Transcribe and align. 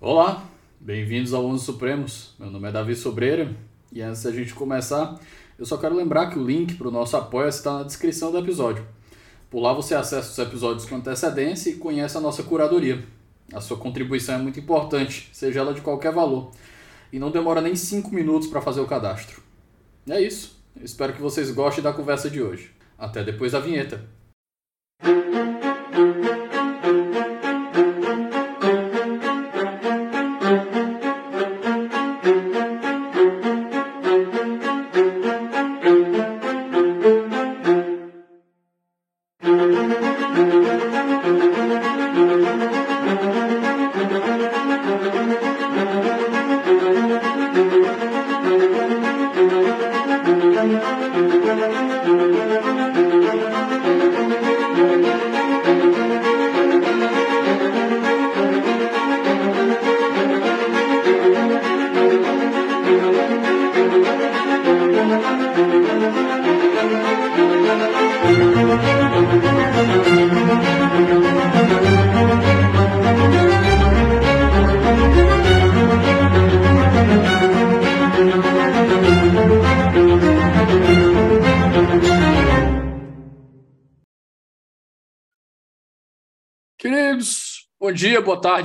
Olá, 0.00 0.48
bem-vindos 0.78 1.34
ao 1.34 1.44
Onze 1.44 1.64
Supremos. 1.64 2.32
Meu 2.38 2.48
nome 2.48 2.68
é 2.68 2.70
Davi 2.70 2.94
Sobreira 2.94 3.52
e 3.90 4.00
antes 4.00 4.22
da 4.22 4.30
gente 4.30 4.54
começar, 4.54 5.18
eu 5.58 5.66
só 5.66 5.76
quero 5.76 5.96
lembrar 5.96 6.30
que 6.30 6.38
o 6.38 6.46
link 6.46 6.76
para 6.76 6.86
o 6.86 6.90
nosso 6.92 7.16
apoio 7.16 7.48
está 7.48 7.78
na 7.78 7.82
descrição 7.82 8.30
do 8.30 8.38
episódio. 8.38 8.86
Por 9.50 9.58
lá 9.58 9.72
você 9.72 9.96
acessa 9.96 10.30
os 10.30 10.38
episódios 10.38 10.86
com 10.86 10.94
antecedência 10.94 11.70
e 11.70 11.78
conhece 11.78 12.16
a 12.16 12.20
nossa 12.20 12.44
curadoria. 12.44 13.04
A 13.52 13.60
sua 13.60 13.76
contribuição 13.76 14.36
é 14.36 14.38
muito 14.38 14.60
importante, 14.60 15.30
seja 15.32 15.58
ela 15.58 15.74
de 15.74 15.80
qualquer 15.80 16.12
valor. 16.12 16.52
E 17.12 17.18
não 17.18 17.32
demora 17.32 17.60
nem 17.60 17.74
5 17.74 18.14
minutos 18.14 18.46
para 18.46 18.60
fazer 18.60 18.80
o 18.80 18.86
cadastro. 18.86 19.42
É 20.08 20.20
isso. 20.20 20.62
Espero 20.80 21.12
que 21.12 21.20
vocês 21.20 21.50
gostem 21.50 21.82
da 21.82 21.92
conversa 21.92 22.30
de 22.30 22.40
hoje. 22.40 22.70
Até 22.96 23.24
depois 23.24 23.50
da 23.50 23.58
vinheta. 23.58 24.08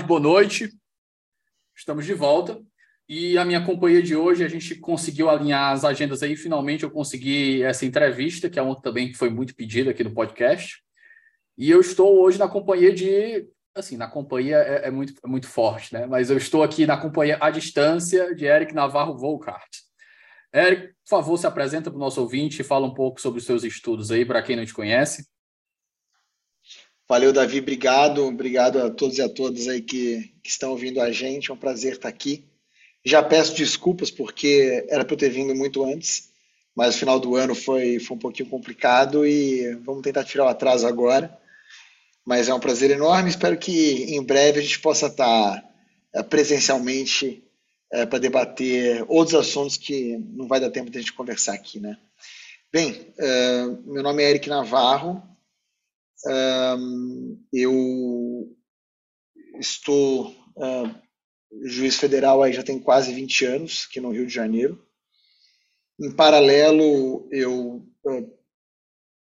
Tarde, 0.03 0.07
boa 0.07 0.19
noite. 0.19 0.69
Estamos 1.75 2.05
de 2.05 2.13
volta. 2.13 2.61
E 3.07 3.37
a 3.37 3.43
minha 3.43 3.65
companhia 3.65 4.01
de 4.01 4.15
hoje, 4.15 4.43
a 4.43 4.47
gente 4.47 4.75
conseguiu 4.75 5.29
alinhar 5.29 5.71
as 5.71 5.83
agendas 5.83 6.21
aí. 6.23 6.35
Finalmente 6.35 6.83
eu 6.83 6.91
consegui 6.91 7.63
essa 7.63 7.85
entrevista, 7.85 8.49
que 8.49 8.59
é 8.59 8.61
uma 8.61 8.79
também 8.79 9.11
que 9.11 9.17
foi 9.17 9.29
muito 9.29 9.55
pedida 9.55 9.91
aqui 9.91 10.03
no 10.03 10.13
podcast. 10.13 10.81
E 11.57 11.69
eu 11.69 11.81
estou 11.81 12.21
hoje 12.21 12.37
na 12.37 12.47
companhia 12.47 12.93
de. 12.93 13.47
Assim, 13.75 13.97
na 13.97 14.07
companhia 14.07 14.57
é, 14.57 14.87
é 14.87 14.91
muito, 14.91 15.13
é 15.23 15.27
muito 15.27 15.47
forte, 15.47 15.93
né? 15.93 16.05
Mas 16.05 16.29
eu 16.29 16.37
estou 16.37 16.63
aqui 16.63 16.85
na 16.85 16.97
companhia 16.97 17.37
à 17.41 17.49
distância 17.49 18.35
de 18.35 18.45
Eric 18.45 18.73
Navarro 18.73 19.17
Volkart. 19.17 19.69
Eric, 20.53 20.93
por 21.03 21.09
favor, 21.09 21.37
se 21.37 21.47
apresenta 21.47 21.89
para 21.89 21.97
o 21.97 21.99
nosso 21.99 22.21
ouvinte 22.21 22.61
e 22.61 22.63
fala 22.63 22.85
um 22.85 22.93
pouco 22.93 23.19
sobre 23.19 23.39
os 23.39 23.45
seus 23.45 23.63
estudos 23.63 24.11
aí, 24.11 24.23
para 24.23 24.43
quem 24.43 24.55
não 24.55 24.65
te 24.65 24.73
conhece. 24.73 25.27
Valeu, 27.07 27.33
Davi. 27.33 27.59
Obrigado. 27.59 28.25
Obrigado 28.25 28.79
a 28.79 28.89
todos 28.89 29.17
e 29.17 29.21
a 29.21 29.29
todas 29.29 29.67
aí 29.67 29.81
que, 29.81 30.33
que 30.43 30.49
estão 30.49 30.71
ouvindo 30.71 31.01
a 31.01 31.11
gente. 31.11 31.51
É 31.51 31.53
um 31.53 31.57
prazer 31.57 31.93
estar 31.93 32.09
aqui. 32.09 32.45
Já 33.05 33.21
peço 33.21 33.55
desculpas 33.55 34.09
porque 34.09 34.85
era 34.89 35.03
para 35.03 35.13
eu 35.13 35.17
ter 35.17 35.29
vindo 35.29 35.53
muito 35.53 35.83
antes, 35.83 36.29
mas 36.73 36.95
o 36.95 36.97
final 36.97 37.19
do 37.19 37.35
ano 37.35 37.53
foi, 37.53 37.99
foi 37.99 38.15
um 38.15 38.19
pouquinho 38.19 38.49
complicado 38.49 39.25
e 39.25 39.75
vamos 39.83 40.01
tentar 40.01 40.23
tirar 40.23 40.45
o 40.45 40.47
atraso 40.47 40.87
agora. 40.87 41.37
Mas 42.25 42.47
é 42.47 42.53
um 42.53 42.59
prazer 42.59 42.91
enorme. 42.91 43.29
Espero 43.29 43.57
que 43.57 44.15
em 44.15 44.23
breve 44.23 44.59
a 44.59 44.61
gente 44.63 44.79
possa 44.79 45.07
estar 45.07 45.63
eh, 46.13 46.23
presencialmente 46.23 47.43
é, 47.93 48.07
para 48.07 48.17
debater 48.17 49.05
outros 49.07 49.35
assuntos 49.35 49.77
que 49.77 50.17
não 50.17 50.47
vai 50.47 50.59
dar 50.59 50.71
tempo 50.71 50.89
de 50.89 50.97
a 50.97 51.01
gente 51.01 51.13
conversar 51.13 51.53
aqui, 51.53 51.79
né? 51.79 51.95
Bem, 52.71 52.91
uh, 52.91 53.93
meu 53.93 54.01
nome 54.01 54.23
é 54.23 54.31
Eric 54.31 54.49
Navarro. 54.49 55.21
Eu 57.51 58.55
estou 59.59 60.29
uh, 60.29 61.03
juiz 61.63 61.97
federal 61.97 62.41
aí 62.41 62.53
já 62.53 62.63
tem 62.63 62.79
quase 62.79 63.13
20 63.13 63.45
anos, 63.45 63.87
aqui 63.89 63.99
no 63.99 64.11
Rio 64.11 64.25
de 64.25 64.33
Janeiro. 64.33 64.85
Em 65.99 66.11
paralelo, 66.11 67.27
eu, 67.31 67.85
eu 68.03 68.37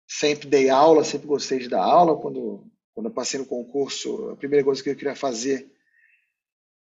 sempre 0.07 0.47
dei 0.47 0.69
aula, 0.69 1.03
sempre 1.03 1.27
gostei 1.27 1.59
de 1.59 1.67
dar 1.67 1.83
aula. 1.83 2.19
Quando, 2.19 2.69
quando 2.93 3.07
eu 3.07 3.13
passei 3.13 3.39
no 3.39 3.45
concurso, 3.45 4.29
a 4.29 4.35
primeira 4.35 4.63
coisa 4.63 4.83
que 4.83 4.89
eu 4.89 4.95
queria 4.95 5.15
fazer 5.15 5.71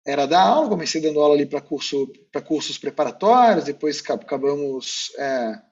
era 0.06 0.26
dar 0.26 0.42
aula. 0.42 0.68
Comecei 0.68 1.00
dando 1.00 1.20
aula 1.20 1.34
ali 1.34 1.46
para 1.46 1.60
curso, 1.60 2.12
cursos 2.46 2.78
preparatórios, 2.78 3.64
depois 3.64 4.02
acabamos 4.08 5.10
é, 5.18 5.62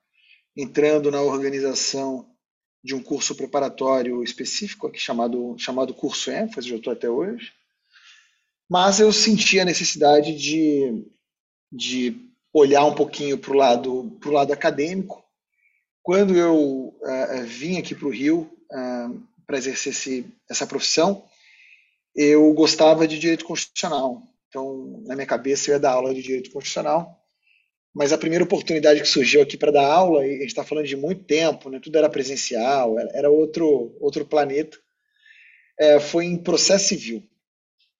entrando 0.56 1.10
na 1.10 1.20
organização 1.20 2.35
de 2.86 2.94
um 2.94 3.02
curso 3.02 3.34
preparatório 3.34 4.22
específico 4.22 4.86
aqui 4.86 5.00
chamado, 5.00 5.56
chamado 5.58 5.92
Curso 5.92 6.30
ênfase, 6.30 6.70
eu 6.70 6.76
estou 6.76 6.92
até 6.92 7.10
hoje. 7.10 7.52
Mas 8.70 9.00
eu 9.00 9.12
senti 9.12 9.58
a 9.58 9.64
necessidade 9.64 10.32
de, 10.32 11.04
de 11.72 12.30
olhar 12.52 12.84
um 12.84 12.94
pouquinho 12.94 13.36
para 13.38 13.50
o 13.50 13.56
lado, 13.56 14.19
lado 14.24 14.52
acadêmico. 14.52 15.24
Quando 16.00 16.36
eu 16.36 16.97
uh, 17.00 17.44
vim 17.44 17.76
aqui 17.76 17.92
para 17.92 18.06
o 18.06 18.12
Rio 18.12 18.48
uh, 18.70 19.20
para 19.44 19.58
exercer 19.58 19.92
esse, 19.92 20.26
essa 20.48 20.64
profissão, 20.64 21.24
eu 22.14 22.53
gostava 22.54 23.08
de 23.08 23.18
direito 23.18 23.44
constitucional. 23.44 24.22
Então, 24.48 25.03
na 25.06 25.16
minha 25.16 25.26
cabeça, 25.26 25.70
eu 25.70 25.74
ia 25.74 25.80
dar 25.80 25.94
aula 25.94 26.14
de 26.14 26.22
direito 26.22 26.53
constitucional. 26.53 27.20
Mas 27.96 28.12
a 28.12 28.18
primeira 28.18 28.44
oportunidade 28.44 29.00
que 29.00 29.08
surgiu 29.08 29.40
aqui 29.40 29.56
para 29.56 29.72
dar 29.72 29.86
aula, 29.86 30.26
e 30.26 30.28
a 30.28 30.32
gente 30.40 30.48
está 30.48 30.62
falando 30.62 30.86
de 30.86 30.94
muito 30.94 31.24
tempo, 31.24 31.70
né, 31.70 31.80
tudo 31.82 31.96
era 31.96 32.10
presencial, 32.10 32.98
era 32.98 33.30
outro, 33.30 33.96
outro 33.98 34.22
planeta, 34.26 34.78
é, 35.80 35.98
foi 35.98 36.26
em 36.26 36.36
processo 36.36 36.88
civil 36.88 37.26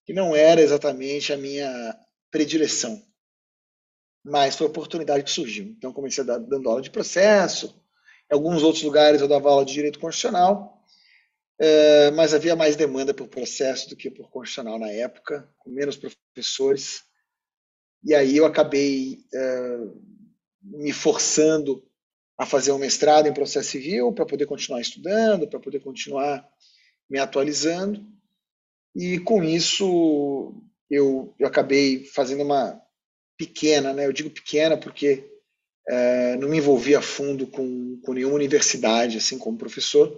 que 0.05 0.13
não 0.13 0.37
era 0.37 0.61
exatamente 0.61 1.33
a 1.33 1.39
minha 1.39 1.99
predileção. 2.31 3.03
Mas 4.23 4.55
foi 4.55 4.67
a 4.67 4.71
oportunidade 4.71 5.25
que 5.25 5.31
surgiu. 5.31 5.65
Então, 5.65 5.95
comecei 5.95 6.23
dar, 6.23 6.39
dando 6.39 6.69
aula 6.69 6.83
de 6.83 6.91
processo. 6.91 7.75
Em 8.31 8.35
alguns 8.35 8.63
outros 8.63 8.85
lugares 8.85 9.23
eu 9.23 9.29
dava 9.29 9.49
aula 9.49 9.65
de 9.65 9.73
direito 9.73 9.99
constitucional, 9.99 10.85
é, 11.59 12.11
mas 12.11 12.35
havia 12.35 12.55
mais 12.55 12.77
demanda 12.77 13.15
por 13.15 13.29
processo 13.29 13.89
do 13.89 13.97
que 13.97 14.11
por 14.11 14.29
constitucional 14.29 14.79
na 14.79 14.91
época, 14.91 15.49
com 15.57 15.71
menos 15.71 15.97
professores. 15.97 17.03
E 18.07 18.15
aí 18.15 18.37
eu 18.37 18.47
acabei 18.47 19.19
é, 19.35 19.79
me 20.63 20.93
forçando 20.93 21.85
a 22.39 22.47
fazer 22.47 22.71
um 22.71 22.79
mestrado 22.79 23.27
em 23.27 23.35
processo 23.35 23.71
civil 23.71 24.13
para 24.13 24.25
poder 24.25 24.47
continuar 24.47 24.81
estudando, 24.81 25.49
para 25.49 25.59
poder 25.59 25.81
continuar 25.81 26.49
me 27.11 27.19
atualizando. 27.19 28.07
E 28.95 29.19
com 29.19 29.43
isso 29.43 30.55
eu, 30.89 31.35
eu 31.37 31.49
acabei 31.49 32.05
fazendo 32.05 32.45
uma 32.45 32.81
pequena, 33.37 33.93
né? 33.93 34.07
eu 34.07 34.13
digo 34.13 34.31
pequena 34.31 34.77
porque 34.77 35.29
é, 35.89 36.37
não 36.37 36.49
me 36.49 36.59
envolvi 36.59 36.95
a 36.95 37.03
fundo 37.03 37.45
com, 37.49 38.01
com 38.05 38.13
nenhuma 38.13 38.37
universidade, 38.37 39.19
assim 39.19 39.37
como 39.37 39.59
professor, 39.59 40.17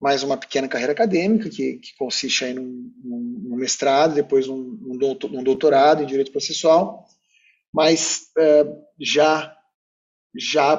mas 0.00 0.22
uma 0.22 0.36
pequena 0.36 0.68
carreira 0.68 0.92
acadêmica 0.92 1.48
que, 1.48 1.78
que 1.78 1.94
consiste 1.96 2.44
aí 2.44 2.54
num, 2.54 2.92
num, 3.02 3.56
mestrado, 3.56 4.14
depois 4.14 4.46
num, 4.46 4.78
num, 4.80 5.42
doutorado 5.42 6.02
em 6.02 6.06
direito 6.06 6.32
processual, 6.32 7.06
mas 7.72 8.30
é, 8.36 8.64
já 9.00 9.56
já 10.36 10.76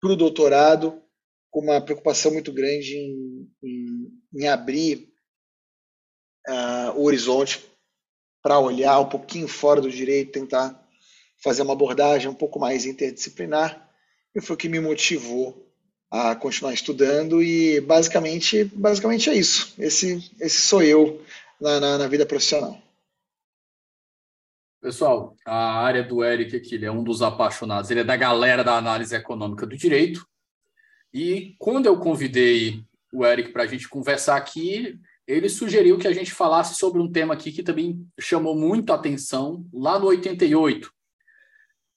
para 0.00 0.12
o 0.12 0.16
doutorado 0.16 1.02
com 1.50 1.60
uma 1.60 1.80
preocupação 1.80 2.32
muito 2.32 2.52
grande 2.52 2.96
em, 2.96 3.48
em, 3.62 4.22
em 4.34 4.48
abrir 4.48 5.12
uh, 6.48 6.98
o 6.98 7.04
horizonte 7.04 7.64
para 8.42 8.58
olhar 8.58 8.98
um 9.00 9.08
pouquinho 9.08 9.46
fora 9.46 9.80
do 9.80 9.90
direito, 9.90 10.32
tentar 10.32 10.80
fazer 11.42 11.62
uma 11.62 11.74
abordagem 11.74 12.28
um 12.28 12.34
pouco 12.34 12.58
mais 12.58 12.86
interdisciplinar, 12.86 13.90
e 14.34 14.40
foi 14.40 14.54
o 14.54 14.58
que 14.58 14.68
me 14.68 14.80
motivou 14.80 15.71
a 16.12 16.36
continuar 16.36 16.74
estudando 16.74 17.42
e 17.42 17.80
basicamente, 17.80 18.64
basicamente 18.64 19.30
é 19.30 19.34
isso. 19.34 19.74
Esse, 19.78 20.30
esse 20.38 20.60
sou 20.60 20.82
eu 20.82 21.24
na, 21.58 21.80
na, 21.80 21.98
na 21.98 22.06
vida 22.06 22.26
profissional. 22.26 22.78
Pessoal, 24.78 25.34
a 25.46 25.80
área 25.80 26.02
do 26.02 26.22
Eric 26.22 26.54
aqui, 26.54 26.74
ele 26.74 26.84
é 26.84 26.92
um 26.92 27.02
dos 27.02 27.22
apaixonados, 27.22 27.90
ele 27.90 28.00
é 28.00 28.04
da 28.04 28.14
galera 28.14 28.62
da 28.62 28.76
análise 28.76 29.16
econômica 29.16 29.64
do 29.64 29.74
direito. 29.74 30.26
E 31.14 31.54
quando 31.58 31.86
eu 31.86 31.98
convidei 31.98 32.84
o 33.10 33.24
Eric 33.24 33.50
para 33.50 33.62
a 33.62 33.66
gente 33.66 33.88
conversar 33.88 34.36
aqui, 34.36 35.00
ele 35.26 35.48
sugeriu 35.48 35.96
que 35.96 36.08
a 36.08 36.12
gente 36.12 36.32
falasse 36.32 36.74
sobre 36.74 37.00
um 37.00 37.10
tema 37.10 37.32
aqui 37.32 37.50
que 37.50 37.62
também 37.62 38.06
chamou 38.20 38.54
muito 38.54 38.92
atenção 38.92 39.64
lá 39.72 39.98
no 39.98 40.08
88. 40.08 40.92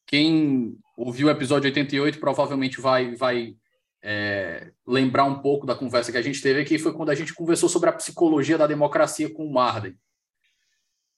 Quem 0.07 0.77
ouviu 0.95 1.27
o 1.27 1.31
episódio 1.31 1.67
88 1.67 2.17
provavelmente 2.17 2.79
vai, 2.79 3.13
vai 3.15 3.55
é, 4.03 4.71
lembrar 4.85 5.25
um 5.25 5.39
pouco 5.39 5.65
da 5.65 5.75
conversa 5.75 6.11
que 6.11 6.17
a 6.17 6.21
gente 6.21 6.41
teve 6.41 6.61
aqui, 6.61 6.77
foi 6.77 6.93
quando 6.93 7.09
a 7.09 7.15
gente 7.15 7.33
conversou 7.33 7.67
sobre 7.67 7.89
a 7.89 7.93
psicologia 7.93 8.57
da 8.57 8.67
democracia 8.67 9.33
com 9.33 9.45
o 9.45 9.51
Marden. 9.51 9.97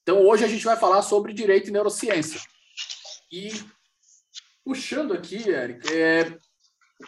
Então, 0.03 0.25
hoje 0.25 0.45
a 0.45 0.47
gente 0.47 0.63
vai 0.63 0.77
falar 0.77 1.01
sobre 1.01 1.33
direito 1.33 1.67
e 1.67 1.71
neurociência. 1.71 2.39
E, 3.31 3.49
puxando 4.63 5.13
aqui, 5.13 5.49
Eric, 5.49 5.93
é 5.93 6.37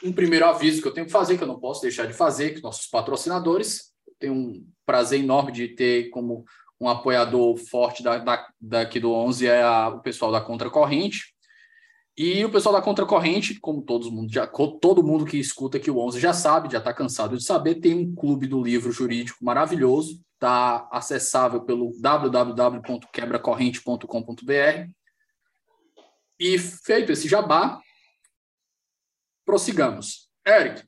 um 0.04 0.12
primeiro 0.12 0.46
aviso 0.46 0.82
que 0.82 0.88
eu 0.88 0.94
tenho 0.94 1.06
que 1.06 1.12
fazer, 1.12 1.38
que 1.38 1.44
eu 1.44 1.48
não 1.48 1.60
posso 1.60 1.82
deixar 1.82 2.06
de 2.06 2.14
fazer, 2.14 2.54
que 2.54 2.62
nossos 2.62 2.88
patrocinadores, 2.88 3.94
eu 4.06 4.14
tenho 4.20 4.34
um 4.34 4.68
prazer 4.86 5.20
enorme 5.20 5.52
de 5.52 5.70
ter 5.70 6.10
como 6.10 6.44
um 6.80 6.88
apoiador 6.88 7.58
forte 7.58 8.02
da, 8.02 8.18
da, 8.18 8.48
daqui 8.60 9.00
do 9.00 9.12
11 9.12 9.48
é 9.48 9.62
a, 9.62 9.90
o 9.90 10.02
pessoal 10.02 10.32
da 10.32 10.42
Contracorrente. 10.42 11.34
E 12.20 12.44
o 12.44 12.52
pessoal 12.52 12.76
da 12.76 12.82
Contracorrente, 12.82 13.58
como 13.62 13.82
todo 13.82 14.12
mundo, 14.12 14.30
já, 14.30 14.46
todo 14.46 15.02
mundo 15.02 15.24
que 15.24 15.38
escuta 15.38 15.78
aqui 15.78 15.90
o 15.90 16.00
11 16.00 16.20
já 16.20 16.34
sabe, 16.34 16.70
já 16.70 16.80
está 16.80 16.94
cansado 16.94 17.38
de 17.38 17.44
saber, 17.46 17.76
tem 17.76 17.94
um 17.94 18.14
clube 18.14 18.46
do 18.46 18.62
livro 18.62 18.92
jurídico 18.92 19.42
maravilhoso, 19.42 20.22
está 20.34 20.86
acessável 20.92 21.62
pelo 21.62 21.94
www.quebracorrente.com.br. 21.98 24.92
E 26.38 26.60
feito 26.60 27.14
esse 27.14 27.26
jabá, 27.26 27.80
prossigamos. 29.46 30.30
Eric, 30.46 30.84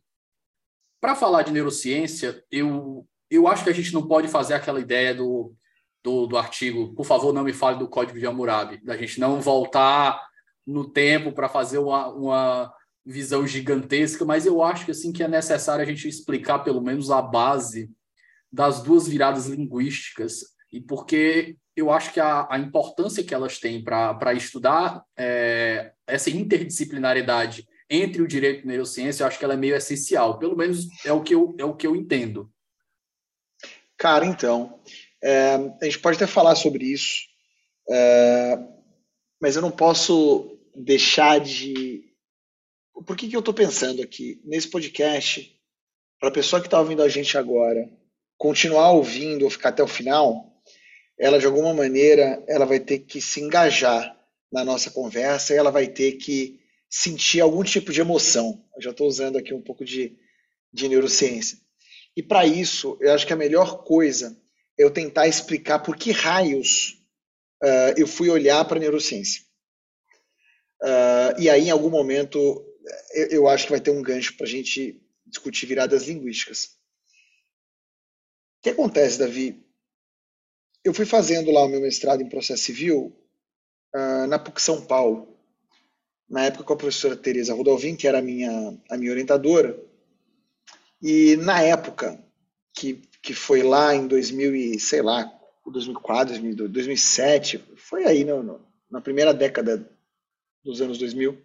para 0.99 1.15
falar 1.15 1.43
de 1.43 1.53
neurociência, 1.53 2.43
eu, 2.51 3.07
eu 3.29 3.47
acho 3.47 3.63
que 3.63 3.69
a 3.69 3.73
gente 3.73 3.93
não 3.93 4.05
pode 4.05 4.27
fazer 4.27 4.55
aquela 4.55 4.81
ideia 4.81 5.15
do, 5.15 5.55
do, 6.03 6.27
do 6.27 6.37
artigo, 6.37 6.93
por 6.93 7.05
favor, 7.05 7.33
não 7.33 7.45
me 7.45 7.53
fale 7.53 7.79
do 7.79 7.87
código 7.87 8.19
de 8.19 8.27
Hammurabi, 8.27 8.83
da 8.83 8.97
gente 8.97 9.17
não 9.17 9.39
voltar 9.39 10.29
no 10.65 10.89
tempo 10.89 11.31
para 11.31 11.49
fazer 11.49 11.77
uma, 11.77 12.07
uma 12.07 12.73
visão 13.05 13.45
gigantesca, 13.47 14.23
mas 14.25 14.45
eu 14.45 14.61
acho 14.61 14.85
que 14.85 14.91
assim 14.91 15.11
que 15.11 15.23
é 15.23 15.27
necessário 15.27 15.83
a 15.83 15.87
gente 15.87 16.07
explicar 16.07 16.59
pelo 16.59 16.81
menos 16.81 17.09
a 17.09 17.21
base 17.21 17.89
das 18.51 18.81
duas 18.81 19.07
viradas 19.07 19.47
linguísticas 19.47 20.41
e 20.71 20.79
porque 20.79 21.57
eu 21.75 21.91
acho 21.91 22.13
que 22.13 22.19
a, 22.19 22.47
a 22.49 22.59
importância 22.59 23.23
que 23.23 23.33
elas 23.33 23.59
têm 23.59 23.83
para 23.83 24.33
estudar 24.33 25.03
é, 25.17 25.93
essa 26.05 26.29
interdisciplinariedade 26.29 27.67
entre 27.89 28.21
o 28.21 28.27
direito 28.27 28.61
e 28.61 28.63
a 28.63 28.67
neurociência, 28.67 29.23
eu 29.23 29.27
acho 29.27 29.37
que 29.37 29.43
ela 29.43 29.53
é 29.53 29.57
meio 29.57 29.75
essencial. 29.75 30.39
Pelo 30.39 30.55
menos 30.55 30.87
é 31.05 31.11
o 31.11 31.21
que 31.21 31.35
eu, 31.35 31.55
é 31.57 31.65
o 31.65 31.75
que 31.75 31.85
eu 31.85 31.95
entendo. 31.95 32.49
Cara, 33.97 34.25
então, 34.25 34.79
é, 35.21 35.55
a 35.55 35.83
gente 35.83 35.99
pode 35.99 36.15
até 36.15 36.25
falar 36.25 36.55
sobre 36.55 36.85
isso. 36.85 37.19
É, 37.89 38.57
mas 39.41 39.55
eu 39.55 39.61
não 39.61 39.71
posso 39.71 40.50
deixar 40.75 41.39
de. 41.39 42.03
Por 43.05 43.15
que, 43.15 43.27
que 43.27 43.35
eu 43.35 43.39
estou 43.39 43.53
pensando 43.53 44.01
aqui? 44.01 44.41
Nesse 44.43 44.67
podcast, 44.67 45.59
para 46.19 46.29
a 46.29 46.33
pessoa 46.33 46.61
que 46.61 46.67
está 46.67 46.79
ouvindo 46.79 47.01
a 47.01 47.09
gente 47.09 47.37
agora 47.37 47.89
continuar 48.37 48.91
ouvindo 48.91 49.43
ou 49.43 49.51
ficar 49.51 49.69
até 49.69 49.83
o 49.83 49.87
final, 49.87 50.51
ela 51.17 51.37
de 51.37 51.45
alguma 51.45 51.73
maneira 51.73 52.43
ela 52.47 52.65
vai 52.65 52.79
ter 52.79 52.99
que 52.99 53.21
se 53.21 53.39
engajar 53.39 54.17
na 54.51 54.65
nossa 54.65 54.89
conversa 54.89 55.53
e 55.53 55.57
ela 55.57 55.69
vai 55.69 55.87
ter 55.87 56.13
que 56.13 56.59
sentir 56.89 57.39
algum 57.39 57.63
tipo 57.63 57.93
de 57.93 58.01
emoção. 58.01 58.65
Eu 58.75 58.81
já 58.81 58.89
estou 58.89 59.07
usando 59.07 59.37
aqui 59.37 59.53
um 59.53 59.61
pouco 59.61 59.85
de, 59.85 60.17
de 60.73 60.89
neurociência. 60.89 61.59
E 62.17 62.23
para 62.23 62.45
isso, 62.45 62.97
eu 62.99 63.13
acho 63.13 63.25
que 63.25 63.33
a 63.33 63.37
melhor 63.37 63.83
coisa 63.83 64.35
é 64.77 64.83
eu 64.83 64.91
tentar 64.91 65.27
explicar 65.27 65.79
por 65.79 65.95
que 65.95 66.11
raios 66.11 66.97
uh, 67.63 67.93
eu 67.95 68.07
fui 68.07 68.29
olhar 68.29 68.65
para 68.65 68.77
a 68.77 68.81
neurociência. 68.81 69.43
Uh, 70.81 71.39
e 71.39 71.49
aí, 71.49 71.67
em 71.67 71.71
algum 71.71 71.89
momento, 71.89 72.39
eu, 73.13 73.27
eu 73.27 73.47
acho 73.47 73.65
que 73.65 73.71
vai 73.71 73.79
ter 73.79 73.91
um 73.91 74.01
gancho 74.01 74.35
para 74.35 74.45
a 74.45 74.49
gente 74.49 75.01
discutir 75.25 75.65
viradas 75.65 76.07
linguísticas. 76.07 76.77
O 78.59 78.63
que 78.63 78.69
acontece, 78.69 79.19
Davi? 79.19 79.63
Eu 80.83 80.93
fui 80.93 81.05
fazendo 81.05 81.51
lá 81.51 81.63
o 81.63 81.67
meu 81.67 81.81
mestrado 81.81 82.21
em 82.21 82.29
processo 82.29 82.63
civil 82.63 83.15
uh, 83.95 84.27
na 84.27 84.39
PUC 84.39 84.61
São 84.61 84.85
Paulo, 84.85 85.37
na 86.27 86.45
época 86.45 86.63
com 86.63 86.73
a 86.73 86.77
professora 86.77 87.15
Teresa 87.15 87.53
Rodolvin, 87.53 87.95
que 87.95 88.07
era 88.07 88.19
a 88.19 88.21
minha, 88.21 88.77
a 88.89 88.97
minha 88.97 89.11
orientadora, 89.11 89.79
e 91.01 91.35
na 91.37 91.61
época, 91.61 92.23
que, 92.73 93.01
que 93.21 93.33
foi 93.33 93.63
lá 93.63 93.93
em 93.95 94.07
2000 94.07 94.55
e, 94.55 94.79
sei 94.79 95.01
lá, 95.01 95.31
2004, 95.65 96.39
2007, 96.67 97.63
foi 97.75 98.05
aí 98.05 98.23
no, 98.23 98.43
no, 98.43 98.61
na 98.89 99.01
primeira 99.01 99.33
década 99.33 99.89
dos 100.63 100.81
anos 100.81 100.97
2000, 100.97 101.37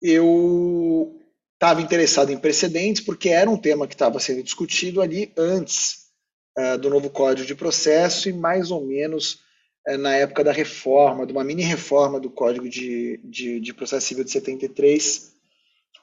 eu 0.00 1.20
estava 1.54 1.82
interessado 1.82 2.30
em 2.30 2.38
precedentes 2.38 3.02
porque 3.02 3.30
era 3.30 3.50
um 3.50 3.56
tema 3.56 3.86
que 3.86 3.94
estava 3.94 4.20
sendo 4.20 4.42
discutido 4.42 5.02
ali 5.02 5.32
antes 5.36 6.08
uh, 6.56 6.78
do 6.78 6.88
novo 6.88 7.10
Código 7.10 7.46
de 7.46 7.54
Processo 7.54 8.28
e 8.28 8.32
mais 8.32 8.70
ou 8.70 8.86
menos 8.86 9.40
uh, 9.88 9.98
na 9.98 10.14
época 10.14 10.44
da 10.44 10.52
reforma, 10.52 11.26
de 11.26 11.32
uma 11.32 11.42
mini 11.42 11.62
reforma 11.62 12.20
do 12.20 12.30
Código 12.30 12.68
de, 12.68 13.20
de, 13.24 13.60
de 13.60 13.74
Processo 13.74 14.06
Civil 14.06 14.24
de 14.24 14.30
73, 14.30 15.32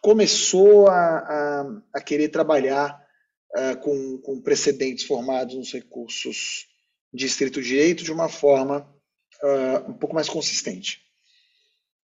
começou 0.01 0.87
a, 0.87 1.17
a, 1.17 1.81
a 1.93 2.01
querer 2.01 2.29
trabalhar 2.29 3.01
uh, 3.55 3.79
com, 3.79 4.17
com, 4.19 4.41
precedentes 4.41 5.05
formados 5.05 5.55
nos 5.55 5.71
recursos 5.71 6.67
de 7.13 7.25
estrito 7.25 7.61
direito 7.61 8.03
de 8.03 8.11
uma 8.11 8.27
forma 8.27 8.87
uh, 9.41 9.89
um 9.89 9.93
pouco 9.93 10.13
mais 10.13 10.27
consistente. 10.27 11.04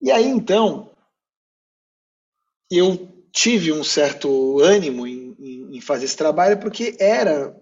E 0.01 0.12
aí, 0.12 0.25
então, 0.25 0.92
eu 2.69 3.07
tive 3.31 3.71
um 3.71 3.83
certo 3.83 4.59
ânimo 4.59 5.06
em, 5.06 5.36
em, 5.39 5.77
em 5.77 5.81
fazer 5.81 6.06
esse 6.06 6.18
trabalho, 6.18 6.59
porque 6.59 6.95
era, 7.00 7.56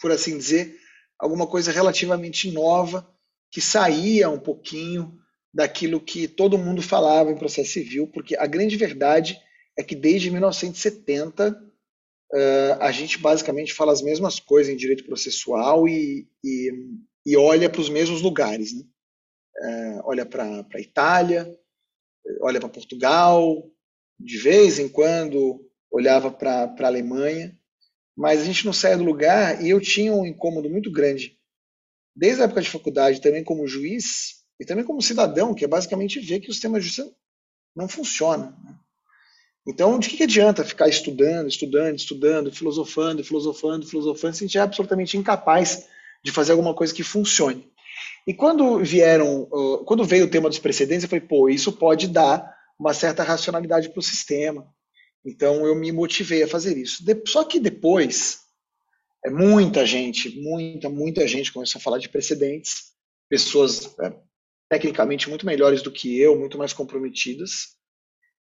por 0.00 0.10
assim 0.10 0.36
dizer, 0.36 0.78
alguma 1.18 1.46
coisa 1.46 1.72
relativamente 1.72 2.50
nova, 2.50 3.08
que 3.50 3.60
saía 3.60 4.28
um 4.28 4.38
pouquinho 4.38 5.18
daquilo 5.52 6.00
que 6.00 6.26
todo 6.26 6.58
mundo 6.58 6.82
falava 6.82 7.30
em 7.30 7.38
processo 7.38 7.70
civil, 7.70 8.08
porque 8.08 8.36
a 8.36 8.46
grande 8.46 8.76
verdade 8.76 9.40
é 9.78 9.82
que 9.82 9.94
desde 9.94 10.30
1970 10.30 11.50
uh, 11.50 12.80
a 12.80 12.90
gente 12.90 13.18
basicamente 13.18 13.72
fala 13.72 13.92
as 13.92 14.02
mesmas 14.02 14.40
coisas 14.40 14.72
em 14.72 14.76
direito 14.76 15.04
processual 15.04 15.88
e, 15.88 16.28
e, 16.42 16.72
e 17.24 17.36
olha 17.36 17.70
para 17.70 17.80
os 17.80 17.88
mesmos 17.88 18.20
lugares. 18.20 18.72
Né? 18.72 18.84
Uh, 19.56 20.00
olha 20.04 20.26
para 20.26 20.66
a 20.74 20.80
Itália, 20.80 21.56
olha 22.40 22.60
para 22.60 22.68
Portugal, 22.68 23.64
de 24.18 24.38
vez 24.38 24.78
em 24.78 24.88
quando 24.88 25.60
olhava 25.90 26.30
para 26.30 26.74
a 26.78 26.86
Alemanha, 26.86 27.56
mas 28.16 28.40
a 28.40 28.44
gente 28.44 28.64
não 28.64 28.72
saia 28.72 28.96
do 28.96 29.04
lugar 29.04 29.62
e 29.62 29.70
eu 29.70 29.80
tinha 29.80 30.12
um 30.12 30.26
incômodo 30.26 30.68
muito 30.70 30.90
grande, 30.90 31.38
desde 32.14 32.42
a 32.42 32.44
época 32.44 32.62
de 32.62 32.70
faculdade, 32.70 33.20
também 33.20 33.42
como 33.42 33.66
juiz 33.66 34.44
e 34.60 34.64
também 34.64 34.84
como 34.84 35.02
cidadão, 35.02 35.54
que 35.54 35.64
é 35.64 35.68
basicamente 35.68 36.20
ver 36.20 36.40
que 36.40 36.50
o 36.50 36.52
sistema 36.52 36.78
de 36.78 36.86
justiça 36.86 37.12
não 37.74 37.88
funciona. 37.88 38.56
Né? 38.62 38.74
Então, 39.66 39.98
de 39.98 40.10
que 40.10 40.22
adianta 40.22 40.64
ficar 40.64 40.88
estudando, 40.88 41.48
estudando, 41.48 41.96
estudando, 41.96 42.52
filosofando, 42.52 43.24
filosofando, 43.24 43.86
filosofando, 43.86 44.36
se 44.36 44.44
a 44.44 44.46
gente 44.46 44.58
é 44.58 44.60
absolutamente 44.60 45.16
incapaz 45.16 45.88
de 46.22 46.30
fazer 46.30 46.52
alguma 46.52 46.74
coisa 46.74 46.94
que 46.94 47.02
funcione? 47.02 47.72
E 48.26 48.32
quando 48.32 48.78
vieram, 48.78 49.46
quando 49.84 50.04
veio 50.04 50.24
o 50.24 50.30
tema 50.30 50.48
dos 50.48 50.58
precedentes, 50.58 51.04
eu 51.04 51.08
falei, 51.08 51.26
pô, 51.26 51.48
isso 51.48 51.72
pode 51.72 52.08
dar 52.08 52.54
uma 52.78 52.94
certa 52.94 53.22
racionalidade 53.22 53.90
para 53.90 53.98
o 53.98 54.02
sistema. 54.02 54.66
Então 55.24 55.66
eu 55.66 55.74
me 55.74 55.90
motivei 55.92 56.42
a 56.42 56.48
fazer 56.48 56.76
isso. 56.76 57.02
Só 57.26 57.44
que 57.44 57.58
depois, 57.58 58.40
é 59.24 59.30
muita 59.30 59.86
gente, 59.86 60.40
muita, 60.40 60.88
muita 60.88 61.26
gente 61.26 61.52
começou 61.52 61.78
a 61.78 61.82
falar 61.82 61.98
de 61.98 62.08
precedentes, 62.08 62.92
pessoas 63.28 63.98
é, 64.00 64.14
tecnicamente 64.68 65.28
muito 65.28 65.46
melhores 65.46 65.82
do 65.82 65.90
que 65.90 66.18
eu, 66.18 66.38
muito 66.38 66.58
mais 66.58 66.72
comprometidas, 66.72 67.74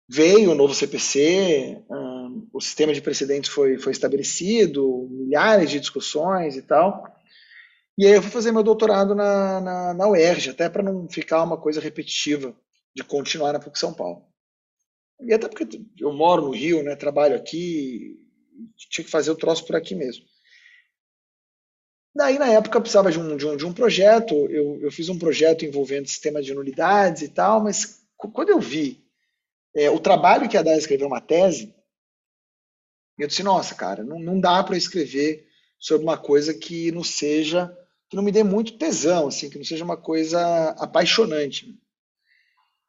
veio 0.09 0.53
o 0.53 0.55
novo 0.55 0.75
CPC, 0.75 1.83
um, 1.91 2.49
o 2.53 2.61
sistema 2.61 2.93
de 2.93 3.01
precedentes 3.01 3.51
foi, 3.51 3.79
foi 3.79 3.93
estabelecido, 3.93 5.09
milhares 5.11 5.71
de 5.71 5.81
discussões 5.81 6.57
e 6.57 6.63
tal. 6.63 7.16
E 7.99 8.07
aí 8.07 8.13
eu 8.13 8.23
fui 8.23 8.31
fazer 8.31 8.53
meu 8.53 8.63
doutorado 8.63 9.15
na, 9.15 9.61
na, 9.61 9.95
na 9.95 10.09
UERJ, 10.09 10.51
até 10.51 10.69
para 10.69 10.83
não 10.83 11.09
ficar 11.09 11.43
uma 11.43 11.57
coisa 11.57 11.81
repetitiva 11.81 12.55
de 12.95 13.03
continuar 13.03 13.53
na 13.53 13.59
PUC 13.59 13.79
São 13.79 13.95
Paulo. 13.95 14.27
E 15.21 15.33
até 15.33 15.49
porque 15.49 15.67
eu 15.99 16.13
moro 16.13 16.43
no 16.43 16.51
Rio, 16.51 16.83
né, 16.83 16.95
trabalho 16.95 17.35
aqui, 17.35 18.19
tinha 18.91 19.05
que 19.05 19.11
fazer 19.11 19.31
o 19.31 19.37
troço 19.37 19.65
por 19.67 19.77
aqui 19.77 19.95
mesmo. 19.95 20.25
Daí, 22.15 22.39
na 22.39 22.49
época, 22.49 22.77
eu 22.77 22.81
precisava 22.81 23.11
de 23.11 23.19
um, 23.19 23.37
de 23.37 23.47
um, 23.47 23.57
de 23.57 23.67
um 23.67 23.73
projeto, 23.73 24.35
eu, 24.51 24.81
eu 24.81 24.91
fiz 24.91 25.09
um 25.09 25.19
projeto 25.19 25.65
envolvendo 25.65 26.09
sistema 26.09 26.43
de 26.43 26.55
nulidades 26.55 27.23
e 27.23 27.29
tal, 27.29 27.63
mas 27.63 28.07
quando 28.17 28.49
eu 28.49 28.59
vi 28.59 29.05
é, 29.75 29.91
o 29.91 30.01
trabalho 30.01 30.49
que 30.49 30.57
ia 30.57 30.65
dar 30.65 30.77
escrever 30.79 31.05
uma 31.05 31.21
tese, 31.21 31.75
eu 33.19 33.27
disse, 33.27 33.43
nossa, 33.43 33.75
cara, 33.75 34.03
não, 34.03 34.19
não 34.19 34.41
dá 34.41 34.63
para 34.63 34.77
escrever 34.77 35.47
sobre 35.79 36.07
uma 36.07 36.17
coisa 36.17 36.55
que 36.55 36.91
não 36.91 37.05
seja, 37.05 37.75
não 38.17 38.23
me 38.23 38.33
dê 38.33 38.43
muito 38.43 38.79
tesão, 38.79 39.29
assim, 39.29 39.51
que 39.51 39.59
não 39.59 39.65
seja 39.65 39.85
uma 39.85 39.97
coisa 39.97 40.71
apaixonante. 40.79 41.79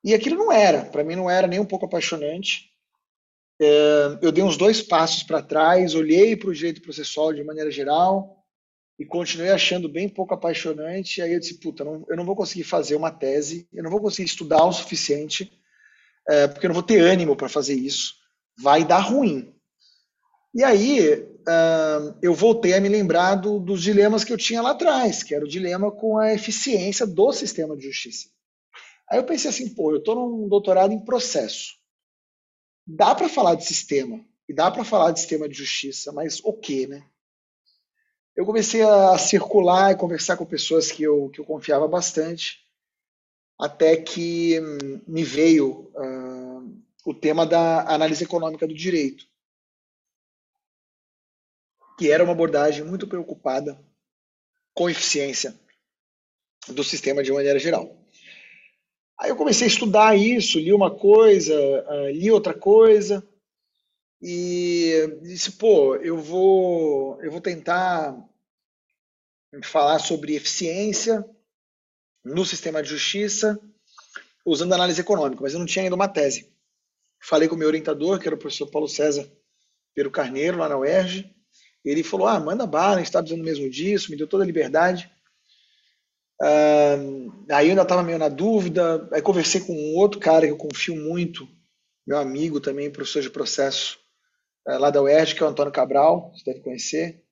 E 0.01 0.13
aquilo 0.13 0.37
não 0.37 0.49
era, 0.49 0.85
para 0.85 1.03
mim 1.03 1.17
não 1.17 1.29
era 1.29 1.45
nem 1.47 1.59
um 1.59 1.65
pouco 1.65 1.85
apaixonante. 1.85 2.71
É, 3.59 4.19
eu 4.21 4.31
dei 4.31 4.41
uns 4.41 4.55
dois 4.55 4.81
passos 4.81 5.23
para 5.23 5.41
trás, 5.41 5.95
olhei 5.95 6.37
para 6.37 6.49
o 6.49 6.53
direito 6.53 6.81
processual 6.81 7.33
de 7.33 7.43
maneira 7.43 7.69
geral 7.69 8.41
e 8.97 9.05
continuei 9.05 9.49
achando 9.49 9.89
bem 9.89 10.07
pouco 10.07 10.33
apaixonante. 10.33 11.21
Aí 11.21 11.33
eu 11.33 11.41
disse, 11.41 11.59
puta, 11.59 11.83
não, 11.83 12.05
eu 12.07 12.15
não 12.15 12.23
vou 12.23 12.35
conseguir 12.35 12.63
fazer 12.63 12.95
uma 12.95 13.11
tese, 13.11 13.67
eu 13.73 13.83
não 13.83 13.91
vou 13.91 13.99
conseguir 13.99 14.29
estudar 14.29 14.63
o 14.63 14.71
suficiente, 14.71 15.51
é, 16.29 16.47
porque 16.47 16.67
eu 16.67 16.69
não 16.69 16.75
vou 16.75 16.83
ter 16.83 17.01
ânimo 17.01 17.35
para 17.35 17.49
fazer 17.49 17.73
isso. 17.73 18.13
Vai 18.57 18.85
dar 18.85 18.99
ruim. 18.99 19.53
E 20.55 20.63
aí 20.63 21.27
uh, 21.47 22.17
eu 22.21 22.33
voltei 22.33 22.73
a 22.73 22.81
me 22.81 22.89
lembrar 22.89 23.35
do, 23.35 23.59
dos 23.59 23.81
dilemas 23.81 24.23
que 24.23 24.33
eu 24.33 24.37
tinha 24.37 24.61
lá 24.61 24.71
atrás, 24.71 25.23
que 25.23 25.33
era 25.33 25.45
o 25.45 25.47
dilema 25.47 25.91
com 25.91 26.17
a 26.17 26.33
eficiência 26.33 27.07
do 27.07 27.31
sistema 27.31 27.75
de 27.75 27.83
justiça. 27.83 28.29
Aí 29.09 29.17
eu 29.17 29.23
pensei 29.23 29.49
assim, 29.49 29.73
pô, 29.73 29.91
eu 29.91 29.97
estou 29.97 30.15
num 30.15 30.49
doutorado 30.49 30.93
em 30.93 31.03
processo. 31.03 31.75
Dá 32.85 33.15
para 33.15 33.29
falar 33.29 33.55
de 33.55 33.65
sistema, 33.65 34.23
e 34.47 34.53
dá 34.53 34.69
para 34.69 34.83
falar 34.83 35.11
de 35.11 35.19
sistema 35.19 35.47
de 35.47 35.55
justiça, 35.55 36.11
mas 36.11 36.41
o 36.43 36.53
quê, 36.53 36.87
né? 36.87 37.05
Eu 38.35 38.45
comecei 38.45 38.81
a 38.83 39.17
circular 39.17 39.91
e 39.91 39.97
conversar 39.97 40.37
com 40.37 40.45
pessoas 40.45 40.91
que 40.91 41.01
eu, 41.01 41.29
que 41.29 41.41
eu 41.41 41.45
confiava 41.45 41.87
bastante, 41.87 42.59
até 43.59 43.97
que 43.97 44.59
hum, 44.59 45.01
me 45.07 45.23
veio 45.23 45.91
uh, 45.95 46.81
o 47.03 47.13
tema 47.13 47.45
da 47.45 47.81
análise 47.91 48.23
econômica 48.23 48.67
do 48.67 48.75
direito 48.75 49.25
que 51.97 52.11
era 52.11 52.23
uma 52.23 52.33
abordagem 52.33 52.83
muito 52.83 53.07
preocupada 53.07 53.79
com 54.73 54.89
eficiência 54.89 55.59
do 56.67 56.83
sistema 56.83 57.23
de 57.23 57.31
maneira 57.31 57.57
geral. 57.57 57.97
Aí 59.19 59.31
eu 59.31 59.35
comecei 59.35 59.65
a 59.65 59.69
estudar 59.69 60.15
isso, 60.15 60.59
li 60.59 60.71
uma 60.71 60.95
coisa, 60.95 61.55
ah, 61.87 62.11
li 62.11 62.29
outra 62.29 62.53
coisa 62.53 63.27
e 64.21 65.19
disse, 65.23 65.53
pô, 65.53 65.95
eu 65.95 66.17
vou, 66.17 67.19
eu 67.23 67.31
vou 67.31 67.41
tentar 67.41 68.15
falar 69.63 69.97
sobre 69.97 70.35
eficiência 70.35 71.27
no 72.23 72.45
sistema 72.45 72.83
de 72.83 72.89
justiça 72.89 73.59
usando 74.45 74.73
análise 74.73 75.01
econômica, 75.01 75.41
mas 75.41 75.53
eu 75.53 75.59
não 75.59 75.65
tinha 75.65 75.83
ainda 75.83 75.95
uma 75.95 76.07
tese. 76.07 76.51
Falei 77.19 77.47
com 77.47 77.55
o 77.55 77.57
meu 77.57 77.67
orientador, 77.67 78.19
que 78.19 78.27
era 78.27 78.35
o 78.35 78.39
professor 78.39 78.69
Paulo 78.69 78.87
César 78.87 79.27
Pero 79.95 80.11
Carneiro, 80.11 80.57
lá 80.57 80.69
na 80.69 80.77
UERJ, 80.77 81.35
ele 81.83 82.03
falou: 82.03 82.27
ah, 82.27 82.39
manda 82.39 82.65
bala, 82.65 82.95
a 82.95 82.97
gente 82.97 83.07
está 83.07 83.19
precisando 83.19 83.45
mesmo 83.45 83.69
disso, 83.69 84.11
me 84.11 84.17
deu 84.17 84.27
toda 84.27 84.43
a 84.43 84.47
liberdade. 84.47 85.09
Uh, 86.41 87.33
aí 87.49 87.67
eu 87.67 87.71
ainda 87.71 87.81
estava 87.81 88.03
meio 88.03 88.17
na 88.17 88.29
dúvida. 88.29 89.07
Aí 89.11 89.21
conversei 89.21 89.61
com 89.61 89.73
um 89.73 89.95
outro 89.95 90.19
cara 90.19 90.45
que 90.45 90.51
eu 90.51 90.57
confio 90.57 90.95
muito, 90.95 91.47
meu 92.05 92.17
amigo 92.17 92.59
também, 92.59 92.91
professor 92.91 93.21
de 93.21 93.29
processo 93.29 93.97
uh, 94.67 94.77
lá 94.77 94.89
da 94.89 95.01
UERJ, 95.01 95.35
que 95.35 95.43
é 95.43 95.45
o 95.45 95.49
Antônio 95.49 95.71
Cabral, 95.71 96.31
você 96.35 96.51
deve 96.51 96.63
conhecer. 96.63 97.23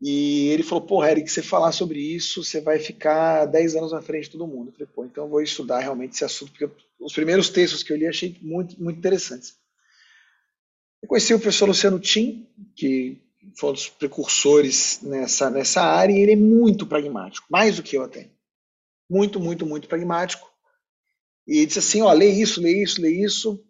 E 0.00 0.48
ele 0.48 0.62
falou: 0.62 0.86
pô, 0.86 1.04
Eric, 1.04 1.28
você 1.28 1.42
falar 1.42 1.72
sobre 1.72 1.98
isso, 1.98 2.44
você 2.44 2.60
vai 2.60 2.78
ficar 2.78 3.46
10 3.46 3.76
anos 3.76 3.92
na 3.92 4.00
frente 4.00 4.24
de 4.24 4.30
todo 4.30 4.46
mundo. 4.46 4.68
Eu 4.68 4.72
falei: 4.72 4.88
pô, 4.94 5.04
então 5.04 5.24
eu 5.24 5.30
vou 5.30 5.42
estudar 5.42 5.80
realmente 5.80 6.14
esse 6.14 6.24
assunto, 6.24 6.52
porque 6.52 6.70
os 7.00 7.12
primeiros 7.12 7.50
textos 7.50 7.82
que 7.82 7.92
eu 7.92 7.96
li 7.96 8.06
achei 8.06 8.36
muito, 8.40 8.80
muito 8.82 8.98
interessantes. 8.98 9.56
Eu 11.02 11.08
conheci 11.08 11.34
o 11.34 11.38
professor 11.38 11.66
Luciano 11.66 11.98
Tim, 11.98 12.48
que 12.74 13.20
foi 13.56 13.70
um 13.70 13.72
dos 13.72 13.88
precursores 13.88 15.00
nessa, 15.02 15.50
nessa 15.50 15.82
área, 15.82 16.12
e 16.12 16.18
ele 16.18 16.32
é 16.32 16.36
muito 16.36 16.86
pragmático, 16.86 17.46
mais 17.50 17.76
do 17.76 17.82
que 17.82 17.96
eu 17.96 18.02
até. 18.02 18.30
Muito, 19.08 19.40
muito, 19.40 19.64
muito 19.64 19.88
pragmático. 19.88 20.50
E 21.46 21.64
disse 21.64 21.78
assim, 21.78 22.02
ó, 22.02 22.12
lê 22.12 22.30
isso, 22.30 22.60
lê 22.60 22.82
isso, 22.82 23.00
lê 23.00 23.10
isso, 23.10 23.64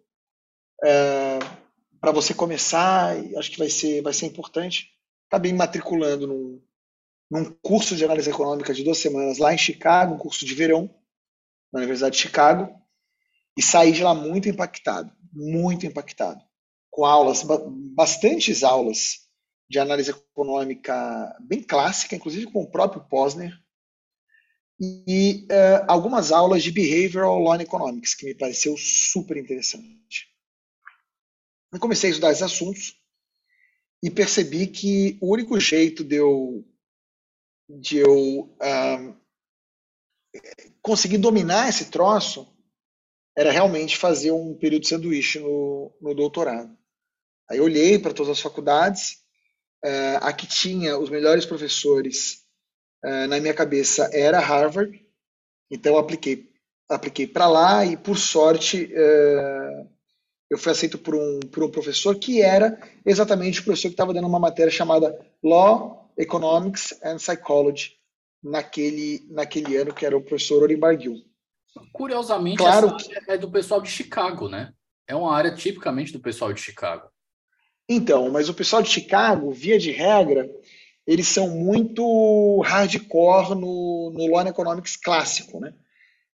é, 0.83 1.39
para 1.99 2.11
você 2.11 2.33
começar, 2.33 3.15
acho 3.37 3.51
que 3.51 3.57
vai 3.57 3.69
ser, 3.69 4.01
vai 4.01 4.13
ser 4.13 4.25
importante. 4.25 4.89
Acabei 5.27 5.51
me 5.51 5.57
matriculando 5.57 6.27
num, 6.27 6.61
num 7.29 7.45
curso 7.61 7.95
de 7.95 8.03
análise 8.03 8.29
econômica 8.29 8.73
de 8.73 8.83
duas 8.83 8.97
semanas 8.97 9.37
lá 9.37 9.53
em 9.53 9.57
Chicago, 9.57 10.15
um 10.15 10.17
curso 10.17 10.45
de 10.45 10.55
verão, 10.55 10.93
na 11.71 11.79
Universidade 11.79 12.15
de 12.15 12.21
Chicago, 12.21 12.73
e 13.55 13.61
saí 13.61 13.91
de 13.91 14.03
lá 14.03 14.13
muito 14.13 14.49
impactado, 14.49 15.11
muito 15.31 15.85
impactado, 15.85 16.41
com 16.89 17.05
aulas, 17.05 17.43
bastantes 17.95 18.63
aulas 18.63 19.28
de 19.69 19.77
análise 19.77 20.09
econômica 20.09 21.37
bem 21.41 21.61
clássica, 21.61 22.15
inclusive 22.15 22.47
com 22.47 22.63
o 22.63 22.71
próprio 22.71 23.03
Posner, 23.07 23.53
e 24.79 25.45
uh, 25.51 25.85
algumas 25.87 26.31
aulas 26.31 26.63
de 26.63 26.71
Behavioral 26.71 27.37
Law 27.37 27.55
Economics, 27.55 28.15
que 28.15 28.25
me 28.25 28.33
pareceu 28.33 28.75
super 28.77 29.37
interessante. 29.37 30.33
Eu 31.71 31.79
comecei 31.79 32.09
a 32.09 32.11
estudar 32.11 32.31
esses 32.31 32.41
assuntos 32.41 32.99
e 34.01 34.09
percebi 34.09 34.65
que 34.67 35.17
o 35.21 35.33
único 35.33 35.59
jeito 35.59 36.03
de 36.03 36.15
eu, 36.15 36.65
de 37.69 37.97
eu 37.97 38.41
uh, 38.41 39.17
conseguir 40.81 41.17
dominar 41.17 41.67
esse 41.67 41.91
troço 41.91 42.47
era 43.37 43.51
realmente 43.51 43.97
fazer 43.97 44.31
um 44.31 44.57
período 44.57 44.83
de 44.83 44.87
sanduíche 44.87 45.39
no, 45.39 45.95
no 46.01 46.15
doutorado. 46.15 46.75
Aí 47.49 47.57
eu 47.57 47.65
olhei 47.65 47.99
para 47.99 48.13
todas 48.13 48.31
as 48.31 48.39
faculdades 48.39 49.23
Uh, 49.85 50.19
a 50.21 50.33
que 50.33 50.45
tinha 50.45 50.97
os 50.97 51.09
melhores 51.09 51.45
professores 51.45 52.43
uh, 53.05 53.27
na 53.27 53.39
minha 53.39 53.53
cabeça 53.53 54.09
era 54.11 54.39
Harvard, 54.39 55.05
então 55.71 55.93
eu 55.93 55.99
apliquei 55.99 56.49
apliquei 56.89 57.27
para 57.27 57.47
lá 57.47 57.85
e 57.85 57.95
por 57.95 58.17
sorte 58.17 58.85
uh, 58.85 59.89
eu 60.49 60.57
fui 60.57 60.71
aceito 60.71 60.97
por 60.97 61.15
um 61.15 61.39
por 61.51 61.63
um 61.63 61.71
professor 61.71 62.17
que 62.17 62.41
era 62.41 62.77
exatamente 63.05 63.61
o 63.61 63.63
professor 63.63 63.87
que 63.87 63.93
estava 63.93 64.13
dando 64.13 64.27
uma 64.27 64.39
matéria 64.39 64.71
chamada 64.71 65.17
Law, 65.41 66.11
Economics 66.17 66.99
and 67.03 67.17
Psychology 67.17 67.93
naquele 68.43 69.25
naquele 69.29 69.77
ano 69.77 69.93
que 69.93 70.05
era 70.05 70.17
o 70.17 70.21
professor 70.21 70.63
Orimbar 70.63 70.99
Gil. 70.99 71.23
Curiosamente, 71.93 72.57
claro 72.57 72.97
essa 72.97 73.33
é 73.33 73.37
do 73.37 73.49
pessoal 73.49 73.79
de 73.79 73.89
Chicago, 73.89 74.49
né? 74.49 74.73
É 75.07 75.15
uma 75.15 75.33
área 75.33 75.53
tipicamente 75.53 76.11
do 76.11 76.19
pessoal 76.19 76.51
de 76.51 76.61
Chicago. 76.61 77.09
Então, 77.89 78.29
mas 78.29 78.47
o 78.47 78.53
pessoal 78.53 78.83
de 78.83 78.89
Chicago, 78.89 79.51
via 79.51 79.79
de 79.79 79.89
regra, 79.89 80.47
eles 81.07 81.27
são 81.27 81.49
muito 81.49 82.61
hardcore 82.61 83.55
no, 83.55 84.11
no 84.13 84.27
Law 84.27 84.45
Economics 84.45 84.95
clássico, 84.95 85.59
né? 85.59 85.73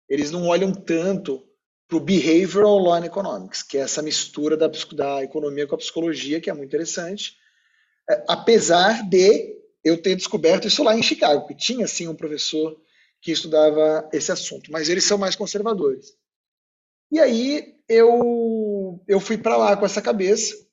Eles 0.10 0.32
não 0.32 0.48
olham 0.48 0.74
tanto 0.74 1.48
para 1.88 1.98
o 1.98 2.02
Behavioral 2.02 2.78
Law 2.78 3.06
Economics, 3.06 3.64
que 3.64 3.78
é 3.78 3.82
essa 3.82 4.02
mistura 4.02 4.58
da, 4.58 4.68
da 4.68 5.24
economia 5.24 5.66
com 5.66 5.76
a 5.76 5.78
psicologia, 5.78 6.42
que 6.42 6.50
é 6.50 6.54
muito 6.54 6.68
interessante. 6.68 7.38
É, 8.10 8.26
apesar 8.28 9.08
de 9.08 9.56
eu 9.82 10.02
ter 10.02 10.16
descoberto 10.16 10.68
isso 10.68 10.84
lá 10.84 10.98
em 10.98 11.04
Chicago, 11.04 11.48
que 11.48 11.56
tinha, 11.56 11.88
sim, 11.88 12.10
um 12.10 12.16
professor 12.16 12.78
que 13.22 13.32
estudava 13.32 14.10
esse 14.12 14.32
assunto, 14.32 14.72
mas 14.72 14.90
eles 14.90 15.06
são 15.06 15.18
mais 15.18 15.38
conservadores. 15.38 16.18
E 17.12 17.20
aí 17.20 17.76
eu, 17.88 19.02
eu 19.08 19.20
fui 19.22 19.38
para 19.38 19.56
lá 19.56 19.78
com 19.78 19.86
essa 19.86 20.02
cabeça, 20.02 20.65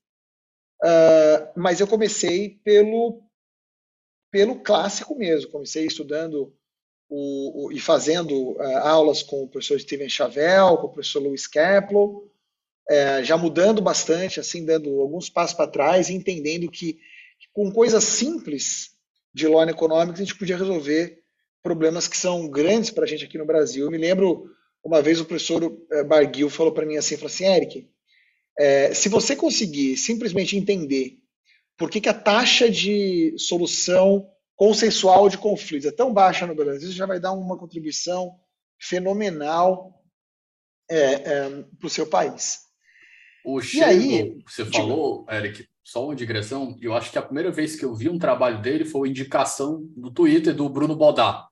Uh, 0.82 1.52
mas 1.54 1.80
eu 1.80 1.86
comecei 1.86 2.60
pelo, 2.64 3.22
pelo 4.30 4.60
clássico 4.60 5.16
mesmo. 5.16 5.50
Comecei 5.50 5.86
estudando 5.86 6.52
o, 7.08 7.66
o, 7.66 7.72
e 7.72 7.78
fazendo 7.78 8.52
uh, 8.52 8.78
aulas 8.78 9.22
com 9.22 9.44
o 9.44 9.48
professor 9.48 9.78
Steven 9.78 10.08
Chavel, 10.08 10.76
com 10.78 10.86
o 10.86 10.92
professor 10.92 11.22
Luiz 11.22 11.46
Kepler, 11.46 12.08
uh, 12.08 13.22
já 13.22 13.36
mudando 13.36 13.80
bastante, 13.80 14.40
assim, 14.40 14.64
dando 14.64 15.00
alguns 15.00 15.28
passos 15.28 15.56
para 15.56 15.70
trás 15.70 16.10
entendendo 16.10 16.70
que, 16.70 16.94
que, 16.94 17.48
com 17.52 17.70
coisas 17.70 18.02
simples 18.02 18.92
de 19.32 19.46
Law 19.46 19.68
Economics 19.68 20.20
a 20.20 20.24
gente 20.24 20.38
podia 20.38 20.56
resolver 20.56 21.22
problemas 21.62 22.08
que 22.08 22.16
são 22.16 22.48
grandes 22.48 22.90
para 22.90 23.04
a 23.04 23.06
gente 23.06 23.24
aqui 23.24 23.38
no 23.38 23.46
Brasil. 23.46 23.84
Eu 23.84 23.90
me 23.90 23.98
lembro, 23.98 24.50
uma 24.82 25.00
vez 25.00 25.20
o 25.20 25.24
professor 25.24 25.78
eh, 25.90 26.02
Barguil 26.02 26.50
falou 26.50 26.72
para 26.72 26.84
mim 26.84 26.96
assim, 26.96 27.16
falou 27.16 27.32
assim, 27.32 27.44
Eric, 27.44 27.88
é, 28.62 28.94
se 28.94 29.08
você 29.08 29.34
conseguir 29.34 29.96
simplesmente 29.96 30.56
entender 30.56 31.18
por 31.76 31.90
que, 31.90 32.00
que 32.00 32.08
a 32.08 32.14
taxa 32.14 32.70
de 32.70 33.34
solução 33.36 34.30
consensual 34.54 35.28
de 35.28 35.36
conflitos 35.36 35.88
é 35.88 35.90
tão 35.90 36.14
baixa 36.14 36.46
no 36.46 36.54
Brasil, 36.54 36.88
isso 36.88 36.96
já 36.96 37.04
vai 37.04 37.18
dar 37.18 37.32
uma 37.32 37.58
contribuição 37.58 38.38
fenomenal 38.78 40.00
é, 40.88 40.96
é, 40.96 41.48
para 41.76 41.86
o 41.88 41.90
seu 41.90 42.06
país. 42.06 42.60
O 43.44 43.58
aí, 43.58 44.40
você 44.46 44.62
digo, 44.62 44.76
falou, 44.76 45.26
Eric, 45.28 45.66
só 45.82 46.04
uma 46.04 46.14
digressão, 46.14 46.78
eu 46.80 46.94
acho 46.94 47.10
que 47.10 47.18
a 47.18 47.22
primeira 47.22 47.50
vez 47.50 47.74
que 47.74 47.84
eu 47.84 47.96
vi 47.96 48.08
um 48.08 48.18
trabalho 48.18 48.62
dele 48.62 48.84
foi 48.84 49.08
indicação 49.08 49.90
no 49.96 50.12
Twitter 50.12 50.54
do 50.54 50.68
Bruno 50.68 50.94
Bodar, 50.94 51.48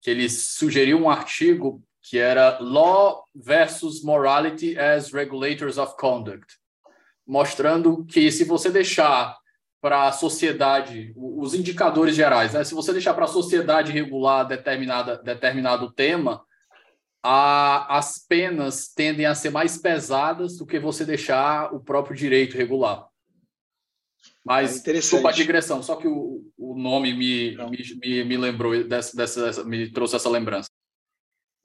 que 0.00 0.10
ele 0.10 0.28
sugeriu 0.28 0.98
um 0.98 1.08
artigo 1.08 1.85
que 2.08 2.18
era 2.18 2.58
Law 2.60 3.24
versus 3.34 4.02
Morality 4.02 4.78
as 4.78 5.12
Regulators 5.12 5.76
of 5.76 5.96
Conduct, 5.96 6.46
mostrando 7.26 8.04
que 8.04 8.30
se 8.30 8.44
você 8.44 8.70
deixar 8.70 9.36
para 9.80 10.06
a 10.06 10.12
sociedade, 10.12 11.12
os 11.16 11.52
indicadores 11.52 12.14
gerais, 12.14 12.54
né? 12.54 12.62
se 12.62 12.74
você 12.74 12.92
deixar 12.92 13.12
para 13.12 13.24
a 13.24 13.28
sociedade 13.28 13.90
regular 13.90 14.44
determinada, 14.44 15.16
determinado 15.18 15.92
tema, 15.92 16.44
a, 17.22 17.98
as 17.98 18.18
penas 18.18 18.88
tendem 18.88 19.26
a 19.26 19.34
ser 19.34 19.50
mais 19.50 19.76
pesadas 19.76 20.56
do 20.56 20.66
que 20.66 20.78
você 20.78 21.04
deixar 21.04 21.74
o 21.74 21.80
próprio 21.80 22.16
direito 22.16 22.56
regular. 22.56 23.04
Mas, 24.44 24.86
é 24.86 24.92
desculpa 24.92 25.30
a 25.30 25.32
digressão, 25.32 25.82
só 25.82 25.96
que 25.96 26.06
o, 26.06 26.44
o 26.56 26.78
nome 26.78 27.12
me, 27.12 27.56
me, 27.56 27.98
me, 28.00 28.24
me, 28.24 28.36
lembrou, 28.36 28.84
dessa, 28.84 29.16
dessa, 29.16 29.64
me 29.64 29.90
trouxe 29.90 30.14
essa 30.14 30.30
lembrança. 30.30 30.68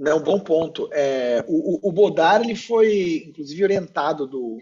Não, 0.01 0.19
bom 0.19 0.39
ponto. 0.39 0.89
É, 0.91 1.45
o, 1.47 1.87
o 1.87 1.91
Bodar 1.91 2.41
ele 2.41 2.55
foi, 2.55 3.23
inclusive, 3.27 3.63
orientado 3.63 4.25
do, 4.25 4.57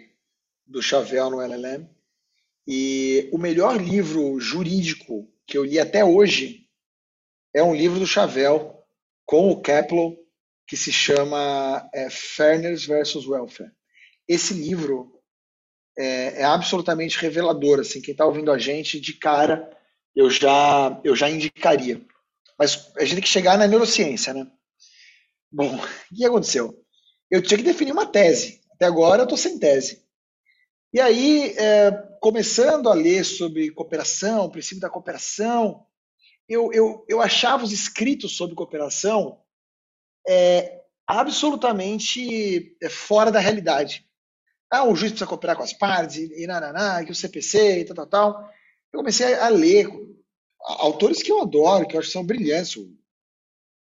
do 0.68 0.82
Chavel 0.82 1.30
no 1.30 1.40
LLM. 1.40 1.88
E 2.68 3.30
o 3.32 3.38
melhor 3.38 3.82
livro 3.82 4.38
jurídico 4.38 5.32
que 5.48 5.58
eu 5.58 5.64
li 5.64 5.80
até 5.80 6.04
hoje 6.04 6.68
é 7.56 7.64
um 7.64 7.74
livro 7.74 8.00
do 8.00 8.06
Chavel 8.06 8.84
com 9.26 9.50
o 9.50 9.62
Kepler 9.62 10.18
que 10.68 10.76
se 10.76 10.92
chama 10.92 11.90
é, 11.94 12.10
Fairness 12.10 12.84
versus 12.84 13.26
Welfare. 13.26 13.72
Esse 14.28 14.54
livro 14.54 15.22
é, 15.98 16.42
é 16.42 16.44
absolutamente 16.44 17.18
revelador. 17.18 17.80
Assim, 17.80 18.02
quem 18.02 18.12
está 18.12 18.26
ouvindo 18.26 18.52
a 18.52 18.58
gente 18.58 19.00
de 19.00 19.14
cara, 19.14 19.72
eu 20.14 20.30
já 20.30 21.00
eu 21.02 21.16
já 21.16 21.30
indicaria. 21.30 22.06
Mas 22.58 22.92
a 22.98 23.06
gente 23.06 23.14
tem 23.14 23.24
que 23.24 23.30
chegar 23.30 23.58
na 23.58 23.68
neurociência, 23.68 24.34
né? 24.34 24.46
Bom, 25.52 25.76
o 25.76 26.16
que 26.16 26.26
aconteceu? 26.26 26.74
Eu 27.30 27.42
tinha 27.42 27.58
que 27.58 27.64
definir 27.64 27.92
uma 27.92 28.06
tese. 28.06 28.62
Até 28.74 28.86
agora 28.86 29.22
eu 29.22 29.24
estou 29.24 29.38
sem 29.38 29.60
tese. 29.60 30.04
E 30.94 31.00
aí, 31.00 31.54
é, 31.58 31.92
começando 32.20 32.90
a 32.90 32.94
ler 32.94 33.24
sobre 33.24 33.72
cooperação, 33.72 34.46
o 34.46 34.52
princípio 34.52 34.80
da 34.80 34.90
cooperação, 34.90 35.86
eu, 36.48 36.72
eu, 36.74 37.06
eu 37.08 37.22
achava 37.22 37.64
os 37.64 37.72
escritos 37.72 38.36
sobre 38.36 38.56
cooperação 38.56 39.40
é, 40.28 40.82
absolutamente 41.06 42.76
é, 42.82 42.90
fora 42.90 43.32
da 43.32 43.40
realidade. 43.40 44.06
Ah, 44.72 44.84
o 44.84 44.96
juiz 44.96 45.12
precisa 45.12 45.28
cooperar 45.28 45.56
com 45.56 45.64
as 45.64 45.74
partes, 45.74 46.18
e, 46.18 46.44
e 46.44 46.48
nananá, 46.48 47.04
que 47.04 47.12
o 47.12 47.16
CPC, 47.16 47.82
e 47.82 47.86
tal, 47.86 47.96
tal, 47.96 48.08
tal. 48.08 48.50
Eu 48.94 49.00
comecei 49.00 49.34
a, 49.36 49.50
ler 49.50 49.88
autores 50.60 51.22
que 51.22 51.32
eu 51.32 51.42
adoro, 51.42 51.88
que 51.88 51.96
eu 51.96 52.00
acho 52.00 52.10
que 52.10 52.14
são 52.14 52.26
brilhantes, 52.26 52.76
o, 52.76 52.99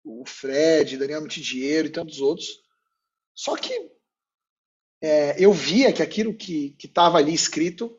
o 0.03 0.23
Fred, 0.25 0.97
Daniel 0.97 1.21
Mitidiero 1.21 1.87
e 1.87 1.91
tantos 1.91 2.19
outros. 2.19 2.61
Só 3.33 3.55
que 3.55 3.73
é, 5.01 5.35
eu 5.37 5.51
via 5.51 5.91
que 5.91 6.01
aquilo 6.01 6.33
que 6.33 6.75
estava 6.83 7.17
ali 7.17 7.33
escrito, 7.33 7.97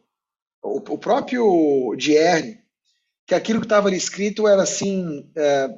o, 0.63 0.79
o 0.79 0.99
próprio 0.99 1.95
Dierne, 1.97 2.63
que 3.27 3.35
aquilo 3.35 3.61
que 3.61 3.67
estava 3.67 3.89
ali 3.89 3.97
escrito 3.97 4.47
era 4.47 4.63
assim, 4.63 5.31
é, 5.37 5.69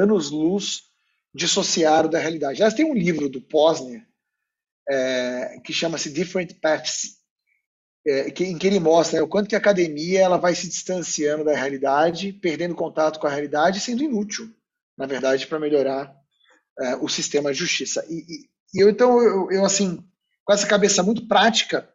anos-luz 0.00 0.90
dissociado 1.34 2.08
da 2.08 2.18
realidade. 2.18 2.56
Aliás, 2.56 2.74
tem 2.74 2.84
um 2.84 2.94
livro 2.94 3.28
do 3.28 3.40
Posner, 3.40 4.06
é, 4.88 5.60
que 5.64 5.72
chama-se 5.72 6.10
Different 6.10 6.54
Paths, 6.60 7.20
é, 8.06 8.28
em 8.28 8.58
que 8.58 8.66
ele 8.66 8.80
mostra 8.80 9.18
né, 9.18 9.22
o 9.22 9.28
quanto 9.28 9.48
que 9.48 9.54
a 9.54 9.58
academia 9.58 10.20
ela 10.20 10.38
vai 10.38 10.54
se 10.54 10.68
distanciando 10.68 11.44
da 11.44 11.54
realidade, 11.54 12.32
perdendo 12.32 12.74
contato 12.74 13.20
com 13.20 13.26
a 13.26 13.30
realidade, 13.30 13.78
sendo 13.78 14.02
inútil, 14.02 14.52
na 15.00 15.06
verdade, 15.06 15.46
para 15.46 15.58
melhorar 15.58 16.14
é, 16.78 16.96
o 16.96 17.08
sistema 17.08 17.50
de 17.50 17.58
justiça. 17.58 18.04
E, 18.06 18.18
e, 18.18 18.50
e 18.74 18.82
eu 18.82 18.90
então 18.90 19.18
eu, 19.22 19.50
eu, 19.50 19.64
assim 19.64 20.06
com 20.44 20.52
essa 20.52 20.66
cabeça 20.66 21.02
muito 21.02 21.26
prática 21.26 21.90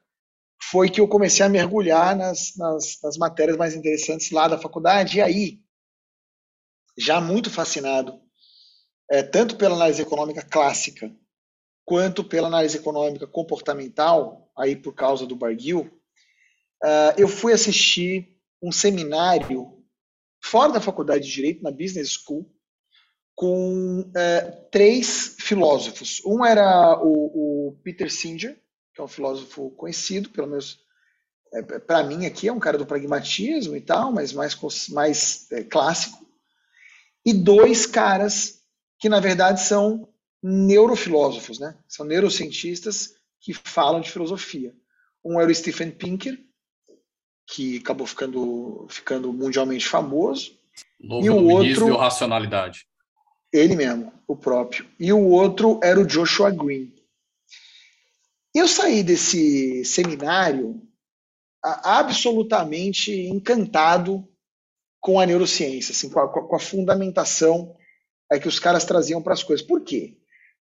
foi 0.72 0.90
que 0.90 1.00
eu 1.00 1.08
comecei 1.08 1.46
a 1.46 1.50
mergulhar 1.50 2.16
nas, 2.16 2.56
nas, 2.58 2.98
nas 3.04 3.16
matérias 3.16 3.58
mais 3.58 3.76
interessantes 3.76 4.32
lá 4.32 4.48
da 4.48 4.58
faculdade 4.58 5.18
e 5.18 5.22
aí 5.22 5.60
já 6.98 7.22
muito 7.22 7.52
fascinado 7.52 8.20
é, 9.12 9.22
tanto 9.22 9.56
pela 9.56 9.76
análise 9.76 10.02
econômica 10.02 10.42
clássica 10.42 11.16
quanto 11.86 12.24
pela 12.24 12.48
análise 12.48 12.76
econômica 12.76 13.28
comportamental, 13.28 14.52
aí 14.58 14.76
por 14.76 14.96
causa 14.96 15.28
do 15.28 15.36
Barguil, 15.36 15.82
uh, 16.84 17.14
eu 17.16 17.28
fui 17.28 17.54
assistir 17.54 18.36
um 18.60 18.72
seminário 18.72 19.86
fora 20.44 20.74
da 20.74 20.82
faculdade 20.82 21.28
de 21.28 21.32
Direito, 21.32 21.62
na 21.62 21.70
Business 21.70 22.14
School, 22.14 22.55
com 23.36 24.00
uh, 24.00 24.70
três 24.72 25.36
filósofos. 25.40 26.22
Um 26.26 26.46
era 26.46 26.98
o, 27.04 27.68
o, 27.68 27.78
Peter 27.84 28.10
Singer, 28.12 28.58
que 28.94 29.02
é 29.02 29.04
um 29.04 29.10
filósofo 29.10 29.72
conhecido, 29.72 30.30
pelo 30.30 30.48
menos 30.48 30.80
é, 31.54 31.62
para 31.62 32.04
mim 32.04 32.26
aqui, 32.26 32.48
é 32.48 32.54
um 32.54 32.60
cara 32.60 32.78
do 32.78 32.86
pragmatismo 32.86 33.76
e 33.76 33.82
tal, 33.82 34.12
mas 34.12 34.32
mais, 34.32 34.58
mais 34.90 35.52
é, 35.52 35.64
clássico. 35.64 36.26
E 37.26 37.34
dois 37.34 37.86
caras 37.86 38.62
que, 39.00 39.10
na 39.10 39.20
verdade, 39.20 39.62
são 39.62 40.08
neurofilósofos, 40.42 41.60
né? 41.60 41.76
São 41.88 42.06
neurocientistas 42.06 43.16
que 43.42 43.54
falam 43.54 44.00
de 44.00 44.12
filosofia. 44.12 44.74
Um 45.24 45.40
era 45.40 45.52
o 45.52 45.56
Stephen 45.56 45.92
Pinker, 45.92 46.40
que 47.48 47.78
acabou 47.78 48.08
ficando, 48.08 48.86
ficando 48.90 49.34
mundialmente 49.34 49.88
famoso. 49.88 50.58
Novo 51.00 51.26
e 51.26 51.30
o 51.30 51.48
outro, 51.48 51.98
racionalidade. 51.98 52.86
Ele 53.56 53.76
mesmo, 53.76 54.12
o 54.28 54.36
próprio. 54.36 54.86
E 55.00 55.12
o 55.14 55.28
outro 55.28 55.80
era 55.84 56.00
o 56.00 56.06
Joshua 56.06 56.52
Green. 56.52 56.94
Eu 58.54 58.68
saí 58.68 59.04
desse 59.04 59.84
seminário 59.86 60.82
absolutamente 61.62 63.12
encantado 63.12 64.28
com 65.02 65.20
a 65.20 65.26
neurociência, 65.26 65.92
assim, 65.92 66.10
com, 66.10 66.20
a, 66.20 66.28
com 66.28 66.56
a 66.56 66.60
fundamentação 66.60 67.76
é 68.32 68.40
que 68.40 68.48
os 68.48 68.60
caras 68.60 68.86
traziam 68.86 69.22
para 69.22 69.34
as 69.34 69.44
coisas. 69.44 69.66
Por 69.66 69.84
quê? 69.84 70.18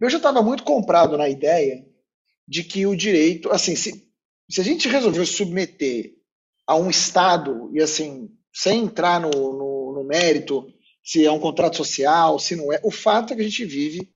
Eu 0.00 0.08
já 0.08 0.18
estava 0.18 0.42
muito 0.42 0.62
comprado 0.62 1.16
na 1.16 1.28
ideia 1.28 1.84
de 2.46 2.62
que 2.62 2.86
o 2.86 2.96
direito, 2.96 3.50
assim, 3.50 3.74
se, 3.74 4.08
se 4.48 4.60
a 4.60 4.64
gente 4.64 4.88
resolveu 4.88 5.26
submeter 5.26 6.14
a 6.66 6.76
um 6.76 6.88
Estado, 6.88 7.70
e 7.72 7.82
assim, 7.82 8.30
sem 8.52 8.84
entrar 8.84 9.20
no, 9.20 9.30
no, 9.30 9.92
no 9.94 10.04
mérito, 10.04 10.72
se 11.02 11.24
é 11.24 11.30
um 11.30 11.40
contrato 11.40 11.76
social, 11.76 12.38
se 12.38 12.56
não 12.56 12.72
é, 12.72 12.80
o 12.82 12.90
fato 12.90 13.32
é 13.32 13.36
que 13.36 13.42
a 13.42 13.44
gente 13.44 13.64
vive 13.64 14.12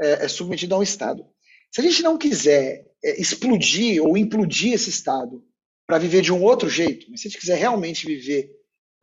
é, 0.00 0.24
é 0.24 0.28
submetido 0.28 0.74
a 0.74 0.78
um 0.78 0.82
Estado. 0.82 1.24
Se 1.72 1.80
a 1.80 1.84
gente 1.84 2.02
não 2.02 2.18
quiser 2.18 2.86
é, 3.04 3.20
explodir 3.20 4.02
ou 4.02 4.16
implodir 4.16 4.74
esse 4.74 4.90
Estado 4.90 5.44
para 5.86 5.98
viver 5.98 6.22
de 6.22 6.32
um 6.32 6.42
outro 6.42 6.68
jeito, 6.68 7.06
mas 7.10 7.20
se 7.20 7.28
a 7.28 7.30
gente 7.30 7.40
quiser 7.40 7.56
realmente 7.56 8.06
viver 8.06 8.50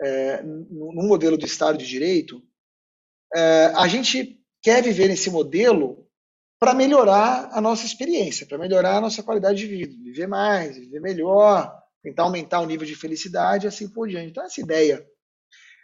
é, 0.02 0.44
num 0.44 1.08
modelo 1.08 1.38
do 1.38 1.46
Estado 1.46 1.78
de 1.78 1.88
Direito, 1.88 2.42
é, 3.34 3.72
a 3.76 3.88
gente 3.88 4.40
quer 4.62 4.84
viver 4.84 5.08
nesse 5.08 5.30
modelo 5.30 6.08
para 6.60 6.74
melhorar 6.74 7.50
a 7.52 7.60
nossa 7.60 7.86
experiência, 7.86 8.46
para 8.46 8.58
melhorar 8.58 8.98
a 8.98 9.02
nossa 9.02 9.22
qualidade 9.22 9.60
de 9.60 9.68
vida, 9.68 9.96
viver 10.02 10.28
mais, 10.28 10.78
viver 10.78 11.02
melhor, 11.02 11.78
tentar 12.02 12.24
aumentar 12.24 12.62
o 12.62 12.66
nível 12.66 12.88
de 12.88 12.96
felicidade 12.96 13.66
e 13.66 13.68
assim 13.68 13.90
por 13.90 14.08
diante. 14.08 14.30
Então, 14.30 14.46
essa 14.46 14.62
ideia 14.62 15.06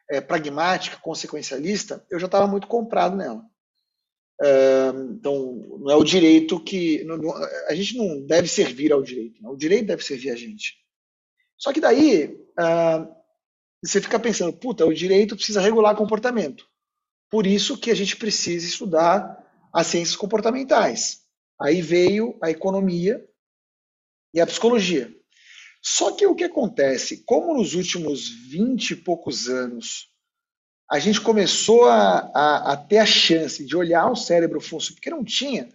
é, 0.09 0.19
pragmática, 0.19 0.97
consequencialista, 0.97 2.05
eu 2.09 2.19
já 2.19 2.25
estava 2.25 2.47
muito 2.47 2.67
comprado 2.67 3.15
nela. 3.15 3.43
É, 4.41 4.89
então, 5.11 5.55
não 5.79 5.91
é 5.91 5.95
o 5.95 6.03
direito 6.03 6.59
que. 6.63 7.03
Não, 7.03 7.17
não, 7.17 7.33
a 7.67 7.75
gente 7.75 7.97
não 7.97 8.25
deve 8.25 8.47
servir 8.47 8.91
ao 8.91 9.03
direito, 9.03 9.41
não. 9.41 9.51
o 9.51 9.57
direito 9.57 9.87
deve 9.87 10.03
servir 10.03 10.31
a 10.31 10.35
gente. 10.35 10.77
Só 11.57 11.73
que 11.73 11.81
daí, 11.81 12.37
você 13.83 13.99
fica 13.99 14.17
pensando, 14.17 14.53
puta, 14.53 14.85
o 14.85 14.93
direito 14.93 15.35
precisa 15.35 15.59
regular 15.59 15.93
comportamento. 15.95 16.65
Por 17.29 17.45
isso 17.45 17.77
que 17.77 17.91
a 17.91 17.95
gente 17.95 18.15
precisa 18.15 18.65
estudar 18.65 19.45
as 19.73 19.87
ciências 19.87 20.15
comportamentais. 20.15 21.21
Aí 21.61 21.81
veio 21.81 22.37
a 22.41 22.49
economia 22.49 23.23
e 24.33 24.41
a 24.41 24.47
psicologia. 24.47 25.13
Só 25.81 26.11
que 26.11 26.25
o 26.25 26.35
que 26.35 26.43
acontece, 26.43 27.23
como 27.25 27.53
nos 27.53 27.73
últimos 27.73 28.29
20 28.29 28.91
e 28.91 28.95
poucos 28.95 29.47
anos 29.47 30.09
a 30.91 30.97
gente 30.97 31.21
começou 31.21 31.85
a, 31.85 32.31
a, 32.33 32.73
a 32.73 32.77
ter 32.77 32.97
a 32.97 33.05
chance 33.05 33.63
de 33.63 33.77
olhar 33.77 34.09
o 34.09 34.15
cérebro 34.15 34.59
funcionando, 34.59 34.95
porque 34.95 35.09
não 35.11 35.23
tinha, 35.23 35.69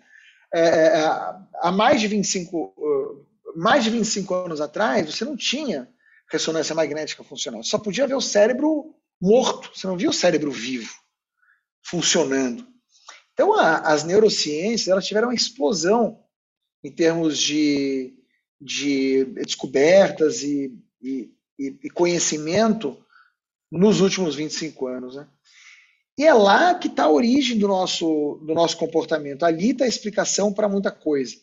é, 0.53 0.61
é, 0.61 0.87
é 0.99 1.37
há 1.61 1.71
mais 1.71 2.01
de 2.01 2.09
25, 2.09 3.25
mais 3.55 3.85
de 3.85 3.91
25 3.91 4.35
anos 4.35 4.61
atrás, 4.61 5.07
você 5.07 5.25
não 5.25 5.37
tinha 5.37 5.89
ressonância 6.29 6.75
magnética 6.75 7.23
funcional. 7.23 7.63
Você 7.63 7.71
só 7.71 7.79
podia 7.79 8.09
ver 8.09 8.15
o 8.15 8.21
cérebro 8.21 8.95
morto, 9.21 9.71
você 9.73 9.87
não 9.87 9.97
via 9.97 10.11
o 10.11 10.13
cérebro 10.13 10.51
vivo 10.51 10.93
funcionando. 11.83 12.67
Então, 13.33 13.55
a, 13.55 13.79
as 13.79 14.05
neurociências 14.05 14.89
elas 14.89 15.07
tiveram 15.07 15.29
uma 15.29 15.35
explosão 15.35 16.25
em 16.83 16.91
termos 16.91 17.39
de, 17.39 18.15
de 18.65 19.25
descobertas 19.27 20.43
e, 20.43 20.75
e, 21.03 21.31
e 21.59 21.91
conhecimento 21.91 22.99
nos 23.71 24.01
últimos 24.01 24.35
25 24.35 24.87
anos. 24.87 25.17
Né? 25.17 25.29
E 26.19 26.25
é 26.25 26.33
lá 26.33 26.75
que 26.75 26.89
está 26.89 27.05
a 27.05 27.11
origem 27.11 27.59
do 27.59 27.69
nosso, 27.69 28.41
do 28.47 28.55
nosso 28.55 28.79
comportamento. 28.79 29.43
Ali 29.43 29.71
está 29.71 29.85
a 29.85 29.89
explicação 29.89 30.53
para 30.53 30.69
muita 30.69 30.91
coisa. 30.91 31.37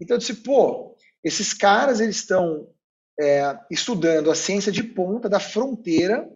Então 0.00 0.14
eu 0.14 0.18
disse, 0.18 0.34
pô, 0.34 0.96
esses 1.24 1.52
caras 1.52 1.98
eles 1.98 2.16
estão 2.16 2.68
é, 3.18 3.58
estudando 3.70 4.30
a 4.30 4.34
ciência 4.34 4.70
de 4.70 4.82
ponta 4.82 5.28
da 5.28 5.40
fronteira 5.40 6.30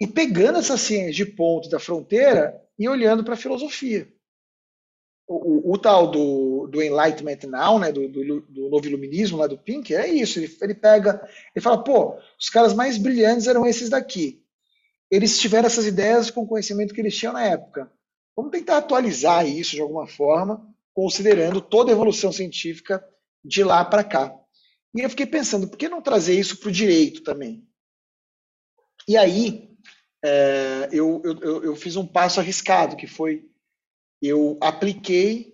e 0.00 0.06
pegando 0.06 0.58
essa 0.58 0.76
ciência 0.76 1.12
de 1.12 1.26
ponta 1.26 1.68
da 1.68 1.78
fronteira 1.78 2.60
e 2.76 2.88
olhando 2.88 3.22
para 3.22 3.34
a 3.34 3.38
filosofia. 3.38 4.12
O, 5.26 5.70
o, 5.70 5.72
o, 5.74 5.78
tal 5.78 6.10
do, 6.10 6.53
do 6.66 6.82
Enlightenment 6.82 7.48
Now, 7.48 7.78
né, 7.78 7.92
do, 7.92 8.08
do, 8.08 8.40
do, 8.40 8.68
novo 8.68 8.86
iluminismo 8.86 9.38
lá 9.38 9.46
do 9.46 9.58
Pink, 9.58 9.94
é 9.94 10.08
isso. 10.08 10.38
Ele, 10.38 10.56
ele 10.60 10.74
pega, 10.74 11.20
ele 11.54 11.62
fala, 11.62 11.82
pô, 11.82 12.18
os 12.38 12.48
caras 12.48 12.74
mais 12.74 12.98
brilhantes 12.98 13.46
eram 13.46 13.66
esses 13.66 13.88
daqui. 13.88 14.42
Eles 15.10 15.38
tiveram 15.38 15.66
essas 15.66 15.86
ideias 15.86 16.30
com 16.30 16.42
o 16.42 16.46
conhecimento 16.46 16.94
que 16.94 17.00
eles 17.00 17.16
tinham 17.16 17.32
na 17.32 17.44
época. 17.44 17.90
Vamos 18.36 18.50
tentar 18.50 18.78
atualizar 18.78 19.46
isso 19.46 19.72
de 19.72 19.80
alguma 19.80 20.06
forma, 20.06 20.66
considerando 20.92 21.60
toda 21.60 21.90
a 21.90 21.94
evolução 21.94 22.32
científica 22.32 23.04
de 23.44 23.62
lá 23.62 23.84
para 23.84 24.02
cá. 24.02 24.34
E 24.94 25.00
eu 25.00 25.10
fiquei 25.10 25.26
pensando, 25.26 25.68
por 25.68 25.76
que 25.76 25.88
não 25.88 26.02
trazer 26.02 26.38
isso 26.38 26.58
para 26.58 26.68
o 26.68 26.72
direito 26.72 27.22
também? 27.22 27.66
E 29.06 29.16
aí, 29.16 29.70
é, 30.24 30.88
eu, 30.92 31.20
eu, 31.24 31.64
eu 31.64 31.76
fiz 31.76 31.96
um 31.96 32.06
passo 32.06 32.40
arriscado, 32.40 32.96
que 32.96 33.06
foi 33.06 33.48
eu 34.22 34.56
apliquei 34.60 35.53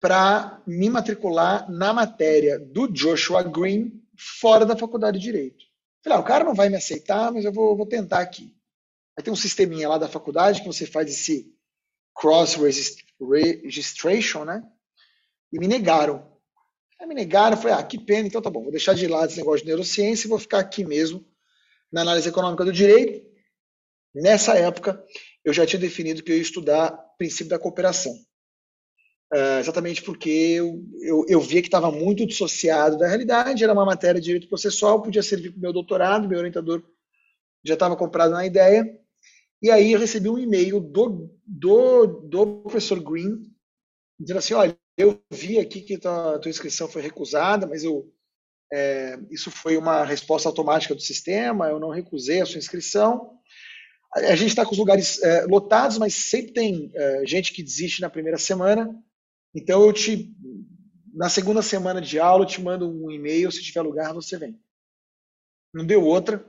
para 0.00 0.62
me 0.66 0.88
matricular 0.88 1.70
na 1.70 1.92
matéria 1.92 2.58
do 2.58 2.88
Joshua 2.88 3.42
Green 3.42 4.02
fora 4.16 4.64
da 4.64 4.76
faculdade 4.76 5.18
de 5.18 5.24
Direito. 5.24 5.64
Falei, 6.02 6.18
ah, 6.18 6.20
o 6.20 6.24
cara 6.24 6.44
não 6.44 6.54
vai 6.54 6.70
me 6.70 6.76
aceitar, 6.76 7.30
mas 7.30 7.44
eu 7.44 7.52
vou, 7.52 7.76
vou 7.76 7.86
tentar 7.86 8.20
aqui. 8.20 8.56
Aí 9.16 9.22
tem 9.22 9.32
um 9.32 9.36
sisteminha 9.36 9.88
lá 9.88 9.98
da 9.98 10.08
faculdade 10.08 10.62
que 10.62 10.66
você 10.66 10.86
faz 10.86 11.10
esse 11.10 11.54
cross 12.14 12.56
registration, 13.20 14.44
né? 14.44 14.62
E 15.52 15.58
me 15.58 15.68
negaram. 15.68 16.26
Aí 16.98 17.06
me 17.06 17.14
negaram, 17.14 17.56
falei, 17.56 17.74
ah, 17.74 17.82
que 17.82 17.98
pena, 17.98 18.26
então 18.26 18.40
tá 18.40 18.50
bom, 18.50 18.62
vou 18.62 18.70
deixar 18.70 18.94
de 18.94 19.06
lado 19.06 19.28
esse 19.28 19.38
negócio 19.38 19.60
de 19.60 19.66
neurociência 19.66 20.26
e 20.26 20.30
vou 20.30 20.38
ficar 20.38 20.60
aqui 20.60 20.84
mesmo 20.84 21.24
na 21.92 22.02
análise 22.02 22.28
econômica 22.28 22.64
do 22.64 22.72
direito. 22.72 23.28
Nessa 24.14 24.54
época, 24.54 25.02
eu 25.44 25.52
já 25.52 25.66
tinha 25.66 25.80
definido 25.80 26.22
que 26.22 26.32
eu 26.32 26.36
ia 26.36 26.42
estudar 26.42 26.90
princípio 27.18 27.48
da 27.48 27.58
cooperação. 27.58 28.14
Uh, 29.32 29.60
exatamente 29.60 30.02
porque 30.02 30.28
eu, 30.28 30.82
eu, 31.02 31.24
eu 31.28 31.40
via 31.40 31.62
que 31.62 31.68
estava 31.68 31.92
muito 31.92 32.26
dissociado 32.26 32.98
da 32.98 33.06
realidade, 33.06 33.62
era 33.62 33.72
uma 33.72 33.84
matéria 33.84 34.20
de 34.20 34.24
direito 34.24 34.48
processual, 34.48 35.02
podia 35.02 35.22
servir 35.22 35.50
para 35.50 35.58
o 35.58 35.62
meu 35.62 35.72
doutorado, 35.72 36.28
meu 36.28 36.38
orientador 36.38 36.82
já 37.64 37.74
estava 37.74 37.96
comprado 37.96 38.32
na 38.32 38.44
ideia. 38.44 38.84
E 39.62 39.70
aí 39.70 39.92
eu 39.92 40.00
recebi 40.00 40.28
um 40.28 40.38
e-mail 40.38 40.80
do, 40.80 41.30
do, 41.46 42.06
do 42.06 42.46
professor 42.62 42.98
Green, 43.00 43.42
dizendo 44.18 44.38
assim, 44.38 44.54
olha, 44.54 44.76
eu 44.96 45.20
vi 45.30 45.58
aqui 45.58 45.82
que 45.82 45.98
tua, 45.98 46.38
tua 46.38 46.50
inscrição 46.50 46.88
foi 46.88 47.02
recusada, 47.02 47.66
mas 47.66 47.84
eu, 47.84 48.10
é, 48.72 49.18
isso 49.30 49.50
foi 49.50 49.76
uma 49.76 50.04
resposta 50.04 50.48
automática 50.48 50.94
do 50.94 51.00
sistema, 51.00 51.68
eu 51.68 51.78
não 51.78 51.90
recusei 51.90 52.40
a 52.40 52.46
sua 52.46 52.58
inscrição. 52.58 53.38
A 54.14 54.34
gente 54.34 54.48
está 54.48 54.64
com 54.64 54.72
os 54.72 54.78
lugares 54.78 55.22
é, 55.22 55.44
lotados, 55.44 55.98
mas 55.98 56.14
sempre 56.14 56.52
tem 56.52 56.90
é, 56.94 57.26
gente 57.26 57.52
que 57.52 57.62
desiste 57.62 58.00
na 58.00 58.10
primeira 58.10 58.38
semana. 58.38 58.92
Então 59.54 59.84
eu 59.84 59.92
te, 59.92 60.32
na 61.12 61.28
segunda 61.28 61.62
semana 61.62 62.00
de 62.00 62.18
aula, 62.18 62.44
eu 62.44 62.48
te 62.48 62.60
mando 62.60 62.88
um 62.88 63.10
e-mail, 63.10 63.50
se 63.50 63.62
tiver 63.62 63.82
lugar, 63.82 64.14
você 64.14 64.38
vem. 64.38 64.60
Não 65.72 65.84
deu 65.84 66.04
outra. 66.04 66.44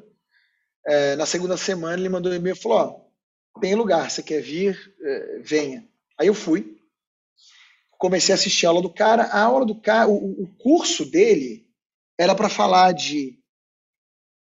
É, 0.86 1.16
na 1.16 1.26
segunda 1.26 1.58
semana 1.58 2.00
ele 2.00 2.10
mandou 2.10 2.32
um 2.32 2.36
e-mail 2.36 2.56
e 2.56 2.60
falou: 2.60 2.78
ó, 2.78 3.60
tem 3.60 3.76
lugar, 3.76 4.10
você 4.10 4.24
quer 4.24 4.42
vir, 4.42 4.96
é, 5.00 5.40
venha. 5.40 5.88
Aí 6.18 6.28
eu 6.28 6.34
fui, 6.34 6.78
comecei 7.98 8.34
a 8.34 8.36
assistir 8.36 8.66
a 8.66 8.70
aula 8.70 8.82
do 8.82 8.94
cara. 8.94 9.24
A 9.24 9.42
aula 9.42 9.66
do 9.66 9.80
cara, 9.80 10.10
o, 10.10 10.44
o 10.44 10.48
curso 10.58 11.06
dele 11.06 11.68
era 12.20 12.36
para 12.36 12.50
falar 12.50 12.94
de 12.94 13.40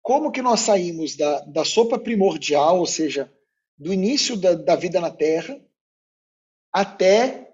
como 0.01 0.31
que 0.31 0.41
nós 0.41 0.61
saímos 0.61 1.15
da, 1.15 1.41
da 1.41 1.65
sopa 1.65 1.99
primordial, 1.99 2.79
ou 2.79 2.85
seja, 2.85 3.31
do 3.77 3.93
início 3.93 4.37
da, 4.37 4.53
da 4.53 4.75
vida 4.75 4.99
na 5.01 5.11
Terra, 5.11 5.59
até 6.71 7.46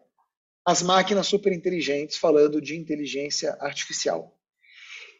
as 0.65 0.81
máquinas 0.81 1.27
superinteligentes, 1.27 2.17
falando 2.17 2.61
de 2.61 2.75
inteligência 2.75 3.57
artificial. 3.59 4.37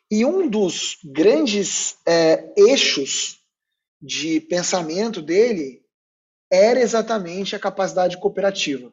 E 0.10 0.26
um 0.26 0.50
dos 0.50 0.98
grandes 1.04 1.98
é, 2.06 2.54
eixos 2.58 3.40
de 4.02 4.40
pensamento 4.42 5.22
dele 5.22 5.84
era 6.52 6.80
exatamente 6.80 7.56
a 7.56 7.60
capacidade 7.60 8.18
cooperativa 8.20 8.92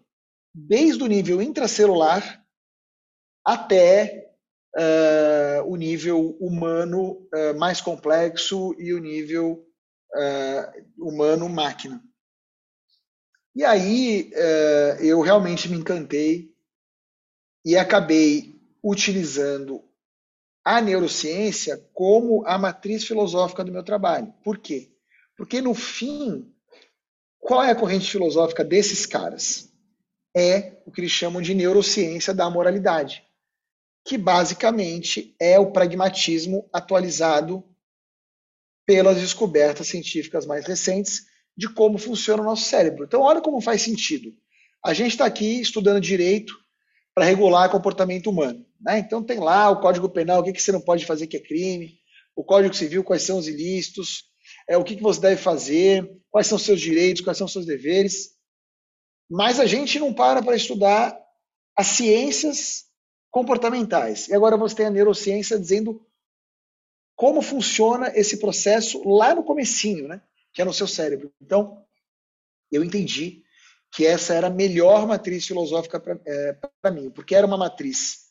desde 0.54 1.02
o 1.02 1.06
nível 1.06 1.40
intracelular 1.40 2.44
até 3.44 4.30
uh, 4.76 5.64
o 5.66 5.76
nível 5.76 6.36
humano 6.40 7.28
uh, 7.34 7.58
mais 7.58 7.80
complexo 7.80 8.74
e 8.78 8.92
o 8.92 8.98
nível 8.98 9.66
uh, 10.14 11.06
humano-máquina. 11.06 12.02
E 13.54 13.64
aí 13.64 14.30
eu 15.00 15.20
realmente 15.20 15.68
me 15.68 15.76
encantei 15.76 16.54
e 17.64 17.76
acabei 17.76 18.54
utilizando 18.82 19.84
a 20.64 20.80
neurociência 20.80 21.82
como 21.92 22.46
a 22.46 22.56
matriz 22.58 23.04
filosófica 23.04 23.64
do 23.64 23.72
meu 23.72 23.82
trabalho. 23.82 24.32
Por 24.44 24.58
quê? 24.58 24.92
Porque, 25.36 25.60
no 25.60 25.74
fim, 25.74 26.54
qual 27.38 27.62
é 27.62 27.70
a 27.70 27.74
corrente 27.74 28.10
filosófica 28.10 28.62
desses 28.62 29.06
caras? 29.06 29.70
é 30.34 30.80
o 30.86 30.90
que 30.90 31.00
eles 31.00 31.10
chamam 31.10 31.42
de 31.42 31.54
neurociência 31.54 32.32
da 32.32 32.48
moralidade, 32.48 33.24
que 34.04 34.16
basicamente 34.16 35.34
é 35.38 35.58
o 35.58 35.72
pragmatismo 35.72 36.68
atualizado 36.72 37.64
pelas 38.86 39.20
descobertas 39.20 39.88
científicas 39.88 40.46
mais 40.46 40.66
recentes 40.66 41.26
de 41.56 41.72
como 41.72 41.98
funciona 41.98 42.42
o 42.42 42.46
nosso 42.46 42.64
cérebro. 42.64 43.04
Então, 43.04 43.22
olha 43.22 43.40
como 43.40 43.60
faz 43.60 43.82
sentido. 43.82 44.32
A 44.84 44.94
gente 44.94 45.10
está 45.12 45.26
aqui 45.26 45.60
estudando 45.60 46.00
direito 46.00 46.54
para 47.14 47.24
regular 47.24 47.70
comportamento 47.70 48.30
humano. 48.30 48.64
Né? 48.80 48.98
Então, 48.98 49.22
tem 49.22 49.38
lá 49.38 49.70
o 49.70 49.80
Código 49.80 50.08
Penal, 50.08 50.40
o 50.40 50.44
que, 50.44 50.52
que 50.52 50.62
você 50.62 50.72
não 50.72 50.80
pode 50.80 51.04
fazer 51.04 51.26
que 51.26 51.36
é 51.36 51.40
crime, 51.40 51.98
o 52.34 52.42
Código 52.42 52.74
Civil, 52.74 53.04
quais 53.04 53.22
são 53.22 53.38
os 53.38 53.46
ilícitos, 53.46 54.24
é, 54.68 54.76
o 54.76 54.84
que, 54.84 54.96
que 54.96 55.02
você 55.02 55.20
deve 55.20 55.36
fazer, 55.36 56.10
quais 56.30 56.46
são 56.46 56.56
os 56.56 56.62
seus 56.64 56.80
direitos, 56.80 57.22
quais 57.22 57.36
são 57.36 57.46
os 57.46 57.52
seus 57.52 57.66
deveres. 57.66 58.30
Mas 59.28 59.60
a 59.60 59.66
gente 59.66 59.98
não 59.98 60.14
para 60.14 60.42
para 60.42 60.56
estudar 60.56 61.18
as 61.76 61.88
ciências 61.88 62.84
comportamentais. 63.30 64.28
E 64.28 64.34
agora 64.34 64.56
você 64.56 64.74
tem 64.74 64.86
a 64.86 64.90
neurociência 64.90 65.58
dizendo 65.58 66.04
como 67.14 67.42
funciona 67.42 68.10
esse 68.14 68.38
processo 68.38 69.06
lá 69.06 69.34
no 69.34 69.44
comecinho, 69.44 70.08
né? 70.08 70.22
Que 70.52 70.62
é 70.62 70.64
no 70.64 70.72
seu 70.72 70.86
cérebro. 70.86 71.32
Então, 71.40 71.84
eu 72.70 72.84
entendi 72.84 73.42
que 73.92 74.06
essa 74.06 74.34
era 74.34 74.46
a 74.46 74.50
melhor 74.50 75.06
matriz 75.06 75.46
filosófica 75.46 75.98
para 75.98 76.18
é, 76.26 76.90
mim, 76.90 77.10
porque 77.10 77.34
era 77.34 77.46
uma 77.46 77.56
matriz 77.56 78.30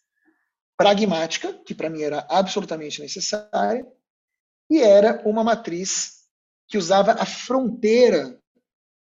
pragmática, 0.77 1.53
que 1.65 1.75
para 1.75 1.89
mim 1.89 2.01
era 2.01 2.25
absolutamente 2.29 3.01
necessária, 3.01 3.85
e 4.69 4.79
era 4.79 5.21
uma 5.25 5.43
matriz 5.43 6.19
que 6.67 6.77
usava 6.77 7.13
a 7.13 7.25
fronteira 7.25 8.39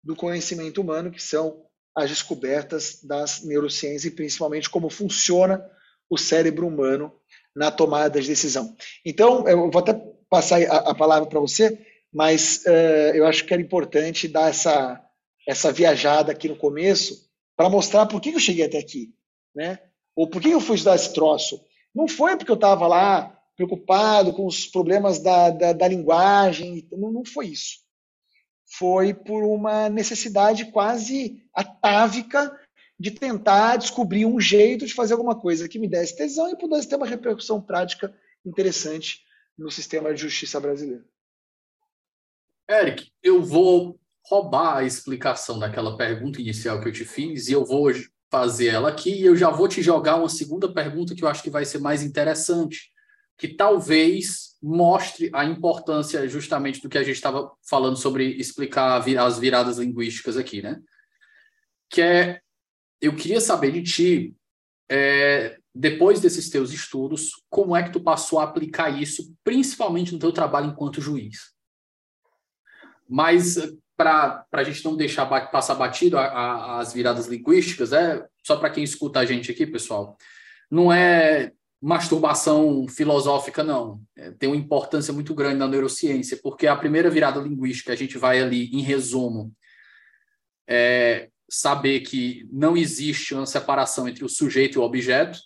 do 0.01 0.15
conhecimento 0.15 0.79
humano, 0.79 1.11
que 1.11 1.21
são 1.21 1.65
as 1.95 2.09
descobertas 2.09 3.03
das 3.03 3.43
neurociências 3.43 4.05
e 4.05 4.11
principalmente 4.11 4.69
como 4.69 4.89
funciona 4.89 5.65
o 6.09 6.17
cérebro 6.17 6.67
humano 6.67 7.13
na 7.55 7.71
tomada 7.71 8.21
de 8.21 8.27
decisão. 8.27 8.75
Então, 9.03 9.47
eu 9.47 9.71
vou 9.71 9.81
até 9.81 9.93
passar 10.29 10.61
a, 10.61 10.91
a 10.91 10.95
palavra 10.95 11.27
para 11.27 11.39
você, 11.39 11.85
mas 12.15 12.63
uh, 12.65 13.13
eu 13.13 13.27
acho 13.27 13.43
que 13.45 13.53
era 13.53 13.61
importante 13.61 14.27
dar 14.27 14.49
essa, 14.49 15.03
essa 15.45 15.71
viajada 15.71 16.31
aqui 16.31 16.47
no 16.47 16.55
começo 16.55 17.29
para 17.57 17.69
mostrar 17.69 18.05
por 18.05 18.21
que 18.21 18.29
eu 18.29 18.39
cheguei 18.39 18.65
até 18.65 18.79
aqui, 18.79 19.13
né? 19.53 19.79
Ou 20.15 20.29
por 20.29 20.41
que 20.41 20.49
eu 20.49 20.61
fui 20.61 20.75
estudar 20.75 20.95
esse 20.95 21.13
troço. 21.13 21.61
Não 21.93 22.07
foi 22.07 22.37
porque 22.37 22.51
eu 22.51 22.55
estava 22.55 22.87
lá 22.87 23.37
preocupado 23.57 24.33
com 24.33 24.45
os 24.45 24.65
problemas 24.65 25.19
da, 25.19 25.49
da, 25.49 25.73
da 25.73 25.87
linguagem, 25.87 26.87
não, 26.91 27.11
não 27.11 27.25
foi 27.25 27.47
isso 27.47 27.85
foi 28.77 29.13
por 29.13 29.43
uma 29.43 29.89
necessidade 29.89 30.71
quase 30.71 31.43
atávica 31.53 32.59
de 32.99 33.11
tentar 33.11 33.77
descobrir 33.77 34.25
um 34.25 34.39
jeito 34.39 34.85
de 34.85 34.93
fazer 34.93 35.13
alguma 35.13 35.39
coisa 35.39 35.67
que 35.67 35.79
me 35.79 35.87
desse 35.87 36.15
tesão 36.15 36.49
e 36.49 36.57
pudesse 36.57 36.87
ter 36.87 36.95
uma 36.95 37.05
repercussão 37.05 37.61
prática 37.61 38.13
interessante 38.45 39.21
no 39.57 39.69
sistema 39.69 40.13
de 40.13 40.21
justiça 40.21 40.59
brasileiro. 40.59 41.05
Eric, 42.69 43.11
eu 43.21 43.43
vou 43.43 43.99
roubar 44.25 44.77
a 44.77 44.83
explicação 44.83 45.59
daquela 45.59 45.95
pergunta 45.95 46.41
inicial 46.41 46.81
que 46.81 46.87
eu 46.87 46.93
te 46.93 47.05
fiz 47.05 47.47
e 47.47 47.53
eu 47.53 47.63
vou 47.63 47.91
fazer 48.31 48.67
ela 48.67 48.89
aqui 48.89 49.11
e 49.11 49.25
eu 49.25 49.35
já 49.35 49.51
vou 49.51 49.67
te 49.67 49.81
jogar 49.81 50.15
uma 50.15 50.29
segunda 50.29 50.71
pergunta 50.73 51.13
que 51.13 51.23
eu 51.23 51.27
acho 51.27 51.43
que 51.43 51.49
vai 51.49 51.63
ser 51.63 51.79
mais 51.79 52.01
interessante, 52.01 52.91
que 53.37 53.47
talvez 53.47 54.55
mostre 54.61 55.29
a 55.31 55.45
importância 55.45 56.27
justamente 56.27 56.81
do 56.81 56.89
que 56.89 56.97
a 56.97 57.03
gente 57.03 57.15
estava 57.15 57.51
falando 57.69 57.97
sobre 57.97 58.35
explicar 58.35 58.97
as 58.97 59.37
viradas 59.37 59.77
linguísticas 59.77 60.35
aqui, 60.35 60.61
né? 60.61 60.81
Que 61.87 62.01
é, 62.01 62.41
eu 62.99 63.15
queria 63.15 63.39
saber 63.39 63.71
de 63.71 63.83
ti, 63.83 64.35
é, 64.89 65.57
depois 65.73 66.19
desses 66.19 66.49
teus 66.49 66.73
estudos, 66.73 67.31
como 67.47 67.75
é 67.75 67.83
que 67.83 67.91
tu 67.91 68.01
passou 68.01 68.39
a 68.39 68.43
aplicar 68.43 68.89
isso, 68.89 69.35
principalmente 69.43 70.11
no 70.13 70.19
teu 70.19 70.31
trabalho 70.31 70.71
enquanto 70.71 70.99
juiz? 70.99 71.54
Mas 73.07 73.57
para 73.95 74.45
a 74.51 74.63
gente 74.63 74.83
não 74.83 74.95
deixar 74.95 75.25
passar 75.49 75.75
batido 75.75 76.17
a, 76.17 76.25
a, 76.25 76.79
as 76.79 76.93
viradas 76.93 77.27
linguísticas, 77.27 77.93
é 77.93 78.25
só 78.43 78.57
para 78.57 78.69
quem 78.69 78.83
escuta 78.83 79.19
a 79.19 79.25
gente 79.25 79.51
aqui, 79.51 79.65
pessoal, 79.65 80.17
não 80.69 80.91
é 80.91 81.51
masturbação 81.81 82.87
filosófica, 82.87 83.63
não. 83.63 84.01
É, 84.15 84.31
tem 84.31 84.49
uma 84.49 84.55
importância 84.55 85.13
muito 85.13 85.33
grande 85.33 85.57
na 85.57 85.67
neurociência, 85.67 86.39
porque 86.41 86.67
a 86.67 86.75
primeira 86.75 87.09
virada 87.09 87.39
linguística, 87.39 87.93
a 87.93 87.95
gente 87.95 88.17
vai 88.17 88.41
ali, 88.41 88.69
em 88.73 88.81
resumo, 88.81 89.53
é 90.67 91.29
saber 91.49 92.01
que 92.01 92.47
não 92.51 92.75
existe 92.75 93.33
uma 93.33 93.45
separação 93.45 94.09
entre 94.09 94.25
o 94.25 94.29
sujeito 94.29 94.75
e 94.75 94.79
o 94.79 94.83
objeto. 94.83 95.39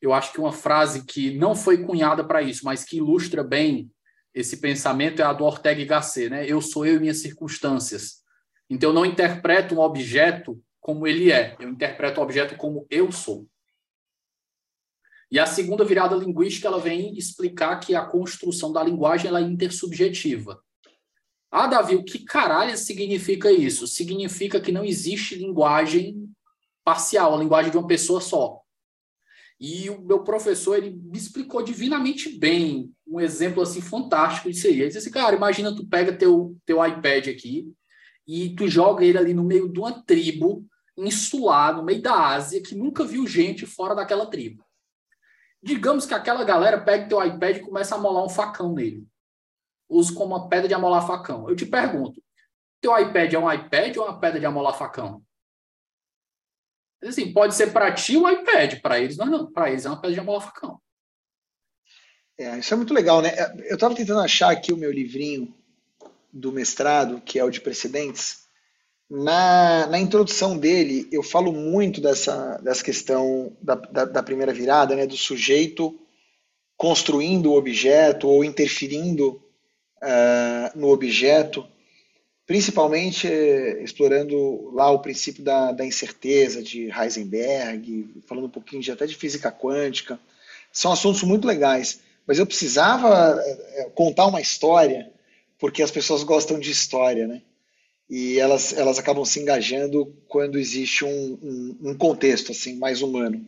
Eu 0.00 0.12
acho 0.12 0.32
que 0.32 0.38
uma 0.38 0.52
frase 0.52 1.04
que 1.04 1.36
não 1.36 1.54
foi 1.54 1.84
cunhada 1.84 2.22
para 2.22 2.42
isso, 2.42 2.64
mas 2.64 2.84
que 2.84 2.98
ilustra 2.98 3.42
bem 3.42 3.90
esse 4.36 4.58
pensamento 4.58 5.22
é 5.22 5.24
a 5.24 5.32
do 5.32 5.44
Ortega 5.44 5.80
y 5.80 5.86
Gasset, 5.86 6.28
né? 6.28 6.44
Eu 6.46 6.60
sou 6.60 6.84
eu 6.84 6.96
e 6.96 7.00
minhas 7.00 7.22
circunstâncias. 7.22 8.22
Então 8.68 8.90
eu 8.90 8.94
não 8.94 9.06
interpreto 9.06 9.74
um 9.74 9.80
objeto 9.80 10.62
como 10.78 11.06
ele 11.06 11.32
é, 11.32 11.56
eu 11.58 11.70
interpreto 11.70 12.20
o 12.20 12.22
objeto 12.22 12.54
como 12.54 12.86
eu 12.90 13.10
sou. 13.10 13.48
E 15.30 15.38
a 15.38 15.46
segunda 15.46 15.86
virada 15.86 16.14
linguística 16.14 16.68
ela 16.68 16.78
vem 16.78 17.16
explicar 17.16 17.80
que 17.80 17.94
a 17.94 18.04
construção 18.04 18.70
da 18.70 18.84
linguagem 18.84 19.28
ela 19.28 19.40
é 19.40 19.42
intersubjetiva. 19.42 20.62
Ah, 21.50 21.66
Davi, 21.66 21.96
o 21.96 22.04
que 22.04 22.18
caralho 22.18 22.76
significa 22.76 23.50
isso? 23.50 23.86
Significa 23.86 24.60
que 24.60 24.70
não 24.70 24.84
existe 24.84 25.34
linguagem 25.34 26.30
parcial, 26.84 27.34
a 27.34 27.38
linguagem 27.38 27.70
de 27.70 27.78
uma 27.78 27.86
pessoa 27.86 28.20
só. 28.20 28.60
E 29.58 29.88
o 29.88 30.02
meu 30.02 30.22
professor 30.22 30.76
ele 30.76 30.90
me 30.90 31.16
explicou 31.16 31.62
divinamente 31.62 32.28
bem 32.38 32.92
um 33.06 33.20
exemplo 33.20 33.62
assim 33.62 33.80
fantástico 33.80 34.50
disso 34.50 34.66
aí. 34.66 34.74
Ele 34.74 34.86
disse 34.88 34.98
assim, 34.98 35.10
cara, 35.10 35.34
imagina 35.34 35.74
tu 35.74 35.86
pega 35.86 36.12
teu, 36.12 36.56
teu 36.66 36.84
iPad 36.84 37.28
aqui 37.28 37.72
e 38.26 38.54
tu 38.54 38.68
joga 38.68 39.04
ele 39.04 39.16
ali 39.16 39.32
no 39.32 39.44
meio 39.44 39.68
de 39.68 39.78
uma 39.78 40.02
tribo 40.02 40.66
insular, 40.96 41.76
no 41.76 41.82
meio 41.82 42.02
da 42.02 42.34
Ásia, 42.34 42.62
que 42.62 42.74
nunca 42.74 43.04
viu 43.04 43.26
gente 43.26 43.66
fora 43.66 43.94
daquela 43.94 44.26
tribo. 44.26 44.64
Digamos 45.62 46.06
que 46.06 46.14
aquela 46.14 46.44
galera 46.44 46.80
pega 46.80 47.08
teu 47.08 47.24
iPad 47.24 47.56
e 47.56 47.60
começa 47.60 47.94
a 47.94 47.98
molar 47.98 48.24
um 48.24 48.28
facão 48.28 48.72
nele. 48.72 49.06
Usa 49.88 50.14
como 50.14 50.34
uma 50.34 50.48
pedra 50.48 50.68
de 50.68 50.74
amolar 50.74 51.06
facão. 51.06 51.48
Eu 51.48 51.56
te 51.56 51.66
pergunto, 51.66 52.22
teu 52.80 52.98
iPad 52.98 53.32
é 53.32 53.38
um 53.38 53.52
iPad 53.52 53.96
ou 53.96 54.04
uma 54.04 54.18
pedra 54.18 54.40
de 54.40 54.46
amolar 54.46 54.76
facão? 54.76 55.22
Assim, 57.06 57.32
pode 57.32 57.54
ser 57.54 57.72
para 57.72 57.92
ti 57.92 58.16
o 58.16 58.28
iPad, 58.28 58.80
para 58.80 59.00
eles 59.00 59.16
não, 59.16 59.50
para 59.50 59.70
eles 59.70 59.84
é 59.84 59.88
uma 59.88 60.00
pedra 60.00 60.14
de 60.14 60.20
amolar 60.20 60.42
facão. 60.42 60.80
É, 62.38 62.58
isso 62.58 62.74
é 62.74 62.76
muito 62.76 62.92
legal, 62.92 63.22
né? 63.22 63.32
Eu 63.68 63.76
estava 63.76 63.94
tentando 63.94 64.20
achar 64.20 64.50
aqui 64.50 64.72
o 64.72 64.76
meu 64.76 64.92
livrinho 64.92 65.54
do 66.32 66.52
mestrado, 66.52 67.20
que 67.20 67.38
é 67.38 67.44
o 67.44 67.50
de 67.50 67.60
precedentes. 67.60 68.44
Na, 69.08 69.86
na 69.86 69.98
introdução 69.98 70.58
dele, 70.58 71.08
eu 71.10 71.22
falo 71.22 71.52
muito 71.52 72.00
dessa, 72.00 72.58
dessa 72.58 72.84
questão 72.84 73.56
da, 73.62 73.74
da, 73.76 74.04
da 74.04 74.22
primeira 74.22 74.52
virada, 74.52 74.94
né? 74.94 75.06
Do 75.06 75.16
sujeito 75.16 75.98
construindo 76.76 77.52
o 77.52 77.56
objeto 77.56 78.28
ou 78.28 78.44
interferindo 78.44 79.42
uh, 80.02 80.78
no 80.78 80.88
objeto, 80.88 81.66
principalmente 82.46 83.26
uh, 83.26 83.82
explorando 83.82 84.70
lá 84.72 84.90
o 84.90 85.00
princípio 85.00 85.42
da, 85.42 85.72
da 85.72 85.84
incerteza 85.84 86.62
de 86.62 86.90
Heisenberg, 86.90 88.22
falando 88.26 88.46
um 88.46 88.50
pouquinho 88.50 88.82
de, 88.82 88.92
até 88.92 89.06
de 89.06 89.16
física 89.16 89.50
quântica. 89.50 90.18
São 90.72 90.92
assuntos 90.92 91.22
muito 91.22 91.46
legais 91.46 92.00
mas 92.26 92.38
eu 92.38 92.46
precisava 92.46 93.40
é, 93.40 93.82
é, 93.82 93.90
contar 93.94 94.26
uma 94.26 94.40
história, 94.40 95.10
porque 95.58 95.82
as 95.82 95.90
pessoas 95.90 96.22
gostam 96.24 96.58
de 96.58 96.70
história, 96.70 97.26
né? 97.26 97.40
E 98.10 98.38
elas, 98.38 98.76
elas 98.76 98.98
acabam 98.98 99.24
se 99.24 99.40
engajando 99.40 100.14
quando 100.28 100.58
existe 100.58 101.04
um, 101.04 101.38
um, 101.42 101.90
um 101.90 101.94
contexto 101.96 102.52
assim 102.52 102.78
mais 102.78 103.00
humano. 103.00 103.44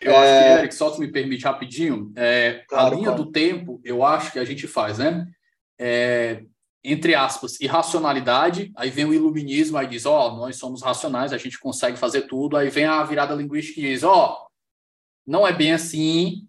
Eu 0.00 0.12
é... 0.12 0.16
acho 0.16 0.44
que, 0.44 0.58
Eric, 0.60 0.74
só 0.74 0.92
se 0.92 1.00
me 1.00 1.10
permite 1.10 1.44
rapidinho, 1.44 2.12
é, 2.16 2.64
claro, 2.68 2.86
a 2.86 2.90
linha 2.90 3.08
claro. 3.08 3.24
do 3.24 3.32
tempo, 3.32 3.80
eu 3.84 4.04
acho 4.04 4.32
que 4.32 4.38
a 4.38 4.44
gente 4.44 4.66
faz, 4.66 4.98
né? 4.98 5.26
É, 5.78 6.42
entre 6.84 7.14
aspas, 7.14 7.58
irracionalidade, 7.60 8.70
aí 8.76 8.90
vem 8.90 9.06
o 9.06 9.14
iluminismo, 9.14 9.78
aí 9.78 9.86
diz, 9.86 10.04
ó, 10.04 10.28
oh, 10.28 10.36
nós 10.36 10.56
somos 10.56 10.82
racionais, 10.82 11.32
a 11.32 11.38
gente 11.38 11.58
consegue 11.58 11.96
fazer 11.96 12.22
tudo, 12.22 12.56
aí 12.56 12.68
vem 12.68 12.84
a 12.84 13.02
virada 13.02 13.34
linguística 13.34 13.80
e 13.80 13.84
diz, 13.84 14.02
ó, 14.02 14.32
oh, 14.32 14.46
não 15.26 15.46
é 15.46 15.52
bem 15.52 15.72
assim, 15.72 16.46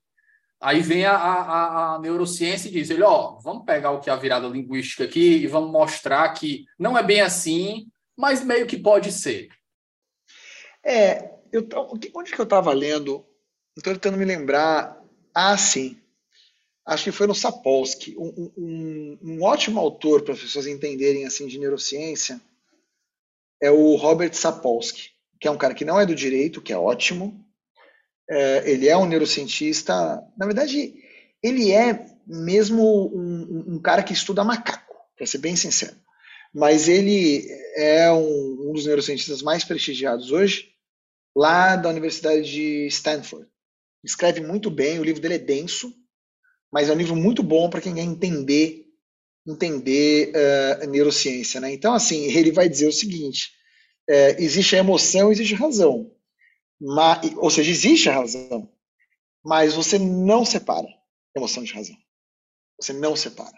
Aí 0.65 0.81
vem 0.81 1.05
a, 1.05 1.15
a, 1.15 1.95
a, 1.95 1.99
neurociência 1.99 2.69
e 2.69 2.71
diz: 2.71 2.89
ele, 2.89 3.03
ó, 3.03 3.37
vamos 3.39 3.65
pegar 3.65 3.91
o 3.91 3.99
que 3.99 4.09
é 4.09 4.13
a 4.13 4.15
virada 4.15 4.47
linguística 4.47 5.03
aqui 5.03 5.37
e 5.37 5.47
vamos 5.47 5.69
mostrar 5.69 6.27
que 6.33 6.65
não 6.79 6.97
é 6.97 7.03
bem 7.03 7.21
assim, 7.21 7.87
mas 8.17 8.43
meio 8.43 8.65
que 8.65 8.75
pode 8.75 9.11
ser. 9.11 9.49
É, 10.83 11.31
eu, 11.51 11.67
onde 12.15 12.31
que 12.31 12.39
eu 12.39 12.45
estava 12.45 12.73
lendo? 12.73 13.25
Estou 13.77 13.93
tentando 13.93 14.17
me 14.17 14.25
lembrar. 14.25 14.99
Ah, 15.33 15.55
sim. 15.55 16.01
Acho 16.85 17.05
que 17.05 17.11
foi 17.11 17.25
no 17.25 17.33
Sapolsky, 17.33 18.15
um, 18.17 18.51
um, 18.55 19.19
um 19.21 19.43
ótimo 19.43 19.79
autor 19.79 20.21
para 20.21 20.33
as 20.33 20.39
pessoas 20.39 20.67
entenderem 20.67 21.25
assim 21.25 21.47
de 21.47 21.57
neurociência 21.57 22.39
é 23.61 23.71
o 23.71 23.95
Robert 23.95 24.33
Sapolsky, 24.33 25.09
que 25.39 25.47
é 25.47 25.51
um 25.51 25.57
cara 25.57 25.73
que 25.73 25.85
não 25.85 25.99
é 25.99 26.05
do 26.05 26.13
direito, 26.13 26.61
que 26.61 26.71
é 26.71 26.77
ótimo, 26.77 27.43
é, 28.29 28.69
ele 28.69 28.87
é 28.87 28.97
um 28.97 29.05
neurocientista. 29.05 30.21
Na 30.37 30.45
verdade, 30.45 30.93
ele 31.41 31.71
é 31.71 32.05
mesmo 32.25 33.07
um, 33.07 33.75
um 33.75 33.79
cara 33.79 34.03
que 34.03 34.13
estuda 34.13 34.43
macaco, 34.43 34.95
para 35.15 35.25
ser 35.25 35.37
bem 35.37 35.55
sincero. 35.55 35.95
Mas 36.53 36.87
ele 36.87 37.45
é 37.75 38.11
um, 38.11 38.69
um, 38.69 38.73
dos 38.73 38.85
neurocientistas 38.85 39.41
mais 39.41 39.63
prestigiados 39.63 40.31
hoje, 40.31 40.71
lá 41.35 41.75
da 41.75 41.89
Universidade 41.89 42.43
de 42.43 42.87
Stanford. 42.87 43.47
Escreve 44.03 44.41
muito 44.41 44.69
bem, 44.69 44.99
o 44.99 45.03
livro 45.03 45.21
dele 45.21 45.35
é 45.35 45.39
denso, 45.39 45.93
mas 46.75 46.89
é 46.89 46.91
um 46.91 46.97
livro 46.97 47.15
muito 47.15 47.41
bom 47.41 47.69
para 47.69 47.79
quem 47.79 47.95
quer 47.95 48.01
entender 48.01 48.85
entender 49.47 50.33
uh, 50.35 50.89
neurociência. 50.89 51.61
Né? 51.61 51.71
Então, 51.71 51.93
assim, 51.93 52.25
ele 52.25 52.51
vai 52.51 52.67
dizer 52.67 52.89
o 52.89 52.91
seguinte: 52.91 53.53
é, 54.09 54.43
existe 54.43 54.75
a 54.75 54.79
emoção, 54.79 55.31
existe 55.31 55.53
a 55.53 55.57
razão. 55.57 56.11
Mas, 56.77 57.33
ou 57.38 57.49
seja, 57.49 57.71
existe 57.71 58.09
a 58.09 58.15
razão, 58.15 58.69
mas 59.41 59.73
você 59.73 59.97
não 59.97 60.43
separa 60.43 60.89
emoção 61.33 61.63
de 61.63 61.71
razão. 61.71 61.95
Você 62.77 62.91
não 62.91 63.15
separa. 63.15 63.57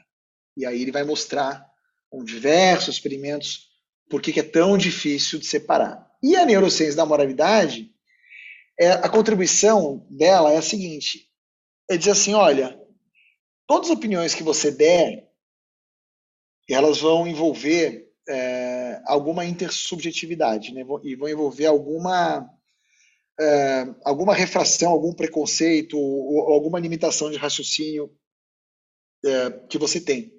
E 0.55 0.63
aí 0.63 0.79
ele 0.79 0.91
vai 0.91 1.03
mostrar 1.03 1.65
com 2.11 2.23
diversos 2.23 2.97
experimentos 2.97 3.69
por 4.07 4.21
que 4.21 4.39
é 4.39 4.43
tão 4.43 4.77
difícil 4.77 5.39
de 5.39 5.47
separar. 5.47 6.07
E 6.21 6.35
a 6.35 6.45
neurociência 6.45 6.97
da 6.97 7.05
moralidade, 7.05 7.89
é, 8.79 8.91
a 8.91 9.09
contribuição 9.09 10.05
dela 10.07 10.53
é 10.53 10.57
a 10.57 10.61
seguinte: 10.61 11.27
é 11.89 11.97
dizer 11.97 12.11
assim, 12.11 12.35
olha, 12.35 12.79
todas 13.67 13.89
as 13.89 13.97
opiniões 13.97 14.33
que 14.33 14.43
você 14.43 14.71
der, 14.71 15.29
elas 16.69 16.99
vão 16.99 17.27
envolver 17.27 18.11
é, 18.27 19.01
alguma 19.05 19.45
intersubjetividade, 19.45 20.73
né? 20.73 20.81
e 21.03 21.15
vão 21.15 21.29
envolver 21.29 21.65
alguma 21.65 22.49
é, 23.39 23.95
alguma 24.03 24.33
refração, 24.33 24.91
algum 24.91 25.13
preconceito 25.13 25.97
ou, 25.97 26.51
alguma 26.51 26.79
limitação 26.79 27.29
de 27.29 27.37
raciocínio 27.37 28.11
é, 29.23 29.51
que 29.69 29.77
você 29.77 30.01
tem. 30.01 30.33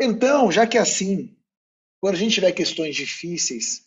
Então, 0.00 0.50
já 0.50 0.66
que 0.66 0.76
é 0.76 0.80
assim, 0.80 1.36
quando 2.00 2.14
a 2.14 2.18
gente 2.18 2.34
tiver 2.34 2.52
questões 2.52 2.96
difíceis, 2.96 3.86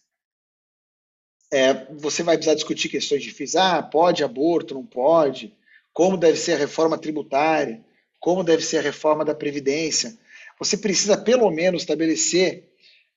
é, 1.54 1.94
você 1.96 2.24
vai 2.24 2.38
precisar 2.38 2.56
discutir 2.56 2.88
questões 2.90 3.22
difíceis. 3.22 3.56
Ah, 3.56 3.84
pode 3.84 4.24
aborto, 4.24 4.74
não 4.74 4.86
pode? 4.86 5.56
Como 5.94 6.18
deve 6.18 6.38
ser 6.38 6.54
a 6.54 6.58
reforma 6.58 6.98
tributária? 6.98 7.84
Como 8.22 8.44
deve 8.44 8.64
ser 8.64 8.78
a 8.78 8.82
reforma 8.82 9.26
da 9.26 9.34
Previdência? 9.34 10.16
Você 10.60 10.78
precisa, 10.78 11.18
pelo 11.18 11.50
menos, 11.50 11.82
estabelecer 11.82 12.70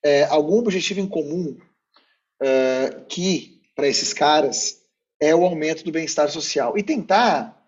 é, 0.03 0.25
algum 0.25 0.59
objetivo 0.59 0.99
em 0.99 1.07
comum 1.07 1.59
é, 2.41 3.03
que 3.07 3.61
para 3.77 3.87
esses 3.87 4.15
caras 4.15 4.83
é 5.21 5.35
o 5.35 5.45
aumento 5.45 5.85
do 5.85 5.93
bem-estar 5.93 6.31
social. 6.31 6.79
E 6.79 6.83
tentar, 6.83 7.63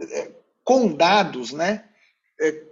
é, 0.00 0.32
com 0.64 0.92
dados, 0.92 1.52
né, 1.52 1.84
é, 2.40 2.64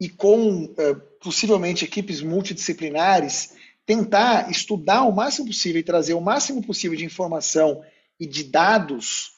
e 0.00 0.08
com 0.08 0.74
possivelmente 1.20 1.84
equipes 1.84 2.22
multidisciplinares, 2.22 3.54
tentar 3.84 4.50
estudar 4.50 5.02
o 5.02 5.12
máximo 5.12 5.48
possível 5.48 5.80
e 5.80 5.84
trazer 5.84 6.14
o 6.14 6.20
máximo 6.20 6.62
possível 6.62 6.96
de 6.96 7.04
informação 7.04 7.84
e 8.18 8.26
de 8.26 8.44
dados 8.44 9.34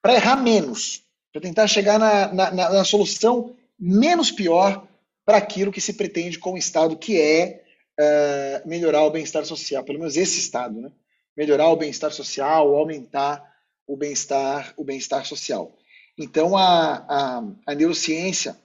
para 0.00 0.14
errar 0.14 0.36
menos, 0.36 1.04
para 1.32 1.42
tentar 1.42 1.66
chegar 1.66 1.98
na, 1.98 2.32
na, 2.32 2.50
na, 2.50 2.84
solução 2.84 3.54
menos 3.78 4.30
pior 4.30 4.86
para 5.24 5.36
aquilo 5.36 5.72
que 5.72 5.80
se 5.80 5.92
pretende 5.92 6.38
com 6.38 6.54
o 6.54 6.58
Estado, 6.58 6.96
que 6.96 7.20
é 7.20 7.62
uh, 8.00 8.68
melhorar 8.68 9.04
o 9.04 9.10
bem-estar 9.10 9.44
social, 9.44 9.84
pelo 9.84 9.98
menos 9.98 10.16
esse 10.16 10.38
Estado, 10.38 10.80
né? 10.80 10.90
melhorar 11.36 11.68
o 11.68 11.76
bem-estar 11.76 12.10
social, 12.12 12.74
aumentar 12.74 13.44
o 13.86 13.96
bem-estar 13.96 14.74
o 14.76 14.84
bem-estar 14.84 15.24
social. 15.24 15.76
Então 16.18 16.56
a, 16.56 17.04
a, 17.08 17.44
a 17.66 17.74
neurociência 17.74 18.58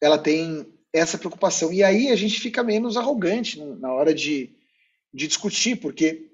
ela 0.00 0.18
tem 0.18 0.66
essa 0.92 1.16
preocupação 1.16 1.72
e 1.72 1.82
aí 1.82 2.10
a 2.10 2.16
gente 2.16 2.40
fica 2.40 2.62
menos 2.62 2.96
arrogante 2.96 3.60
na 3.60 3.92
hora 3.92 4.12
de, 4.12 4.50
de 5.14 5.28
discutir, 5.28 5.76
porque 5.76 6.28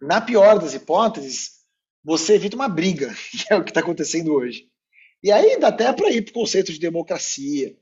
na 0.00 0.20
pior 0.20 0.58
das 0.58 0.74
hipóteses 0.74 1.59
você 2.04 2.34
evita 2.34 2.56
uma 2.56 2.68
briga, 2.68 3.14
que 3.30 3.52
é 3.52 3.56
o 3.56 3.64
que 3.64 3.70
está 3.70 3.80
acontecendo 3.80 4.32
hoje. 4.32 4.68
E 5.22 5.30
aí 5.30 5.58
dá 5.58 5.68
até 5.68 5.92
para 5.92 6.10
ir 6.10 6.22
para 6.22 6.30
o 6.30 6.34
conceito 6.34 6.72
de 6.72 6.78
democracia, 6.78 7.76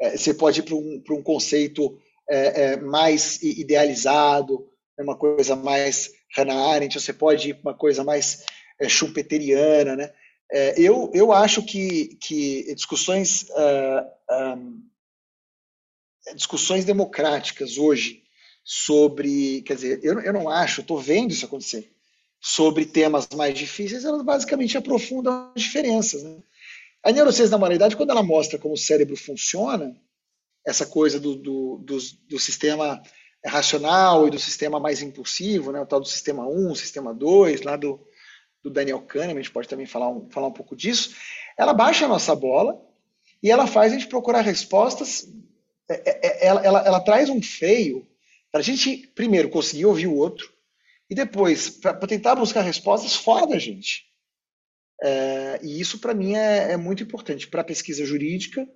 é, 0.00 0.16
você 0.16 0.34
pode 0.34 0.60
ir 0.60 0.62
para 0.64 0.74
um, 0.74 1.02
um 1.10 1.22
conceito 1.22 1.98
é, 2.28 2.62
é, 2.62 2.76
mais 2.76 3.42
idealizado, 3.42 4.68
né, 4.96 5.04
uma 5.04 5.16
coisa 5.16 5.56
mais 5.56 6.12
Hannah 6.36 6.72
Arendt, 6.72 7.00
você 7.00 7.12
pode 7.12 7.50
ir 7.50 7.54
para 7.54 7.70
uma 7.70 7.78
coisa 7.78 8.02
mais 8.04 8.44
é, 8.80 8.88
schumpeteriana, 8.88 9.96
né? 9.96 10.12
É, 10.50 10.78
eu, 10.78 11.10
eu 11.14 11.32
acho 11.32 11.64
que, 11.64 12.16
que 12.20 12.74
discussões, 12.74 13.46
uh, 13.50 14.54
um, 14.58 14.82
discussões 16.34 16.84
democráticas 16.84 17.78
hoje 17.78 18.22
sobre, 18.62 19.62
quer 19.62 19.76
dizer, 19.76 20.00
eu, 20.02 20.20
eu 20.20 20.32
não 20.32 20.50
acho, 20.50 20.82
estou 20.82 20.98
vendo 20.98 21.30
isso 21.30 21.46
acontecer, 21.46 21.90
sobre 22.44 22.84
temas 22.84 23.28
mais 23.36 23.56
difíceis, 23.56 24.04
elas 24.04 24.20
basicamente 24.22 24.76
aprofundam 24.76 25.52
as 25.54 25.62
diferenças. 25.62 26.24
Né? 26.24 26.42
A 27.04 27.12
neurociência 27.12 27.52
da 27.52 27.56
humanidade, 27.56 27.96
quando 27.96 28.10
ela 28.10 28.22
mostra 28.22 28.58
como 28.58 28.74
o 28.74 28.76
cérebro 28.78 29.16
funciona, 29.16 29.96
essa 30.66 30.84
coisa 30.84 31.20
do, 31.20 31.36
do, 31.36 31.78
do, 31.78 31.98
do 32.28 32.38
sistema 32.40 33.00
racional 33.46 34.26
e 34.26 34.30
do 34.30 34.40
sistema 34.40 34.80
mais 34.80 35.02
impulsivo, 35.02 35.70
né, 35.70 35.80
o 35.80 35.86
tal 35.86 36.00
do 36.00 36.06
sistema 36.06 36.46
1, 36.46 36.74
sistema 36.74 37.14
2, 37.14 37.62
lá 37.62 37.76
do, 37.76 38.00
do 38.60 38.70
Daniel 38.70 39.00
Kahneman, 39.02 39.38
a 39.38 39.42
gente 39.42 39.52
pode 39.52 39.68
também 39.68 39.86
falar 39.86 40.08
um, 40.08 40.28
falar 40.28 40.48
um 40.48 40.52
pouco 40.52 40.74
disso, 40.74 41.14
ela 41.56 41.72
baixa 41.72 42.04
a 42.06 42.08
nossa 42.08 42.34
bola 42.34 42.80
e 43.40 43.50
ela 43.50 43.68
faz 43.68 43.92
a 43.92 43.96
gente 43.96 44.08
procurar 44.08 44.40
respostas, 44.40 45.28
é, 45.88 45.94
é, 45.94 46.26
é, 46.26 46.46
ela, 46.46 46.60
ela, 46.60 46.80
ela 46.86 47.00
traz 47.00 47.28
um 47.28 47.40
freio 47.40 48.06
para 48.50 48.60
a 48.60 48.64
gente, 48.64 49.06
primeiro, 49.14 49.48
conseguir 49.48 49.86
ouvir 49.86 50.06
o 50.08 50.16
outro 50.16 50.52
e 51.12 51.14
depois, 51.14 51.68
para 51.68 52.06
tentar 52.06 52.34
buscar 52.36 52.62
respostas 52.62 53.14
fora 53.14 53.46
da 53.46 53.58
gente. 53.58 54.06
É, 55.02 55.60
e 55.62 55.78
isso, 55.78 55.98
para 55.98 56.14
mim, 56.14 56.36
é, 56.36 56.72
é, 56.72 56.76
muito 56.78 57.02
importante 57.02 57.46
para 57.48 57.60
a 57.60 57.64
pesquisa 57.64 58.02
jurídica, 58.02 58.66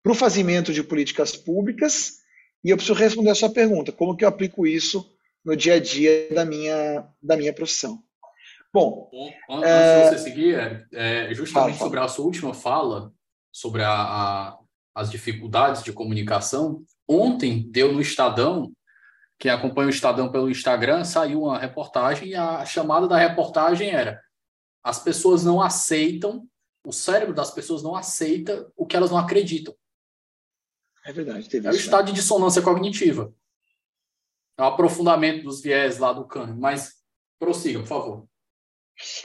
para 0.00 0.12
o 0.12 0.14
fazimento 0.14 0.72
de 0.72 0.84
políticas 0.84 1.34
públicas, 1.34 2.18
e 2.62 2.70
eu 2.70 2.76
preciso 2.76 2.96
responder 2.96 3.30
a 3.30 3.34
sua 3.34 3.50
pergunta: 3.50 3.90
como 3.90 4.16
que 4.16 4.24
eu 4.24 4.28
aplico 4.28 4.68
isso 4.68 5.04
no 5.44 5.56
dia 5.56 5.74
a 5.74 5.80
dia 5.80 6.28
da 6.32 6.44
minha, 6.44 7.08
da 7.20 7.36
minha 7.36 7.52
profissão? 7.52 8.00
Bom, 8.72 9.10
antes 9.50 9.68
é... 9.68 10.02
de 10.04 10.10
você 10.10 10.18
seguir, 10.22 10.86
é, 10.92 11.34
justamente 11.34 11.52
fala, 11.52 11.72
fala. 11.72 11.88
sobre 11.88 11.98
a 11.98 12.08
sua 12.08 12.24
última 12.24 12.54
fala, 12.54 13.12
sobre 13.50 13.82
a, 13.82 13.90
a, 13.90 14.58
as 14.94 15.10
dificuldades 15.10 15.82
de 15.82 15.92
comunicação, 15.92 16.84
ontem 17.08 17.68
deu 17.68 17.92
no 17.92 18.00
Estadão, 18.00 18.70
quem 19.40 19.50
acompanha 19.50 19.86
o 19.86 19.90
Estadão 19.90 20.30
pelo 20.30 20.50
Instagram, 20.50 21.02
saiu 21.02 21.44
uma 21.44 21.58
reportagem 21.58 22.28
e 22.28 22.34
a 22.34 22.62
chamada 22.66 23.08
da 23.08 23.16
reportagem 23.16 23.88
era 23.90 24.22
as 24.84 25.02
pessoas 25.02 25.42
não 25.42 25.62
aceitam, 25.62 26.46
o 26.84 26.92
cérebro 26.92 27.34
das 27.34 27.50
pessoas 27.50 27.82
não 27.82 27.96
aceita 27.96 28.70
o 28.76 28.86
que 28.86 28.94
elas 28.94 29.10
não 29.10 29.16
acreditam. 29.16 29.74
É 31.04 31.12
verdade, 31.12 31.48
teve 31.48 31.66
É 31.66 31.70
o 31.70 31.74
estado 31.74 32.06
de 32.06 32.12
dissonância 32.12 32.60
cognitiva. 32.60 33.34
É 34.58 34.62
o 34.62 34.66
aprofundamento 34.66 35.44
dos 35.44 35.62
viés 35.62 35.98
lá 35.98 36.12
do 36.12 36.26
Kahneman. 36.26 36.58
Mas 36.58 36.96
prossiga, 37.38 37.80
por 37.80 37.88
favor. 37.88 38.28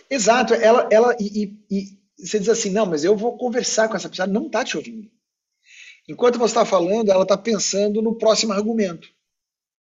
Exato. 0.10 0.54
Ela, 0.54 0.88
ela 0.92 1.16
e, 1.20 1.44
e, 1.44 1.66
e, 1.70 2.00
você 2.18 2.40
diz 2.40 2.48
assim, 2.48 2.70
não, 2.70 2.86
mas 2.86 3.04
eu 3.04 3.18
vou 3.18 3.38
conversar 3.38 3.90
com 3.90 3.98
essa 3.98 4.10
pessoa. 4.10 4.28
Não 4.28 4.48
está 4.48 4.64
te 4.64 4.78
ouvindo. 4.78 5.12
Enquanto 6.08 6.40
você 6.40 6.52
está 6.52 6.66
falando, 6.66 7.10
ela 7.10 7.24
está 7.24 7.38
pensando 7.38 8.02
no 8.02 8.18
próximo 8.18 8.54
argumento 8.54 9.16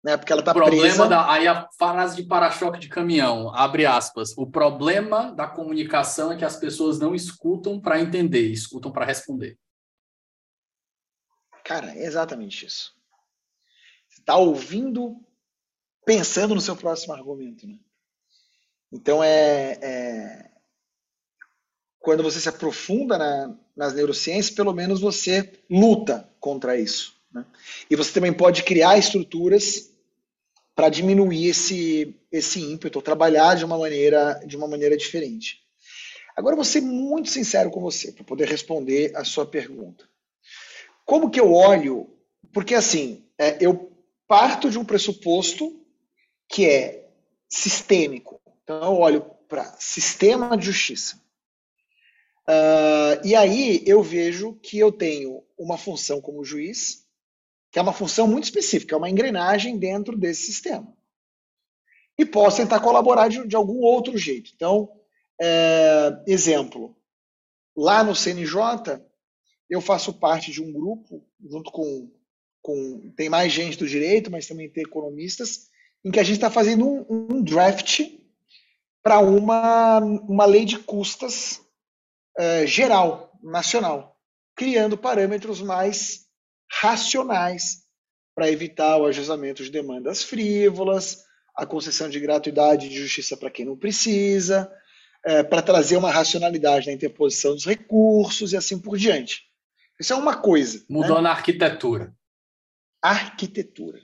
né? 0.04 0.18
Porque 0.18 0.32
ela 0.32 0.42
está 0.42 0.54
presa. 0.54 1.08
Da, 1.08 1.32
aí 1.32 1.48
a 1.48 1.68
frase 1.78 2.16
de 2.16 2.24
para-choque 2.24 2.80
de 2.80 2.90
caminhão, 2.90 3.54
abre 3.54 3.86
aspas. 3.86 4.38
O 4.38 4.48
problema 4.48 5.32
da 5.32 5.48
comunicação 5.48 6.32
é 6.32 6.38
que 6.38 6.46
as 6.46 6.56
pessoas 6.56 7.00
não 7.00 7.14
escutam 7.14 7.80
para 7.80 8.00
entender, 8.00 8.48
escutam 8.48 8.92
para 8.92 9.06
responder. 9.06 9.58
Cara, 11.64 11.94
é 11.96 12.06
exatamente 12.06 12.66
isso. 12.66 12.94
Você 14.08 14.22
está 14.22 14.38
ouvindo, 14.38 15.18
pensando 16.06 16.56
no 16.56 16.62
seu 16.62 16.76
próximo 16.76 17.14
argumento, 17.14 17.68
né? 17.68 17.78
Então 18.92 19.24
é, 19.24 19.78
é, 19.82 20.52
quando 22.00 22.24
você 22.24 22.40
se 22.40 22.50
aprofunda 22.50 23.18
na, 23.20 23.56
nas 23.76 23.94
neurociências, 23.94 24.56
pelo 24.56 24.74
menos 24.74 25.00
você 25.00 25.62
luta 25.70 26.28
contra 26.40 26.80
isso. 26.80 27.20
Né? 27.32 27.46
E 27.90 27.96
você 27.96 28.12
também 28.12 28.34
pode 28.34 28.64
criar 28.64 28.98
estruturas 28.98 29.89
para 30.80 30.88
diminuir 30.88 31.50
esse, 31.50 32.16
esse 32.32 32.62
ímpeto, 32.62 33.02
trabalhar 33.02 33.54
de 33.54 33.66
uma 33.66 33.78
maneira, 33.78 34.36
de 34.48 34.56
uma 34.56 34.66
maneira 34.66 34.96
diferente. 34.96 35.58
Agora, 36.38 36.56
vou 36.56 36.64
ser 36.64 36.80
muito 36.80 37.30
sincero 37.30 37.70
com 37.70 37.82
você, 37.82 38.14
para 38.14 38.24
poder 38.24 38.48
responder 38.48 39.12
a 39.14 39.26
sua 39.26 39.46
pergunta. 39.46 40.08
Como 41.04 41.30
que 41.30 41.38
eu 41.38 41.52
olho? 41.52 42.10
Porque, 42.54 42.76
assim, 42.76 43.26
é, 43.38 43.58
eu 43.60 43.92
parto 44.26 44.70
de 44.70 44.80
um 44.80 44.86
pressuposto 44.86 45.86
que 46.48 46.66
é 46.66 47.10
sistêmico. 47.50 48.40
Então, 48.64 48.82
eu 48.82 49.00
olho 49.00 49.26
para 49.50 49.76
sistema 49.82 50.56
de 50.56 50.68
justiça. 50.68 51.18
Uh, 52.48 53.20
e 53.26 53.36
aí 53.36 53.84
eu 53.86 54.02
vejo 54.02 54.54
que 54.64 54.80
eu 54.80 54.94
tenho 54.94 55.44
uma 55.58 55.78
função 55.78 56.22
como 56.22 56.46
juiz, 56.46 56.99
que 57.72 57.80
é 57.80 57.82
uma 57.82 57.94
função 57.94 58.28
muito 58.28 58.46
específica, 58.46 58.96
é 58.96 58.98
uma 58.98 59.10
engrenagem 59.10 59.78
dentro 59.78 60.18
desse 60.18 60.44
sistema. 60.44 60.92
E 62.18 62.26
posso 62.26 62.58
tentar 62.58 62.80
colaborar 62.80 63.28
de, 63.28 63.48
de 63.48 63.56
algum 63.56 63.80
outro 63.82 64.18
jeito. 64.18 64.52
Então, 64.54 64.92
é, 65.42 66.22
exemplo, 66.28 66.96
lá 67.76 68.04
no 68.04 68.16
CNJ, 68.16 69.02
eu 69.70 69.80
faço 69.80 70.14
parte 70.14 70.52
de 70.52 70.62
um 70.62 70.74
grupo, 70.74 71.24
junto 71.48 71.72
com, 71.72 72.12
com. 72.62 73.14
Tem 73.16 73.30
mais 73.30 73.54
gente 73.54 73.78
do 73.78 73.88
direito, 73.88 74.32
mas 74.32 74.48
também 74.48 74.70
tem 74.70 74.84
economistas, 74.84 75.70
em 76.04 76.12
que 76.12 76.20
a 76.20 76.24
gente 76.24 76.36
está 76.36 76.50
fazendo 76.50 76.86
um, 76.86 77.06
um 77.10 77.42
draft 77.42 78.02
para 79.04 79.20
uma, 79.20 80.00
uma 80.00 80.46
lei 80.46 80.66
de 80.66 80.80
custas 80.80 81.62
é, 82.38 82.66
geral, 82.66 83.32
nacional, 83.42 84.20
criando 84.56 84.98
parâmetros 84.98 85.62
mais 85.62 86.29
racionais 86.72 87.84
para 88.36 88.50
evitar 88.50 88.98
o 88.98 89.06
ajustamento 89.06 89.64
de 89.64 89.72
demandas 89.72 90.24
frívolas, 90.24 91.26
a 91.56 91.66
concessão 91.66 92.10
de 92.10 92.20
gratuidade 92.20 92.88
de 92.88 92.96
justiça 92.96 93.36
para 93.36 93.50
quem 93.50 93.66
não 93.66 93.78
precisa, 93.78 94.72
é, 95.26 95.44
para 95.44 95.62
trazer 95.62 95.98
uma 95.98 96.12
racionalidade 96.12 96.88
na 96.88 96.94
interposição 96.94 97.54
dos 97.54 97.66
recursos 97.66 98.54
e 98.54 98.58
assim 98.58 98.80
por 98.80 98.98
diante. 98.98 99.44
Isso 100.00 100.14
é 100.14 100.16
uma 100.16 100.38
coisa. 100.38 100.86
Mudando 100.90 101.24
né? 101.24 101.30
a 101.30 101.34
arquitetura. 101.34 102.16
Arquitetura. 103.02 104.00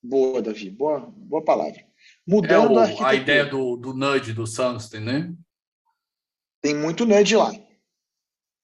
Boa, 0.00 0.40
Davi. 0.40 0.70
Boa, 0.70 1.00
boa 1.00 1.42
palavra. 1.42 1.84
Mudando 2.26 2.74
é 2.74 2.74
o, 2.74 2.78
a 2.78 2.82
arquitetura. 2.82 3.10
A 3.10 3.14
ideia 3.14 3.44
do, 3.46 3.76
do 3.76 3.92
nudge 3.92 4.32
do 4.32 4.46
Sunstein, 4.46 5.00
né? 5.00 5.34
Tem 6.60 6.74
muito 6.74 7.04
nudge 7.04 7.34
lá. 7.34 7.52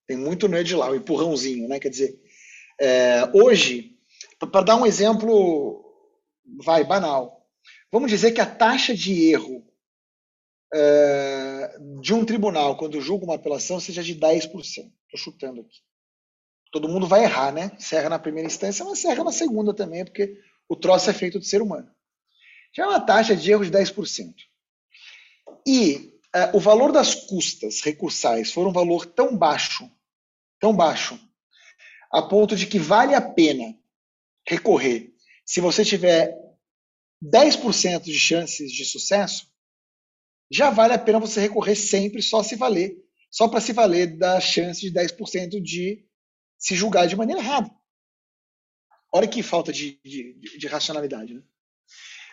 Tem 0.07 0.17
muito 0.17 0.49
nudge 0.49 0.75
lá, 0.75 0.91
o 0.91 0.97
empurrãozinho, 0.97 1.69
né? 1.69 1.81
Quer 1.81 1.89
dizer, 1.89 2.20
é, 2.81 3.31
hoje, 3.35 3.99
para 4.39 4.65
dar 4.65 4.77
um 4.77 4.87
exemplo, 4.87 5.85
vai, 6.65 6.83
banal, 6.83 7.47
vamos 7.93 8.11
dizer 8.11 8.33
que 8.33 8.41
a 8.41 8.47
taxa 8.47 8.95
de 8.95 9.31
erro 9.31 9.67
é, 10.73 11.77
de 12.01 12.15
um 12.15 12.25
tribunal 12.25 12.77
quando 12.77 13.01
julga 13.01 13.25
uma 13.25 13.35
apelação 13.35 13.79
seja 13.79 14.03
de 14.03 14.17
10%. 14.17 14.51
Estou 14.55 14.93
chutando 15.15 15.61
aqui. 15.61 15.81
Todo 16.73 16.89
mundo 16.89 17.07
vai 17.07 17.25
errar, 17.25 17.53
né? 17.53 17.73
Se 17.79 17.97
erra 17.97 18.11
na 18.11 18.19
primeira 18.19 18.47
instância, 18.47 18.85
mas 18.85 19.01
se 19.01 19.09
erra 19.09 19.25
na 19.25 19.33
segunda 19.33 19.75
também, 19.75 20.05
porque 20.05 20.41
o 20.69 20.77
troço 20.77 21.11
é 21.11 21.13
feito 21.13 21.39
de 21.39 21.47
ser 21.47 21.61
humano. 21.61 21.91
Já 22.75 22.85
é 22.85 22.87
uma 22.87 23.01
taxa 23.01 23.35
de 23.35 23.51
erro 23.51 23.65
de 23.65 23.73
10%. 23.73 24.35
E 25.67 26.19
é, 26.33 26.57
o 26.57 26.61
valor 26.61 26.93
das 26.93 27.15
custas 27.15 27.81
recursais 27.81 28.53
for 28.53 28.67
um 28.67 28.73
valor 28.73 29.05
tão 29.05 29.37
baixo, 29.37 29.91
tão 30.61 30.75
baixo, 30.75 31.19
a 32.11 32.23
ponto 32.23 32.57
de 32.57 32.67
que 32.67 32.79
vale 32.79 33.15
a 33.15 33.21
pena 33.21 33.75
recorrer 34.47 35.15
se 35.45 35.61
você 35.61 35.85
tiver 35.85 36.37
10% 37.25 38.03
de 38.03 38.19
chances 38.19 38.71
de 38.73 38.85
sucesso, 38.85 39.49
já 40.51 40.71
vale 40.71 40.95
a 40.95 40.99
pena 40.99 41.21
você 41.21 41.41
recorrer 41.41 41.75
sempre 41.75 42.23
só 42.23 42.43
se 42.43 42.57
valer, 42.57 42.97
só 43.31 43.49
para 43.49 43.61
se 43.61 43.73
valer 43.73 44.17
da 44.17 44.41
chance 44.41 44.81
de 44.81 44.93
10% 44.93 45.61
de 45.61 46.05
se 46.59 46.75
julgar 46.75 47.07
de 47.07 47.17
maneira 47.17 47.41
errada. 47.41 47.71
Olha 49.13 49.27
que 49.27 49.43
falta 49.43 49.73
de, 49.73 50.01
de, 50.05 50.35
de 50.57 50.67
racionalidade. 50.67 51.35
Né? 51.35 51.43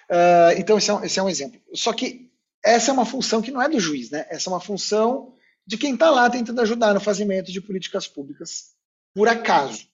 Uh, 0.10 0.60
então, 0.60 0.78
esse 0.78 0.92
é, 0.92 0.94
um, 0.94 1.04
esse 1.04 1.20
é, 1.20 1.24
um, 1.24 1.30
exemplo. 1.30 1.60
Só 1.74 1.92
que 1.94 2.32
essa 2.64 2.92
é 2.92 2.94
uma 2.94 3.06
função 3.06 3.42
que 3.42 3.52
não 3.52 3.62
é 3.62 3.68
do 3.68 3.80
juiz, 3.80 4.12
né? 4.12 4.28
Essa 4.30 4.50
é 4.50 4.54
uma 4.54 4.62
função 4.62 5.34
de 5.66 5.78
quem 5.78 5.94
está 5.94 6.10
lá 6.10 6.30
tentando 6.30 6.62
ajudar 6.62 6.94
no 6.94 7.00
fazimento 7.00 7.52
de 7.52 7.62
políticas 7.62 8.08
públicas, 8.08 8.76
por 9.18 9.28
acaso. 9.28 9.90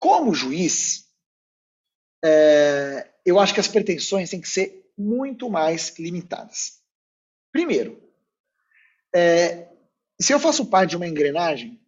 Como 0.00 0.34
juiz, 0.34 1.04
é, 2.24 3.08
eu 3.24 3.38
acho 3.38 3.54
que 3.54 3.60
as 3.60 3.68
pretensões 3.68 4.30
têm 4.30 4.40
que 4.40 4.48
ser 4.48 4.90
muito 4.98 5.48
mais 5.48 5.96
limitadas. 5.96 6.80
Primeiro, 7.52 8.02
é, 9.14 9.68
se 10.20 10.34
eu 10.34 10.40
faço 10.40 10.66
parte 10.66 10.90
de 10.90 10.96
uma 10.96 11.06
engrenagem, 11.06 11.80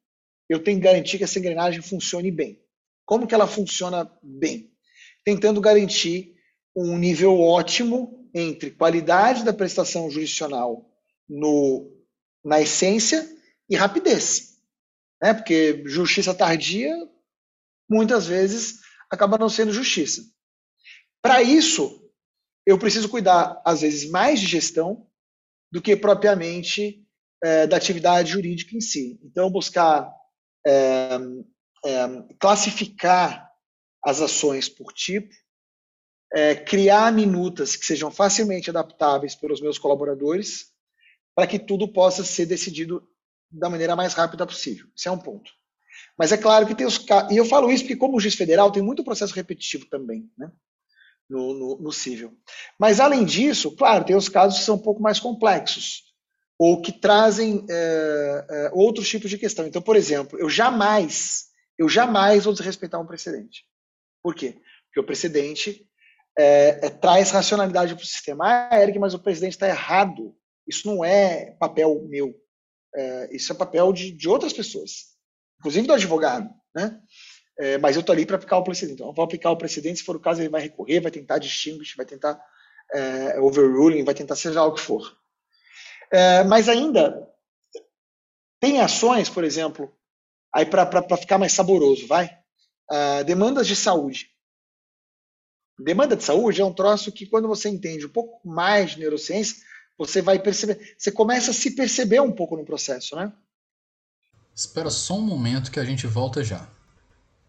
eu 0.48 0.62
tenho 0.62 0.78
que 0.78 0.84
garantir 0.84 1.18
que 1.18 1.24
essa 1.24 1.40
engrenagem 1.40 1.82
funcione 1.82 2.30
bem. 2.30 2.64
Como 3.04 3.26
que 3.26 3.34
ela 3.34 3.48
funciona 3.48 4.08
bem? 4.22 4.72
Tentando 5.24 5.60
garantir 5.60 6.36
um 6.72 6.96
nível 6.96 7.40
ótimo 7.40 8.30
entre 8.32 8.70
qualidade 8.70 9.44
da 9.44 9.52
prestação 9.52 10.08
jurisdicional 10.08 10.88
no, 11.28 11.90
na 12.44 12.60
essência 12.60 13.28
e 13.68 13.74
rapidez. 13.74 14.55
Né? 15.22 15.34
Porque 15.34 15.82
justiça 15.86 16.34
tardia, 16.34 16.94
muitas 17.88 18.26
vezes, 18.26 18.80
acaba 19.10 19.38
não 19.38 19.48
sendo 19.48 19.72
justiça. 19.72 20.22
Para 21.22 21.42
isso, 21.42 22.02
eu 22.66 22.78
preciso 22.78 23.08
cuidar, 23.08 23.60
às 23.64 23.80
vezes, 23.80 24.08
mais 24.10 24.40
de 24.40 24.46
gestão 24.46 25.06
do 25.72 25.80
que 25.80 25.96
propriamente 25.96 27.04
é, 27.42 27.66
da 27.66 27.76
atividade 27.76 28.32
jurídica 28.32 28.76
em 28.76 28.80
si. 28.80 29.20
Então, 29.22 29.50
buscar 29.50 30.10
é, 30.66 31.18
é, 31.84 32.08
classificar 32.38 33.50
as 34.04 34.20
ações 34.20 34.68
por 34.68 34.92
tipo, 34.92 35.34
é, 36.34 36.54
criar 36.54 37.12
minutas 37.12 37.76
que 37.76 37.86
sejam 37.86 38.10
facilmente 38.10 38.70
adaptáveis 38.70 39.34
pelos 39.34 39.60
meus 39.60 39.78
colaboradores, 39.78 40.72
para 41.34 41.46
que 41.46 41.58
tudo 41.58 41.92
possa 41.92 42.24
ser 42.24 42.46
decidido 42.46 43.06
da 43.58 43.70
maneira 43.70 43.96
mais 43.96 44.14
rápida 44.14 44.46
possível. 44.46 44.86
Esse 44.96 45.08
é 45.08 45.10
um 45.10 45.18
ponto. 45.18 45.50
Mas 46.18 46.32
é 46.32 46.36
claro 46.36 46.66
que 46.66 46.74
tem 46.74 46.86
os 46.86 47.04
e 47.30 47.36
eu 47.36 47.44
falo 47.44 47.70
isso 47.70 47.84
porque 47.84 47.96
como 47.96 48.20
juiz 48.20 48.34
federal 48.34 48.70
tem 48.70 48.82
muito 48.82 49.04
processo 49.04 49.34
repetitivo 49.34 49.86
também, 49.86 50.30
né? 50.36 50.50
No, 51.28 51.54
no, 51.54 51.76
no 51.78 51.92
civil. 51.92 52.38
Mas 52.78 53.00
além 53.00 53.24
disso, 53.24 53.74
claro, 53.74 54.04
tem 54.04 54.14
os 54.14 54.28
casos 54.28 54.60
que 54.60 54.64
são 54.64 54.76
um 54.76 54.82
pouco 54.82 55.02
mais 55.02 55.18
complexos 55.18 56.04
ou 56.58 56.80
que 56.80 56.92
trazem 56.92 57.66
é, 57.68 58.46
é, 58.48 58.70
outros 58.72 59.08
tipos 59.08 59.28
de 59.28 59.36
questão. 59.36 59.66
Então, 59.66 59.82
por 59.82 59.96
exemplo, 59.96 60.38
eu 60.38 60.48
jamais, 60.48 61.46
eu 61.76 61.88
jamais 61.88 62.44
vou 62.44 62.54
desrespeitar 62.54 63.00
um 63.00 63.06
precedente. 63.06 63.64
Por 64.22 64.34
quê? 64.34 64.56
Porque 64.86 65.00
o 65.00 65.04
precedente 65.04 65.86
é, 66.38 66.86
é 66.86 66.90
traz 66.90 67.30
racionalidade 67.30 67.94
para 67.94 68.02
o 68.02 68.06
sistema. 68.06 68.68
Ah, 68.70 68.80
Eric, 68.80 68.98
mas 68.98 69.14
o 69.14 69.18
presidente 69.18 69.52
está 69.52 69.68
errado. 69.68 70.34
Isso 70.66 70.86
não 70.86 71.04
é 71.04 71.56
papel 71.58 72.02
meu. 72.08 72.34
É, 72.96 73.36
isso 73.36 73.52
é 73.52 73.54
papel 73.54 73.92
de, 73.92 74.10
de 74.10 74.28
outras 74.28 74.52
pessoas, 74.52 75.16
inclusive 75.58 75.86
do 75.86 75.92
advogado. 75.92 76.48
Né? 76.74 76.98
É, 77.58 77.78
mas 77.78 77.96
eu 77.96 78.00
estou 78.00 78.12
ali 78.12 78.24
para 78.24 78.36
aplicar 78.36 78.58
o 78.58 78.64
precedente. 78.64 78.94
Então, 78.94 79.08
eu 79.08 79.14
vou 79.14 79.24
aplicar 79.24 79.50
o 79.50 79.56
precedente, 79.56 79.98
se 79.98 80.04
for 80.04 80.16
o 80.16 80.20
caso, 80.20 80.40
ele 80.40 80.48
vai 80.48 80.62
recorrer, 80.62 81.00
vai 81.00 81.10
tentar 81.10 81.38
distinguish, 81.38 81.94
vai 81.96 82.06
tentar 82.06 82.40
overruling, 83.42 84.04
vai 84.04 84.14
tentar 84.14 84.36
seja 84.36 84.62
o 84.62 84.72
que 84.72 84.80
for. 84.80 85.16
É, 86.10 86.44
mas 86.44 86.68
ainda 86.68 87.28
tem 88.60 88.80
ações, 88.80 89.28
por 89.28 89.44
exemplo, 89.44 89.92
aí 90.54 90.64
para 90.64 91.16
ficar 91.16 91.38
mais 91.38 91.52
saboroso, 91.52 92.06
vai? 92.06 92.26
Uh, 92.90 93.24
demandas 93.24 93.66
de 93.66 93.76
saúde. 93.76 94.30
Demanda 95.78 96.16
de 96.16 96.24
saúde 96.24 96.62
é 96.62 96.64
um 96.64 96.72
troço 96.72 97.12
que 97.12 97.26
quando 97.26 97.48
você 97.48 97.68
entende 97.68 98.06
um 98.06 98.12
pouco 98.12 98.40
mais 98.48 98.92
de 98.92 99.00
neurociência, 99.00 99.56
você 99.98 100.20
vai 100.20 100.38
perceber, 100.38 100.94
você 100.96 101.10
começa 101.10 101.50
a 101.50 101.54
se 101.54 101.72
perceber 101.72 102.20
um 102.20 102.32
pouco 102.32 102.56
no 102.56 102.64
processo, 102.64 103.16
né? 103.16 103.32
Espera 104.54 104.90
só 104.90 105.14
um 105.14 105.22
momento 105.22 105.70
que 105.70 105.80
a 105.80 105.84
gente 105.84 106.06
volta 106.06 106.42
já. 106.42 106.66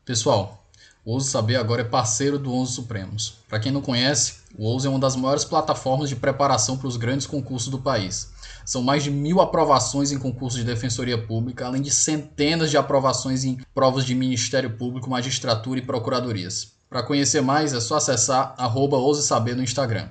Pessoal, 0.04 0.68
o 1.06 1.14
Ouse 1.14 1.30
Saber 1.30 1.56
agora 1.56 1.82
é 1.82 1.86
parceiro 1.86 2.38
do 2.38 2.54
Onze 2.54 2.74
Supremos. 2.74 3.36
Para 3.48 3.62
quem 3.62 3.72
não 3.72 3.82
conhece, 3.82 4.42
o 4.58 4.66
Ouse 4.66 4.88
é 4.88 4.90
uma 4.90 5.00
das 5.00 5.16
maiores 5.16 5.46
plataformas 5.46 6.10
de 6.10 6.18
preparação 6.18 6.78
para 6.78 6.88
os 6.88 6.98
grandes 6.98 7.26
concursos 7.26 7.70
do 7.70 7.80
país. 7.80 8.30
São 8.66 8.84
mais 8.84 9.04
de 9.04 9.10
mil 9.10 9.40
aprovações 9.40 10.12
em 10.12 10.20
concursos 10.20 10.60
de 10.60 10.66
defensoria 10.66 11.18
pública, 11.18 11.66
além 11.66 11.82
de 11.82 11.92
centenas 11.92 12.70
de 12.70 12.76
aprovações 12.76 13.46
em 13.46 13.58
provas 13.74 14.06
de 14.06 14.14
Ministério 14.14 14.78
Público, 14.78 15.10
magistratura 15.10 15.80
e 15.80 15.86
procuradorias. 15.86 16.74
Para 16.90 17.04
conhecer 17.04 17.40
mais, 17.40 17.72
é 17.72 17.80
só 17.80 17.96
acessar 17.96 18.54
arroba 18.58 18.98
Saber 19.22 19.56
no 19.56 19.64
Instagram. 19.64 20.10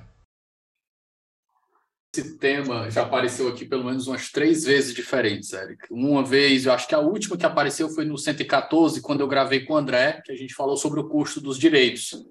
Esse 2.17 2.35
tema 2.39 2.89
já 2.89 3.03
apareceu 3.03 3.47
aqui 3.47 3.63
pelo 3.63 3.83
menos 3.83 4.07
umas 4.07 4.31
três 4.31 4.63
vezes 4.63 4.91
diferentes, 4.91 5.53
Eric. 5.53 5.85
Uma 5.91 6.23
vez, 6.23 6.65
eu 6.65 6.73
acho 6.73 6.87
que 6.87 6.95
a 6.95 6.99
última 6.99 7.37
que 7.37 7.45
apareceu 7.45 7.89
foi 7.89 8.05
no 8.05 8.17
114, 8.17 9.01
quando 9.01 9.21
eu 9.21 9.27
gravei 9.27 9.59
com 9.59 9.73
o 9.73 9.77
André, 9.77 10.19
que 10.25 10.31
a 10.31 10.35
gente 10.35 10.55
falou 10.55 10.75
sobre 10.75 10.99
o 10.99 11.07
custo 11.07 11.39
dos 11.39 11.59
direitos. 11.59 12.25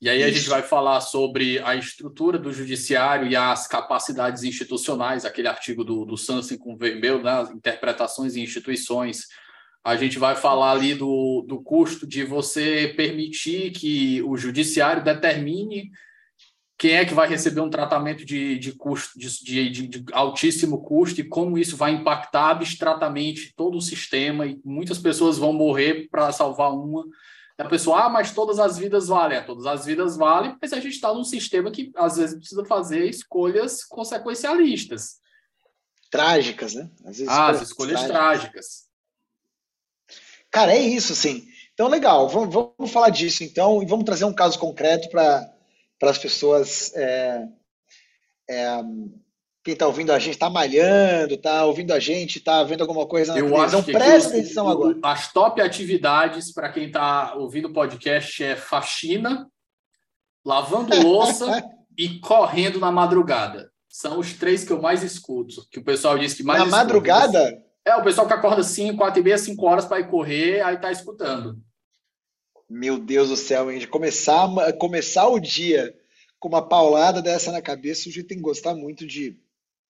E 0.00 0.08
aí 0.08 0.22
a 0.22 0.30
gente 0.30 0.48
vai 0.48 0.62
falar 0.62 1.02
sobre 1.02 1.58
a 1.58 1.76
estrutura 1.76 2.38
do 2.38 2.54
judiciário 2.54 3.28
e 3.28 3.36
as 3.36 3.66
capacidades 3.66 4.44
institucionais, 4.44 5.26
aquele 5.26 5.48
artigo 5.48 5.84
do, 5.84 6.06
do 6.06 6.16
Sansen 6.16 6.56
com 6.56 6.72
o 6.72 6.78
Vermeu, 6.78 7.22
né, 7.22 7.46
interpretações 7.54 8.34
e 8.34 8.40
instituições. 8.40 9.26
A 9.84 9.94
gente 9.94 10.18
vai 10.18 10.36
falar 10.36 10.70
ali 10.70 10.94
do, 10.94 11.44
do 11.46 11.62
custo 11.62 12.06
de 12.06 12.24
você 12.24 12.94
permitir 12.96 13.72
que 13.72 14.22
o 14.22 14.38
judiciário 14.38 15.04
determine 15.04 15.90
quem 16.76 16.92
é 16.92 17.04
que 17.04 17.14
vai 17.14 17.28
receber 17.28 17.60
um 17.60 17.70
tratamento 17.70 18.24
de, 18.24 18.58
de 18.58 18.72
custo 18.72 19.18
de, 19.18 19.70
de, 19.70 19.86
de, 19.86 20.04
altíssimo 20.12 20.82
custo 20.82 21.20
e 21.20 21.28
como 21.28 21.56
isso 21.56 21.76
vai 21.76 21.92
impactar 21.92 22.50
abstratamente 22.50 23.54
todo 23.56 23.78
o 23.78 23.82
sistema 23.82 24.46
e 24.46 24.60
muitas 24.64 24.98
pessoas 24.98 25.38
vão 25.38 25.52
morrer 25.52 26.08
para 26.10 26.32
salvar 26.32 26.72
uma 26.72 27.04
a 27.56 27.68
pessoa, 27.68 28.06
ah, 28.06 28.08
mas 28.08 28.32
todas 28.32 28.58
as 28.58 28.76
vidas 28.76 29.06
valem. 29.06 29.38
É, 29.38 29.40
todas 29.40 29.64
as 29.64 29.86
vidas 29.86 30.16
valem, 30.16 30.56
mas 30.60 30.72
a 30.72 30.80
gente 30.80 30.94
está 30.94 31.14
num 31.14 31.22
sistema 31.22 31.70
que 31.70 31.92
às 31.94 32.16
vezes 32.16 32.36
precisa 32.36 32.64
fazer 32.64 33.08
escolhas 33.08 33.84
consequencialistas. 33.84 35.20
Trágicas, 36.10 36.74
né? 36.74 36.90
Às 37.04 37.18
vezes, 37.18 37.28
ah, 37.28 37.50
as 37.50 37.62
escolhas 37.62 38.02
trágicas. 38.04 38.10
trágicas. 38.10 38.84
Cara, 40.50 40.74
é 40.74 40.80
isso, 40.80 41.12
assim. 41.12 41.46
Então, 41.72 41.88
legal, 41.88 42.28
vamos, 42.28 42.52
vamos 42.52 42.90
falar 42.92 43.10
disso 43.10 43.42
então 43.42 43.82
e 43.82 43.86
vamos 43.86 44.04
trazer 44.04 44.24
um 44.24 44.34
caso 44.34 44.58
concreto 44.58 45.08
para 45.08 45.53
as 46.10 46.18
pessoas 46.18 46.92
é, 46.94 47.46
é, 48.48 48.82
quem 49.64 49.72
está 49.72 49.86
ouvindo 49.86 50.12
a 50.12 50.18
gente 50.18 50.34
está 50.34 50.50
malhando, 50.50 51.34
está 51.34 51.64
ouvindo 51.64 51.92
a 51.92 51.98
gente, 51.98 52.36
está 52.36 52.62
vendo 52.62 52.82
alguma 52.82 53.06
coisa 53.06 53.32
na 53.32 53.38
Eu 53.38 53.46
televisão, 53.46 53.78
acho 53.80 53.86
que 53.86 53.92
presta 53.92 54.28
atenção 54.28 54.68
agora. 54.68 54.98
As 55.02 55.32
top 55.32 55.60
atividades 55.62 56.52
para 56.52 56.70
quem 56.70 56.88
está 56.88 57.34
ouvindo 57.34 57.68
o 57.68 57.72
podcast 57.72 58.44
é 58.44 58.56
faxina, 58.56 59.48
lavando 60.44 60.94
louça 61.02 61.64
e 61.96 62.18
correndo 62.20 62.78
na 62.78 62.92
madrugada. 62.92 63.70
São 63.88 64.18
os 64.18 64.34
três 64.34 64.64
que 64.64 64.72
eu 64.72 64.82
mais 64.82 65.02
escuto, 65.02 65.66
que 65.70 65.78
o 65.78 65.84
pessoal 65.84 66.18
diz 66.18 66.34
que 66.34 66.42
mais 66.42 66.58
Na 66.58 66.66
escuta. 66.66 66.82
madrugada? 66.84 67.62
É, 67.86 67.96
o 67.96 68.02
pessoal 68.02 68.26
que 68.26 68.32
acorda 68.34 68.62
5, 68.62 68.98
4 68.98 69.20
e 69.20 69.22
meia, 69.22 69.38
5 69.38 69.66
horas 69.66 69.84
para 69.86 70.00
ir 70.00 70.10
correr, 70.10 70.60
aí 70.60 70.74
está 70.74 70.90
escutando. 70.90 71.58
Meu 72.74 72.98
Deus 72.98 73.28
do 73.28 73.36
céu, 73.36 73.70
hein? 73.70 73.86
Começar, 73.86 74.48
começar 74.78 75.28
o 75.28 75.38
dia 75.38 75.96
com 76.40 76.48
uma 76.48 76.66
paulada 76.66 77.22
dessa 77.22 77.52
na 77.52 77.62
cabeça, 77.62 78.08
o 78.08 78.12
gente 78.12 78.26
tem 78.26 78.36
que 78.36 78.42
gostar 78.42 78.74
muito 78.74 79.06
de 79.06 79.40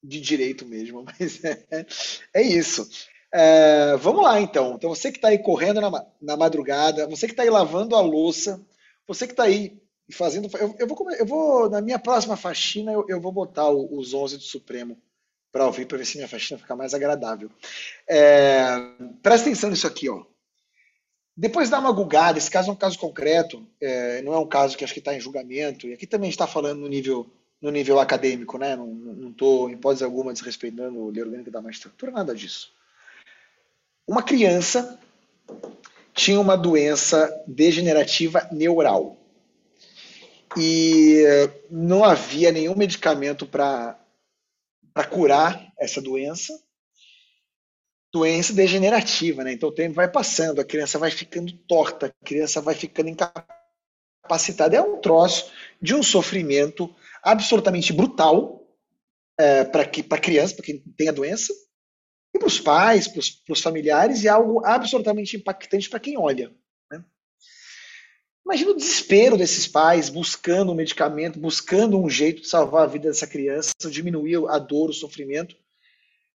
de 0.05 0.21
direito 0.21 0.67
mesmo, 0.67 1.03
mas 1.19 1.43
é, 1.43 1.87
é 2.35 2.43
isso. 2.43 2.87
É, 3.33 3.97
vamos 3.97 4.23
lá, 4.23 4.39
então. 4.39 4.75
Então, 4.75 4.91
você 4.91 5.11
que 5.11 5.17
está 5.17 5.29
aí 5.29 5.39
correndo 5.39 5.81
na, 5.81 6.07
na 6.21 6.37
madrugada, 6.37 7.09
você 7.09 7.27
que 7.27 7.33
está 7.33 7.43
aí 7.43 7.51
lavando 7.51 7.97
a 7.97 8.01
louça, 8.03 8.61
você 9.09 9.27
que 9.27 9.33
está 9.33 9.45
aí 9.45 9.81
fazendo. 10.13 10.49
Eu, 10.59 10.77
eu, 10.79 10.87
vou, 10.87 11.11
eu 11.13 11.27
vou, 11.27 11.71
na 11.71 11.81
minha 11.81 11.99
próxima 11.99 12.37
faxina, 12.37 12.93
eu, 12.93 13.07
eu 13.09 13.19
vou 13.19 13.33
botar 13.33 13.71
o, 13.71 13.99
os 13.99 14.13
11 14.13 14.37
do 14.37 14.43
Supremo 14.43 15.01
para 15.51 15.67
ouvir, 15.67 15.87
para 15.87 15.97
ver 15.97 16.05
se 16.05 16.17
minha 16.17 16.29
faxina 16.29 16.61
fica 16.61 16.77
mais 16.77 16.93
agradável. 16.93 17.51
É, 18.07 18.67
presta 19.23 19.49
atenção 19.49 19.71
nisso 19.71 19.87
aqui, 19.87 20.09
ó. 20.11 20.23
Depois 21.37 21.69
dá 21.69 21.79
uma 21.81 21.93
gugada, 21.93 22.39
esse 22.39 22.51
caso 22.51 22.71
é 22.71 22.73
um 22.73 22.77
caso 22.77 22.99
concreto, 22.99 23.67
é, 23.81 24.23
não 24.23 24.35
é 24.35 24.39
um 24.39 24.47
caso 24.47 24.77
que 24.77 24.85
acho 24.85 24.93
que 24.93 25.01
está 25.01 25.15
em 25.15 25.21
julgamento, 25.21 25.89
e 25.89 25.93
aqui 25.93 26.07
também 26.07 26.31
está 26.31 26.47
falando 26.47 26.81
no 26.81 26.89
nível 26.89 27.29
no 27.61 27.71
nível 27.71 27.99
acadêmico, 27.99 28.59
né? 28.59 28.77
Não 28.77 29.31
estou, 29.31 29.71
em 29.71 29.73
hipótese 29.73 30.05
alguma, 30.05 30.35
desrespeitando 30.35 30.99
o 30.99 31.09
lei 31.09 31.23
orgânica 31.23 31.51
da 31.51 31.63
magistratura, 31.63 32.13
nada 32.13 32.35
disso. 32.35 32.75
Uma 34.07 34.23
criança 34.23 35.01
tinha 36.13 36.39
uma 36.39 36.57
doença 36.57 37.43
degenerativa 37.47 38.47
neural 38.53 39.17
e 40.59 41.23
não 41.71 42.05
havia 42.05 42.53
nenhum 42.53 42.77
medicamento 42.77 43.47
para 43.47 43.99
curar 45.11 45.73
essa 45.79 46.03
doença. 46.03 46.53
Doença 48.15 48.53
degenerativa, 48.53 49.43
né? 49.43 49.53
Então 49.53 49.71
o 49.71 49.75
tempo 49.75 49.97
vai 49.97 50.09
passando, 50.09 50.61
a 50.61 50.65
criança 50.65 51.01
vai 51.01 51.11
ficando 51.11 51.53
torta, 51.67 52.07
a 52.07 52.25
criança 52.25 52.61
vai 52.61 52.73
ficando 52.73 53.09
incapacitada. 53.09 54.77
É 54.77 54.81
um 54.81 55.01
troço 55.01 55.51
de 55.83 55.97
um 55.97 56.03
sofrimento 56.03 56.95
absolutamente 57.25 57.93
brutal 57.93 58.65
é, 59.37 59.65
para 59.65 59.83
a 59.83 60.19
criança, 60.21 60.55
para 60.55 60.65
quem 60.65 60.79
tem 60.97 61.09
a 61.09 61.13
doença, 61.13 61.53
e 62.33 62.39
para 62.39 62.47
os 62.47 62.61
pais, 62.61 63.09
para 63.09 63.53
os 63.53 63.61
familiares, 63.61 64.23
e 64.23 64.29
algo 64.29 64.65
absolutamente 64.65 65.37
impactante 65.37 65.91
para 65.91 65.99
quem 65.99 66.17
olha. 66.17 66.55
Né? 66.89 67.05
Imagina 68.47 68.71
o 68.71 68.77
desespero 68.77 69.37
desses 69.37 69.67
pais 69.67 70.09
buscando 70.09 70.71
um 70.71 70.77
medicamento, 70.77 71.41
buscando 71.41 72.01
um 72.01 72.09
jeito 72.09 72.43
de 72.43 72.49
salvar 72.49 72.85
a 72.85 72.87
vida 72.87 73.09
dessa 73.09 73.27
criança, 73.27 73.73
diminuir 73.91 74.37
a 74.49 74.59
dor, 74.61 74.91
o 74.91 74.95
sofrimento. 74.95 75.57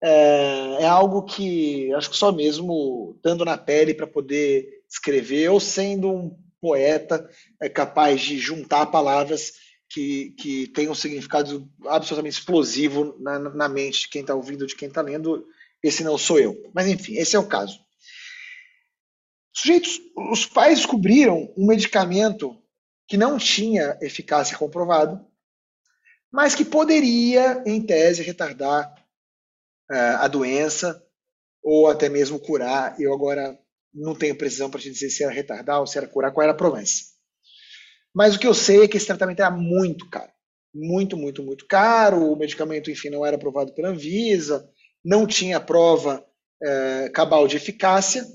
É, 0.01 0.83
é 0.83 0.85
algo 0.85 1.23
que 1.23 1.91
acho 1.93 2.11
que 2.11 2.17
só 2.17 2.31
mesmo 2.31 3.13
estando 3.15 3.43
na 3.43 3.57
pele 3.57 3.93
para 3.93 4.05
poder 4.05 4.83
escrever, 4.89 5.49
ou 5.49 5.59
sendo 5.59 6.11
um 6.11 6.37
poeta 6.61 7.29
é 7.61 7.69
capaz 7.69 8.21
de 8.21 8.37
juntar 8.37 8.87
palavras 8.87 9.53
que, 9.89 10.31
que 10.31 10.67
tem 10.67 10.89
um 10.89 10.95
significado 10.95 11.69
absolutamente 11.85 12.39
explosivo 12.39 13.15
na, 13.19 13.39
na 13.39 13.69
mente 13.69 14.01
de 14.01 14.09
quem 14.09 14.21
está 14.21 14.35
ouvindo, 14.35 14.67
de 14.67 14.75
quem 14.75 14.87
está 14.87 15.01
lendo. 15.01 15.47
Esse 15.81 16.03
não 16.03 16.17
sou 16.17 16.39
eu. 16.39 16.69
Mas, 16.73 16.87
enfim, 16.87 17.15
esse 17.15 17.35
é 17.35 17.39
o 17.39 17.47
caso. 17.47 17.79
Sujeitos, 19.53 19.99
os 20.31 20.45
pais 20.45 20.79
descobriram 20.79 21.51
um 21.57 21.65
medicamento 21.65 22.61
que 23.07 23.17
não 23.17 23.37
tinha 23.37 23.97
eficácia 24.01 24.57
comprovada, 24.57 25.25
mas 26.31 26.53
que 26.53 26.65
poderia, 26.65 27.63
em 27.65 27.81
tese, 27.81 28.21
retardar 28.21 28.93
a 29.89 30.27
doença 30.27 31.01
ou 31.63 31.87
até 31.87 32.09
mesmo 32.09 32.39
curar. 32.39 32.99
Eu 32.99 33.13
agora 33.13 33.57
não 33.93 34.15
tenho 34.15 34.37
precisão 34.37 34.69
para 34.69 34.79
te 34.79 34.91
dizer 34.91 35.09
se 35.09 35.23
era 35.23 35.31
retardar 35.31 35.79
ou 35.79 35.87
se 35.87 35.97
era 35.97 36.07
curar, 36.07 36.31
qual 36.31 36.43
era 36.43 36.53
a 36.53 36.57
promessa. 36.57 37.03
Mas 38.13 38.35
o 38.35 38.39
que 38.39 38.47
eu 38.47 38.53
sei 38.53 38.83
é 38.83 38.87
que 38.87 38.97
esse 38.97 39.05
tratamento 39.05 39.41
era 39.41 39.51
muito 39.51 40.09
caro. 40.09 40.31
Muito, 40.73 41.17
muito, 41.17 41.43
muito 41.43 41.65
caro. 41.67 42.31
O 42.31 42.35
medicamento, 42.35 42.89
enfim, 42.91 43.09
não 43.09 43.25
era 43.25 43.35
aprovado 43.35 43.73
pela 43.73 43.89
Anvisa, 43.89 44.67
não 45.03 45.27
tinha 45.27 45.59
prova 45.59 46.25
é, 46.61 47.09
cabal 47.09 47.47
de 47.47 47.57
eficácia. 47.57 48.25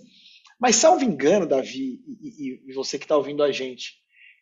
Mas, 0.61 0.77
salvo 0.77 1.05
engano, 1.05 1.47
Davi, 1.47 2.01
e, 2.21 2.63
e 2.69 2.73
você 2.73 2.99
que 2.99 3.05
está 3.05 3.17
ouvindo 3.17 3.43
a 3.43 3.51
gente, 3.51 3.95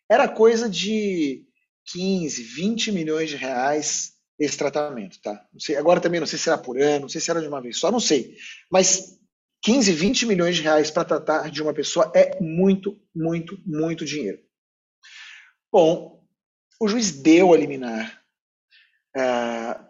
era 0.09 0.27
coisa 0.27 0.69
de 0.69 1.45
15, 1.91 2.43
20 2.43 2.91
milhões 2.91 3.29
de 3.29 3.35
reais 3.35 4.13
esse 4.41 4.57
tratamento, 4.57 5.21
tá? 5.21 5.45
Não 5.53 5.59
sei, 5.59 5.75
agora 5.75 6.01
também 6.01 6.19
não 6.19 6.27
sei 6.27 6.39
se 6.39 6.49
era 6.49 6.57
por 6.57 6.79
ano, 6.79 7.01
não 7.01 7.09
sei 7.09 7.21
se 7.21 7.29
era 7.29 7.41
de 7.41 7.47
uma 7.47 7.61
vez 7.61 7.77
só, 7.77 7.91
não 7.91 7.99
sei. 7.99 8.35
Mas 8.71 9.19
15, 9.61 9.93
20 9.93 10.25
milhões 10.25 10.55
de 10.55 10.63
reais 10.63 10.89
para 10.89 11.05
tratar 11.05 11.51
de 11.51 11.61
uma 11.61 11.73
pessoa 11.73 12.11
é 12.15 12.41
muito, 12.41 12.99
muito, 13.15 13.61
muito 13.65 14.03
dinheiro. 14.03 14.39
Bom, 15.71 16.25
o 16.79 16.87
juiz 16.87 17.11
deu 17.11 17.53
a 17.53 17.57
liminar 17.57 18.23
é, 19.15 19.21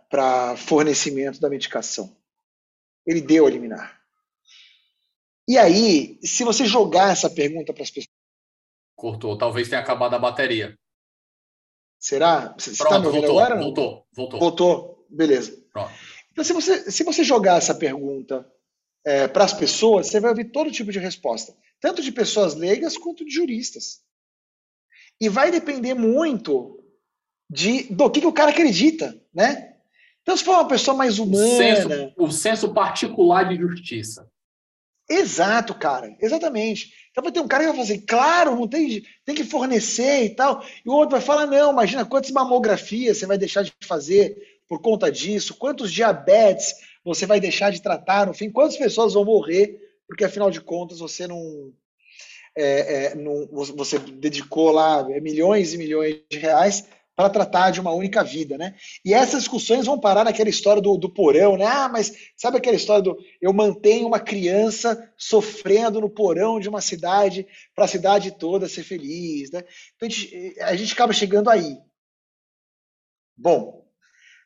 para 0.09 0.57
fornecimento 0.57 1.39
da 1.39 1.49
medicação. 1.49 2.15
Ele 3.07 3.21
deu 3.21 3.47
a 3.47 3.49
liminar. 3.49 4.01
E 5.47 5.57
aí, 5.57 6.19
se 6.21 6.43
você 6.43 6.65
jogar 6.65 7.13
essa 7.13 7.29
pergunta 7.29 7.73
para 7.73 7.83
as 7.83 7.89
pessoas. 7.89 8.13
Cortou, 8.95 9.37
talvez 9.37 9.69
tenha 9.69 9.81
acabado 9.81 10.13
a 10.13 10.19
bateria. 10.19 10.77
Será? 12.01 12.55
Você 12.57 12.71
está 12.71 12.99
me 12.99 13.05
ouvindo 13.05 13.27
voltou, 13.27 13.39
agora? 13.39 13.61
Voltou, 13.61 14.07
voltou. 14.11 14.39
Voltou, 14.39 15.05
beleza. 15.07 15.55
Pronto. 15.71 15.91
Então, 16.31 16.43
se 16.43 16.51
você, 16.51 16.89
se 16.89 17.03
você 17.03 17.23
jogar 17.23 17.57
essa 17.57 17.75
pergunta 17.75 18.43
é, 19.05 19.27
para 19.27 19.43
as 19.43 19.53
pessoas, 19.53 20.07
você 20.07 20.19
vai 20.19 20.31
ouvir 20.31 20.45
todo 20.45 20.71
tipo 20.71 20.91
de 20.91 20.97
resposta, 20.97 21.55
tanto 21.79 22.01
de 22.01 22.11
pessoas 22.11 22.55
leigas 22.55 22.97
quanto 22.97 23.23
de 23.23 23.31
juristas. 23.31 24.01
E 25.19 25.29
vai 25.29 25.51
depender 25.51 25.93
muito 25.93 26.83
de, 27.47 27.83
do 27.93 28.09
que, 28.09 28.21
que 28.21 28.27
o 28.27 28.33
cara 28.33 28.49
acredita, 28.49 29.21
né? 29.31 29.75
Então, 30.23 30.35
se 30.35 30.43
for 30.43 30.53
uma 30.53 30.67
pessoa 30.67 30.97
mais 30.97 31.19
humana. 31.19 31.45
O 31.45 31.57
senso, 31.57 32.13
o 32.17 32.31
senso 32.31 32.73
particular 32.73 33.47
de 33.47 33.57
justiça. 33.57 34.27
Exato, 35.11 35.75
cara. 35.75 36.15
Exatamente. 36.21 36.93
Então 37.11 37.23
vai 37.23 37.33
ter 37.33 37.41
um 37.41 37.47
cara 37.47 37.65
que 37.65 37.71
vai 37.71 37.81
assim, 37.81 37.99
claro, 37.99 38.55
não 38.55 38.67
tem, 38.67 39.03
tem 39.25 39.35
que 39.35 39.43
fornecer 39.43 40.23
e 40.23 40.29
tal. 40.29 40.63
E 40.85 40.89
o 40.89 40.93
outro 40.93 41.11
vai 41.11 41.21
falar, 41.21 41.45
não, 41.45 41.71
imagina 41.71 42.05
quantas 42.05 42.31
mamografias 42.31 43.17
você 43.17 43.25
vai 43.25 43.37
deixar 43.37 43.63
de 43.63 43.73
fazer 43.83 44.37
por 44.67 44.79
conta 44.81 45.11
disso, 45.11 45.55
quantos 45.55 45.91
diabetes 45.91 46.73
você 47.03 47.25
vai 47.25 47.41
deixar 47.41 47.71
de 47.71 47.81
tratar, 47.81 48.25
no 48.25 48.33
fim, 48.33 48.49
quantas 48.49 48.77
pessoas 48.77 49.13
vão 49.13 49.25
morrer, 49.25 49.77
porque 50.07 50.23
afinal 50.23 50.49
de 50.49 50.61
contas 50.61 50.99
você 50.99 51.27
não, 51.27 51.73
é, 52.55 53.05
é, 53.07 53.15
no, 53.15 53.47
você 53.47 53.99
dedicou 53.99 54.71
lá 54.71 55.03
milhões 55.19 55.73
e 55.73 55.77
milhões 55.77 56.21
de 56.29 56.37
reais 56.37 56.85
para 57.21 57.29
tratar 57.29 57.71
de 57.71 57.79
uma 57.79 57.91
única 57.91 58.23
vida, 58.23 58.57
né? 58.57 58.75
E 59.05 59.13
essas 59.13 59.41
discussões 59.41 59.85
vão 59.85 59.99
parar 59.99 60.23
naquela 60.23 60.49
história 60.49 60.81
do, 60.81 60.97
do 60.97 61.13
porão, 61.13 61.55
né? 61.55 61.65
Ah, 61.65 61.87
mas 61.87 62.11
sabe 62.35 62.57
aquela 62.57 62.75
história 62.75 63.03
do 63.03 63.17
eu 63.39 63.53
mantenho 63.53 64.07
uma 64.07 64.19
criança 64.19 65.11
sofrendo 65.17 66.01
no 66.01 66.09
porão 66.09 66.59
de 66.59 66.67
uma 66.67 66.81
cidade 66.81 67.47
para 67.75 67.85
a 67.85 67.87
cidade 67.87 68.31
toda 68.31 68.67
ser 68.67 68.83
feliz, 68.83 69.51
né? 69.51 69.63
Então 69.95 70.07
a 70.07 70.09
gente, 70.09 70.59
a 70.61 70.75
gente 70.75 70.93
acaba 70.93 71.13
chegando 71.13 71.49
aí. 71.49 71.77
Bom, 73.37 73.85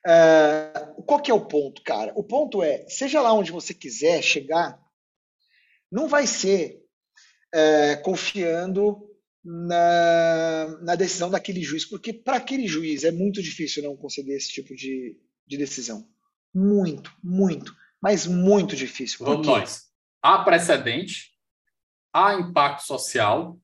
uh, 0.06 1.04
qual 1.04 1.22
que 1.22 1.32
é 1.32 1.34
o 1.34 1.46
ponto, 1.46 1.82
cara? 1.82 2.12
O 2.16 2.24
ponto 2.24 2.62
é, 2.62 2.86
seja 2.90 3.22
lá 3.22 3.34
onde 3.34 3.52
você 3.52 3.74
quiser 3.74 4.22
chegar, 4.22 4.78
não 5.92 6.08
vai 6.08 6.28
ser 6.28 6.82
é, 7.54 7.96
confiando 7.96 9.15
na, 9.46 10.78
na, 10.82 10.96
decisão 10.96 11.30
daquele 11.30 11.62
juiz, 11.62 11.86
porque 11.86 12.12
para 12.12 12.38
aquele 12.38 12.68
juiz 12.68 13.04
é 13.04 13.12
muito 13.12 13.42
difícil 13.42 13.84
não 13.84 13.96
conceder 13.96 14.36
esse 14.36 14.50
tipo 14.50 14.76
de, 14.76 15.20
de 15.46 15.58
decisão. 15.58 16.10
Muito, 16.54 17.14
muito, 17.24 17.76
mas 18.02 18.26
muito 18.26 18.76
difícil. 18.76 19.26
Vamos 19.26 19.46
nós. 19.46 19.86
Há 20.22 20.40
precedente, 20.44 21.32
há 22.12 22.34
impacto 22.34 22.86
social, 22.86 23.60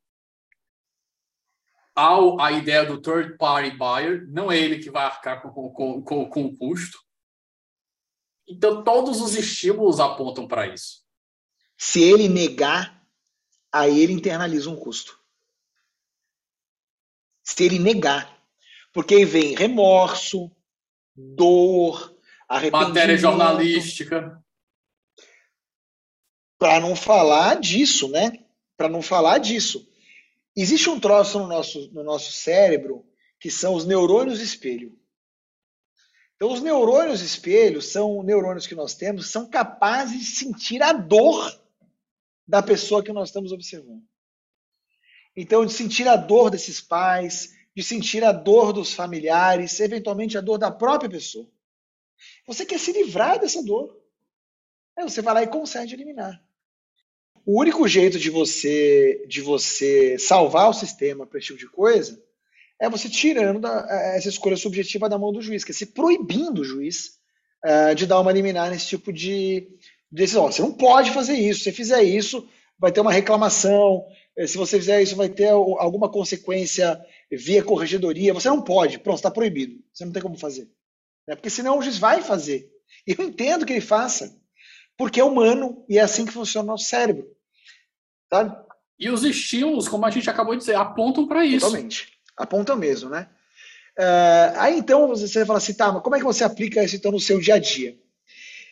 há 1.95 2.45
a 2.45 2.51
ideia 2.51 2.85
do 2.85 3.01
third 3.01 3.37
party 3.37 3.75
buyer, 3.75 4.27
não 4.29 4.51
é 4.51 4.59
ele 4.59 4.77
que 4.77 4.91
vai 4.91 5.05
arcar 5.05 5.41
com, 5.41 5.49
com, 5.71 6.01
com, 6.03 6.29
com 6.29 6.45
o 6.45 6.55
custo. 6.55 6.99
Então, 8.47 8.83
todos 8.83 9.19
os 9.19 9.35
estímulos 9.35 9.99
apontam 9.99 10.47
para 10.47 10.67
isso. 10.67 11.01
Se 11.77 12.03
ele 12.03 12.27
negar 12.27 13.01
aí 13.71 14.01
ele 14.01 14.13
internaliza 14.13 14.69
um 14.69 14.75
custo. 14.75 15.20
Se 17.55 17.65
ele 17.65 17.79
negar. 17.79 18.41
Porque 18.93 19.15
aí 19.15 19.25
vem 19.25 19.55
remorso, 19.55 20.51
dor, 21.15 22.15
arrependimento. 22.47 22.89
Matéria 22.89 23.17
jornalística. 23.17 24.43
Para 26.57 26.79
não 26.79 26.95
falar 26.95 27.59
disso, 27.59 28.07
né? 28.09 28.45
Para 28.77 28.87
não 28.87 29.01
falar 29.01 29.37
disso. 29.37 29.87
Existe 30.55 30.89
um 30.89 30.99
troço 30.99 31.39
no 31.39 31.47
nosso, 31.47 31.91
no 31.91 32.03
nosso 32.03 32.31
cérebro 32.31 33.05
que 33.39 33.49
são 33.49 33.73
os 33.73 33.85
neurônios 33.85 34.39
espelho. 34.39 34.97
Então, 36.35 36.51
os 36.51 36.61
neurônios 36.61 37.21
espelho 37.21 37.81
são 37.81 38.23
neurônios 38.23 38.65
que 38.65 38.75
nós 38.75 38.95
temos, 38.95 39.29
são 39.29 39.49
capazes 39.49 40.19
de 40.19 40.25
sentir 40.25 40.81
a 40.81 40.91
dor 40.91 41.59
da 42.47 42.61
pessoa 42.63 43.03
que 43.03 43.13
nós 43.13 43.29
estamos 43.29 43.51
observando. 43.51 44.03
Então, 45.35 45.65
de 45.65 45.73
sentir 45.73 46.07
a 46.07 46.15
dor 46.15 46.49
desses 46.49 46.81
pais, 46.81 47.53
de 47.75 47.83
sentir 47.83 48.23
a 48.23 48.31
dor 48.31 48.73
dos 48.73 48.93
familiares, 48.93 49.79
eventualmente 49.79 50.37
a 50.37 50.41
dor 50.41 50.57
da 50.57 50.69
própria 50.69 51.09
pessoa. 51.09 51.47
Você 52.45 52.65
quer 52.65 52.79
se 52.79 52.91
livrar 52.91 53.39
dessa 53.39 53.63
dor. 53.63 53.97
Aí 54.97 55.03
você 55.03 55.21
vai 55.21 55.33
lá 55.33 55.43
e 55.43 55.47
consegue 55.47 55.93
eliminar. 55.93 56.43
O 57.45 57.59
único 57.59 57.87
jeito 57.87 58.19
de 58.19 58.29
você 58.29 59.25
de 59.27 59.41
você 59.41 60.17
salvar 60.19 60.69
o 60.69 60.73
sistema 60.73 61.25
para 61.25 61.39
esse 61.39 61.47
tipo 61.47 61.59
de 61.59 61.67
coisa 61.67 62.21
é 62.79 62.89
você 62.89 63.09
tirando 63.09 63.59
da, 63.59 63.87
é, 63.89 64.17
essa 64.17 64.29
escolha 64.29 64.57
subjetiva 64.57 65.09
da 65.09 65.17
mão 65.17 65.31
do 65.31 65.41
juiz, 65.41 65.63
que 65.63 65.71
é 65.71 65.73
se 65.73 65.87
proibindo 65.87 66.61
o 66.61 66.65
juiz 66.65 67.19
uh, 67.65 67.95
de 67.95 68.05
dar 68.05 68.19
uma 68.19 68.31
liminar 68.31 68.69
nesse 68.69 68.87
tipo 68.87 69.11
de, 69.11 69.67
decisão. 70.11 70.51
Você 70.51 70.61
não 70.61 70.73
pode 70.73 71.11
fazer 71.11 71.35
isso. 71.35 71.63
Se 71.63 71.71
fizer 71.71 72.03
isso, 72.03 72.47
vai 72.77 72.91
ter 72.91 72.99
uma 72.99 73.13
reclamação. 73.13 74.05
Eh, 74.37 74.47
se 74.47 74.57
você 74.57 74.77
fizer 74.77 75.01
isso, 75.01 75.15
vai 75.15 75.29
ter 75.29 75.49
alguma 75.49 76.09
consequência 76.09 76.99
via 77.31 77.63
corregedoria. 77.63 78.33
Você 78.33 78.49
não 78.49 78.61
pode. 78.61 78.99
Pronto, 78.99 79.17
está 79.17 79.31
proibido. 79.31 79.83
Você 79.93 80.05
não 80.05 80.11
tem 80.11 80.21
como 80.21 80.37
fazer. 80.37 80.69
Né? 81.27 81.35
Porque 81.35 81.49
senão 81.49 81.77
o 81.77 81.81
juiz 81.81 81.97
vai 81.97 82.21
fazer. 82.21 82.69
E 83.07 83.15
eu 83.17 83.25
entendo 83.25 83.65
que 83.65 83.73
ele 83.73 83.81
faça. 83.81 84.39
Porque 84.97 85.19
é 85.19 85.23
humano 85.23 85.85
e 85.89 85.97
é 85.97 86.01
assim 86.01 86.25
que 86.25 86.31
funciona 86.31 86.65
o 86.65 86.71
nosso 86.71 86.85
cérebro. 86.85 87.27
Sabe? 88.29 88.55
E 88.99 89.09
os 89.09 89.23
estímulos, 89.23 89.87
como 89.87 90.05
a 90.05 90.11
gente 90.11 90.29
acabou 90.29 90.53
de 90.53 90.59
dizer, 90.59 90.75
apontam 90.75 91.27
para 91.27 91.43
isso. 91.43 91.65
Totalmente. 91.65 92.19
Apontam 92.37 92.75
mesmo, 92.75 93.09
né? 93.09 93.27
Uh, 93.97 94.57
aí 94.57 94.77
então 94.77 95.07
você 95.07 95.45
fala 95.45 95.57
assim, 95.57 95.73
tá, 95.73 95.91
mas 95.91 96.01
como 96.01 96.15
é 96.15 96.19
que 96.19 96.25
você 96.25 96.43
aplica 96.43 96.83
isso 96.83 96.95
então 96.95 97.11
no 97.11 97.19
seu 97.19 97.39
dia 97.39 97.55
a 97.55 97.59
dia? 97.59 97.97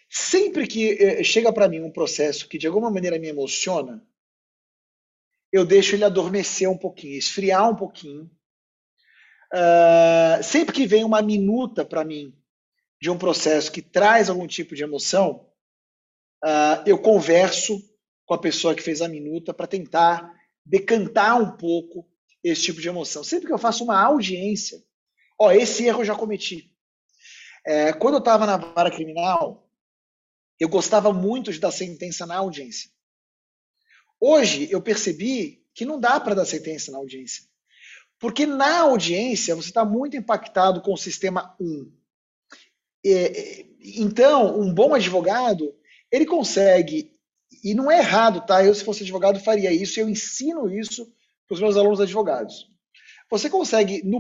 Sempre 0.10 0.66
que 0.66 0.91
eh, 0.91 1.24
chega 1.24 1.53
para 1.53 1.68
mim 1.68 1.82
um 1.82 1.91
processo 1.91 2.47
que 2.47 2.57
de 2.57 2.66
alguma 2.66 2.89
maneira 2.89 3.20
me 3.20 3.28
emociona, 3.28 4.03
eu 5.52 5.66
deixo 5.66 5.95
ele 5.95 6.04
adormecer 6.04 6.70
um 6.70 6.78
pouquinho, 6.78 7.18
esfriar 7.18 7.70
um 7.70 7.76
pouquinho, 7.76 8.30
Uh, 9.52 10.43
sempre 10.43 10.74
que 10.74 10.86
vem 10.86 11.04
uma 11.04 11.24
minuta 11.24 11.84
para 11.84 12.06
mim 12.06 12.36
de 13.02 13.10
um 13.10 13.18
processo 13.18 13.72
que 13.72 13.82
traz 13.82 14.30
algum 14.30 14.45
tipo 14.45 14.76
de 14.76 14.84
emoção, 14.84 15.47
uh, 16.43 16.84
eu 16.86 17.00
converso 17.00 17.82
com 18.26 18.36
a 18.36 18.38
pessoa 18.38 18.76
que 18.76 18.84
fez 18.84 19.02
a 19.02 19.08
minuta 19.08 19.54
para 19.54 19.66
tentar 19.66 20.32
decantar 20.64 21.41
um 21.41 21.58
pouco 21.58 22.08
esse 22.43 22.62
tipo 22.62 22.80
de 22.80 22.89
emoção. 22.89 23.24
Sempre 23.24 23.47
que 23.47 23.54
eu 23.54 23.58
faço 23.58 23.84
uma 23.84 24.00
audiência, 24.00 24.78
ó, 25.39 25.52
esse 25.52 25.86
erro 25.86 26.02
eu 26.02 26.06
já 26.06 26.16
cometi. 26.16 26.72
É, 27.66 27.91
quando 27.91 28.16
eu 28.16 28.20
estava 28.20 28.45
na 28.45 28.58
vara 28.58 28.91
criminal, 28.91 29.68
eu 30.60 30.70
gostava 30.70 31.12
muito 31.12 31.52
de 31.52 31.60
dar 31.60 31.72
sentença 31.72 32.26
na 32.26 32.38
audiência. 32.38 32.89
Hoje 34.20 34.67
eu 34.72 34.82
percebi 34.82 35.63
que 35.74 35.86
não 35.86 35.99
dá 35.99 36.20
para 36.20 36.36
dar 36.36 36.45
sentença 36.45 36.91
na 36.91 36.97
audiência. 36.97 37.43
Porque 38.20 38.45
na 38.45 38.82
audiência 38.82 39.55
você 39.55 39.70
está 39.70 39.86
muito 39.86 40.17
impactado 40.17 40.82
com 40.82 40.93
o 40.93 40.97
sistema 40.97 41.55
1. 41.59 41.91
então, 43.80 44.59
um 44.59 44.74
bom 44.74 44.93
advogado, 44.93 45.74
ele 46.11 46.26
consegue, 46.26 47.15
e 47.63 47.74
não 47.74 47.89
é 47.89 47.99
errado, 47.99 48.45
tá? 48.45 48.63
Eu, 48.63 48.76
se 48.76 48.84
fosse 48.84 49.03
advogado, 49.03 49.39
faria 49.39 49.72
isso, 49.72 49.99
eu 49.99 50.09
ensino 50.09 50.70
isso 50.70 51.05
para 51.47 51.55
os 51.55 51.61
meus 51.61 51.78
alunos 51.78 52.01
advogados. 52.01 52.67
Você 53.32 53.49
consegue, 53.49 54.03
no 54.03 54.20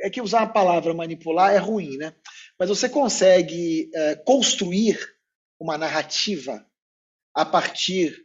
é 0.00 0.10
que 0.10 0.20
usar 0.20 0.42
a 0.42 0.46
palavra 0.46 0.92
manipular 0.92 1.54
é 1.54 1.56
ruim, 1.56 1.96
né? 1.96 2.14
Mas 2.58 2.68
você 2.68 2.90
consegue 2.90 3.90
é, 3.94 4.16
construir 4.16 4.98
uma 5.58 5.78
narrativa 5.78 6.64
a 7.32 7.44
partir 7.44 8.14
é, 8.14 8.24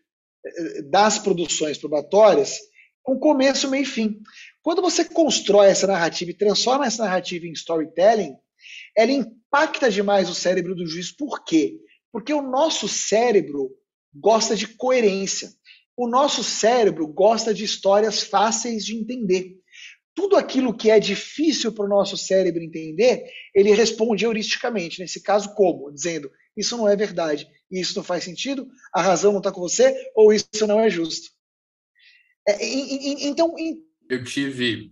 das 0.89 1.19
produções 1.19 1.77
probatórias 1.77 2.59
com 3.03 3.19
começo, 3.19 3.69
meio 3.69 3.83
e 3.83 3.85
fim. 3.85 4.19
Quando 4.61 4.81
você 4.81 5.03
constrói 5.03 5.67
essa 5.67 5.87
narrativa 5.87 6.31
e 6.31 6.37
transforma 6.37 6.85
essa 6.85 7.03
narrativa 7.03 7.45
em 7.45 7.51
storytelling, 7.53 8.35
ela 8.95 9.11
impacta 9.11 9.89
demais 9.89 10.29
o 10.29 10.35
cérebro 10.35 10.75
do 10.75 10.85
juiz. 10.85 11.11
Por 11.11 11.43
quê? 11.43 11.77
Porque 12.11 12.33
o 12.33 12.41
nosso 12.41 12.87
cérebro 12.87 13.71
gosta 14.13 14.55
de 14.55 14.67
coerência. 14.67 15.49
O 15.95 16.07
nosso 16.07 16.43
cérebro 16.43 17.07
gosta 17.07 17.53
de 17.53 17.63
histórias 17.63 18.21
fáceis 18.21 18.85
de 18.85 18.95
entender. 18.95 19.55
Tudo 20.15 20.35
aquilo 20.35 20.75
que 20.75 20.89
é 20.89 20.99
difícil 20.99 21.71
para 21.71 21.85
o 21.85 21.89
nosso 21.89 22.17
cérebro 22.17 22.61
entender, 22.61 23.23
ele 23.55 23.71
responde 23.73 24.25
heuristicamente. 24.25 24.99
Nesse 24.99 25.21
caso, 25.21 25.53
como? 25.55 25.91
Dizendo: 25.91 26.29
isso 26.59 26.77
não 26.77 26.87
é 26.87 26.95
verdade, 26.95 27.47
isso 27.71 27.95
não 27.95 28.03
faz 28.03 28.23
sentido, 28.23 28.67
a 28.93 29.01
razão 29.01 29.31
não 29.31 29.39
está 29.39 29.51
com 29.51 29.61
você, 29.61 29.93
ou 30.15 30.33
isso 30.33 30.67
não 30.67 30.79
é 30.79 30.89
justo. 30.89 31.29
É, 32.47 32.57
então. 33.25 33.55
Eu 34.09 34.23
tive, 34.23 34.91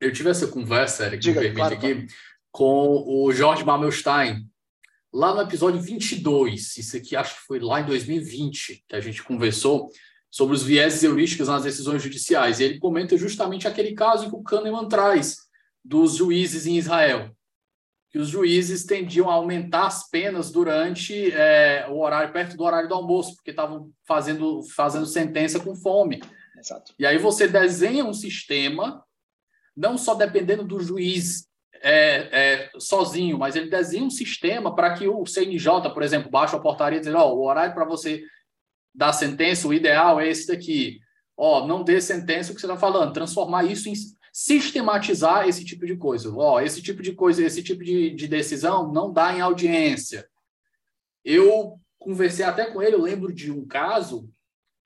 eu 0.00 0.12
tive 0.12 0.28
essa 0.28 0.46
conversa, 0.46 1.06
Eric, 1.06 1.22
Diga, 1.22 1.40
me 1.40 1.52
claro, 1.52 1.74
aqui, 1.74 1.94
claro. 1.94 2.06
com 2.50 3.04
o 3.06 3.32
Jorge 3.32 3.64
Mamelstein, 3.64 4.44
lá 5.12 5.34
no 5.34 5.42
episódio 5.42 5.80
22. 5.80 6.76
Isso 6.76 6.96
aqui 6.96 7.16
acho 7.16 7.36
que 7.36 7.46
foi 7.46 7.58
lá 7.60 7.80
em 7.80 7.86
2020 7.86 8.84
que 8.88 8.96
a 8.96 9.00
gente 9.00 9.22
conversou 9.22 9.88
sobre 10.30 10.54
os 10.54 10.62
vieses 10.62 11.02
heurísticos 11.02 11.48
nas 11.48 11.64
decisões 11.64 12.02
judiciais. 12.02 12.60
E 12.60 12.64
ele 12.64 12.78
comenta 12.78 13.16
justamente 13.16 13.66
aquele 13.66 13.94
caso 13.94 14.28
que 14.28 14.36
o 14.36 14.42
Kahneman 14.42 14.88
traz 14.88 15.38
dos 15.84 16.16
juízes 16.16 16.66
em 16.66 16.76
Israel, 16.76 17.34
que 18.10 18.18
os 18.18 18.28
juízes 18.28 18.84
tendiam 18.84 19.30
a 19.30 19.34
aumentar 19.34 19.86
as 19.86 20.08
penas 20.10 20.50
durante 20.50 21.30
é, 21.30 21.86
o 21.88 22.00
horário, 22.00 22.32
perto 22.32 22.56
do 22.56 22.64
horário 22.64 22.88
do 22.88 22.94
almoço, 22.94 23.36
porque 23.36 23.50
estavam 23.50 23.90
fazendo, 24.06 24.62
fazendo 24.74 25.06
sentença 25.06 25.60
com 25.60 25.76
fome. 25.76 26.20
Exato. 26.58 26.92
E 26.98 27.06
aí 27.06 27.18
você 27.18 27.46
desenha 27.46 28.04
um 28.04 28.12
sistema, 28.12 29.04
não 29.76 29.96
só 29.96 30.14
dependendo 30.14 30.64
do 30.64 30.80
juiz 30.80 31.48
é, 31.82 32.28
é, 32.32 32.70
sozinho, 32.78 33.38
mas 33.38 33.54
ele 33.54 33.70
desenha 33.70 34.04
um 34.04 34.10
sistema 34.10 34.74
para 34.74 34.92
que 34.94 35.06
o 35.06 35.24
CNJ, 35.24 35.90
por 35.94 36.02
exemplo, 36.02 36.30
baixe 36.30 36.56
a 36.56 36.60
portaria 36.60 36.98
e 36.98 37.00
dizer, 37.00 37.14
ó, 37.14 37.30
oh, 37.30 37.36
o 37.36 37.46
horário 37.46 37.74
para 37.74 37.84
você 37.84 38.22
dar 38.92 39.12
sentença, 39.12 39.68
o 39.68 39.72
ideal 39.72 40.20
é 40.20 40.28
esse 40.28 40.48
daqui. 40.48 40.98
Ó, 41.36 41.62
oh, 41.62 41.66
não 41.66 41.84
dê 41.84 42.00
sentença 42.00 42.50
o 42.50 42.54
que 42.56 42.60
você 42.60 42.66
está 42.66 42.76
falando, 42.76 43.12
transformar 43.12 43.64
isso 43.64 43.88
em 43.88 43.94
sistematizar 44.32 45.48
esse 45.48 45.64
tipo 45.64 45.86
de 45.86 45.96
coisa. 45.96 46.32
Ó, 46.34 46.60
esse 46.60 46.80
tipo 46.82 47.02
de 47.02 47.12
coisa, 47.12 47.44
esse 47.44 47.62
tipo 47.62 47.82
de, 47.82 48.10
de 48.10 48.28
decisão 48.28 48.92
não 48.92 49.12
dá 49.12 49.34
em 49.34 49.40
audiência. 49.40 50.28
Eu 51.24 51.78
conversei 51.98 52.44
até 52.44 52.66
com 52.66 52.82
ele, 52.82 52.94
eu 52.94 53.02
lembro 53.02 53.32
de 53.32 53.50
um 53.50 53.66
caso 53.66 54.28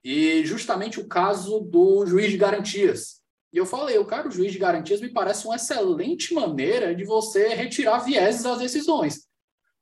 e 0.03 0.45
justamente 0.45 0.99
o 0.99 1.07
caso 1.07 1.59
do 1.61 2.05
juiz 2.05 2.29
de 2.29 2.37
garantias. 2.37 3.21
E 3.51 3.57
eu 3.57 3.65
falei, 3.65 3.97
o 3.97 4.05
cara, 4.05 4.27
o 4.27 4.31
juiz 4.31 4.51
de 4.51 4.59
garantias 4.59 4.99
me 4.99 5.09
parece 5.09 5.45
uma 5.45 5.55
excelente 5.55 6.33
maneira 6.33 6.93
de 6.93 7.05
você 7.05 7.47
retirar 7.49 7.99
vieses 7.99 8.43
das 8.43 8.59
decisões. 8.59 9.27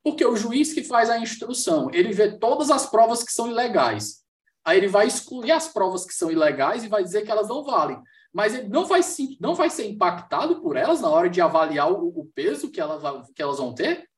Porque 0.04 0.24
o 0.24 0.36
juiz 0.36 0.74
que 0.74 0.84
faz 0.84 1.10
a 1.10 1.18
instrução, 1.18 1.90
ele 1.92 2.14
vê 2.14 2.38
todas 2.38 2.70
as 2.70 2.86
provas 2.86 3.24
que 3.24 3.34
são 3.34 3.50
ilegais. 3.50 4.24
Aí 4.64 4.78
ele 4.78 4.88
vai 4.88 5.08
excluir 5.08 5.52
as 5.52 5.68
provas 5.68 6.06
que 6.06 6.14
são 6.14 6.30
ilegais 6.30 6.84
e 6.84 6.88
vai 6.88 7.04
dizer 7.04 7.24
que 7.24 7.32
elas 7.32 7.48
não 7.48 7.64
valem. 7.64 8.00
Mas 8.34 8.56
ele 8.56 8.68
não 8.68 8.86
vai, 8.86 9.02
não 9.40 9.54
vai 9.54 9.70
ser 9.70 9.86
impactado 9.86 10.60
por 10.60 10.76
elas 10.76 11.02
na 11.02 11.10
hora 11.10 11.30
de 11.30 11.40
avaliar 11.40 11.92
o, 11.92 12.08
o 12.08 12.26
peso 12.34 12.72
que 12.72 12.82
elas, 12.82 13.30
que 13.36 13.42
elas 13.42 13.60
vão 13.60 13.76
ter? 13.76 14.10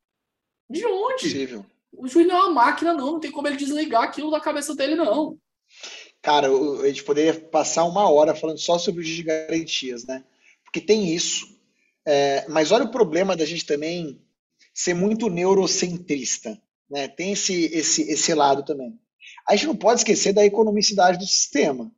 De 0.69 0.85
onde? 0.85 1.23
Possível. 1.23 1.65
O 1.91 2.07
juiz 2.07 2.27
não 2.27 2.35
é 2.35 2.39
uma 2.45 2.53
máquina, 2.53 2.93
não. 2.93 3.13
Não 3.13 3.19
tem 3.19 3.31
como 3.31 3.47
ele 3.47 3.57
desligar 3.57 4.03
aquilo 4.03 4.31
da 4.31 4.39
cabeça 4.39 4.73
dele, 4.73 4.95
não. 4.95 5.37
Cara, 6.21 6.47
a 6.47 6.87
gente 6.87 7.03
poderia 7.03 7.39
passar 7.39 7.83
uma 7.83 8.09
hora 8.09 8.33
falando 8.33 8.57
só 8.57 8.79
sobre 8.79 9.01
os 9.01 9.07
de 9.07 9.21
garantias, 9.21 10.05
né? 10.05 10.23
Porque 10.63 10.81
tem 10.81 11.13
isso. 11.13 11.45
É, 12.05 12.47
mas 12.47 12.71
olha 12.71 12.85
o 12.85 12.91
problema 12.91 13.35
da 13.35 13.45
gente 13.45 13.65
também 13.65 14.21
ser 14.73 14.93
muito 14.93 15.29
neurocentrista, 15.29 16.59
né? 16.89 17.07
Tem 17.07 17.33
esse, 17.33 17.65
esse, 17.65 18.01
esse 18.09 18.33
lado 18.33 18.63
também. 18.63 18.99
A 19.47 19.55
gente 19.55 19.67
não 19.67 19.75
pode 19.75 19.99
esquecer 19.99 20.33
da 20.33 20.45
economicidade 20.45 21.17
do 21.17 21.25
sistema. 21.25 21.91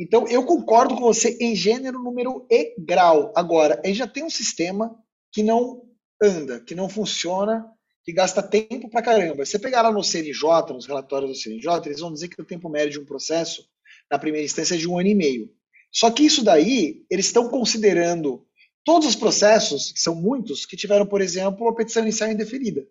Então, 0.00 0.26
eu 0.26 0.42
concordo 0.46 0.94
com 0.94 1.02
você 1.02 1.36
em 1.38 1.54
gênero, 1.54 2.02
número 2.02 2.46
e 2.50 2.74
grau. 2.78 3.34
Agora, 3.36 3.78
a 3.84 3.86
gente 3.86 3.98
já 3.98 4.06
tem 4.06 4.24
um 4.24 4.30
sistema 4.30 4.96
que 5.30 5.42
não 5.42 5.82
anda, 6.22 6.58
que 6.58 6.74
não 6.74 6.88
funciona 6.88 7.66
que 8.02 8.10
gasta 8.10 8.42
tempo 8.42 8.88
pra 8.88 9.02
caramba. 9.02 9.44
Você 9.44 9.58
pegar 9.58 9.82
lá 9.82 9.92
no 9.92 10.02
CNJ, 10.02 10.72
nos 10.72 10.86
relatórios 10.86 11.30
do 11.30 11.36
CNJ, 11.36 11.82
eles 11.84 12.00
vão 12.00 12.14
dizer 12.14 12.28
que 12.28 12.40
o 12.40 12.46
tempo 12.46 12.70
médio 12.70 12.92
de 12.92 13.00
um 13.00 13.04
processo, 13.04 13.62
na 14.10 14.18
primeira 14.18 14.42
instância, 14.42 14.74
é 14.74 14.78
de 14.78 14.88
um 14.88 14.98
ano 14.98 15.08
e 15.08 15.14
meio. 15.14 15.50
Só 15.92 16.10
que 16.10 16.24
isso 16.24 16.42
daí, 16.42 17.04
eles 17.10 17.26
estão 17.26 17.50
considerando 17.50 18.46
todos 18.82 19.06
os 19.06 19.14
processos, 19.14 19.92
que 19.92 20.00
são 20.00 20.14
muitos, 20.14 20.64
que 20.64 20.78
tiveram, 20.78 21.04
por 21.04 21.20
exemplo, 21.20 21.68
a 21.68 21.74
petição 21.74 22.02
inicial 22.02 22.30
indeferida. 22.30 22.86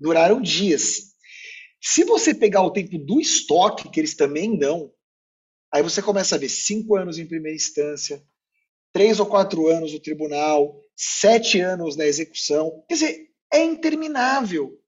Duraram 0.00 0.40
dias. 0.40 1.12
Se 1.78 2.04
você 2.04 2.32
pegar 2.34 2.62
o 2.62 2.70
tempo 2.70 2.96
do 2.96 3.20
estoque, 3.20 3.90
que 3.90 4.00
eles 4.00 4.16
também 4.16 4.56
dão, 4.56 4.90
aí 5.74 5.82
você 5.82 6.00
começa 6.00 6.36
a 6.36 6.38
ver 6.38 6.48
cinco 6.48 6.94
anos 6.94 7.18
em 7.18 7.26
primeira 7.26 7.56
instância, 7.56 8.22
três 8.92 9.18
ou 9.18 9.26
quatro 9.26 9.66
anos 9.66 9.92
no 9.92 9.98
tribunal, 9.98 10.80
sete 10.94 11.60
anos 11.60 11.96
na 11.96 12.06
execução. 12.06 12.84
Quer 12.88 12.94
dizer, 12.94 13.28
é 13.52 13.64
interminável. 13.64 14.78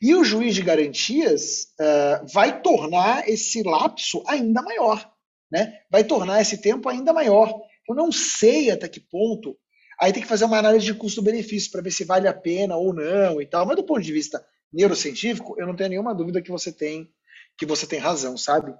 E 0.00 0.14
o 0.14 0.24
juiz 0.24 0.54
de 0.54 0.62
garantias 0.62 1.66
uh, 1.78 2.26
vai 2.32 2.62
tornar 2.62 3.28
esse 3.28 3.62
lapso 3.62 4.24
ainda 4.26 4.62
maior, 4.62 5.12
né? 5.52 5.78
vai 5.90 6.02
tornar 6.04 6.40
esse 6.40 6.56
tempo 6.56 6.88
ainda 6.88 7.12
maior. 7.12 7.52
Eu 7.86 7.94
não 7.94 8.10
sei 8.10 8.70
até 8.70 8.88
que 8.88 8.98
ponto. 8.98 9.58
Aí 10.00 10.10
tem 10.10 10.22
que 10.22 10.28
fazer 10.28 10.46
uma 10.46 10.56
análise 10.56 10.86
de 10.86 10.94
custo-benefício 10.94 11.70
para 11.70 11.82
ver 11.82 11.90
se 11.90 12.02
vale 12.02 12.26
a 12.26 12.32
pena 12.32 12.78
ou 12.78 12.94
não 12.94 13.42
e 13.42 13.46
tal. 13.46 13.66
Mas 13.66 13.76
do 13.76 13.84
ponto 13.84 14.00
de 14.00 14.12
vista 14.12 14.42
neurocientífico, 14.72 15.54
eu 15.60 15.66
não 15.66 15.76
tenho 15.76 15.90
nenhuma 15.90 16.14
dúvida 16.14 16.40
que 16.40 16.50
você 16.50 16.72
tem 16.72 17.12
que 17.58 17.66
você 17.66 17.86
tem 17.86 17.98
razão, 17.98 18.38
sabe? 18.38 18.74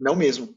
Não 0.00 0.16
mesmo. 0.16 0.56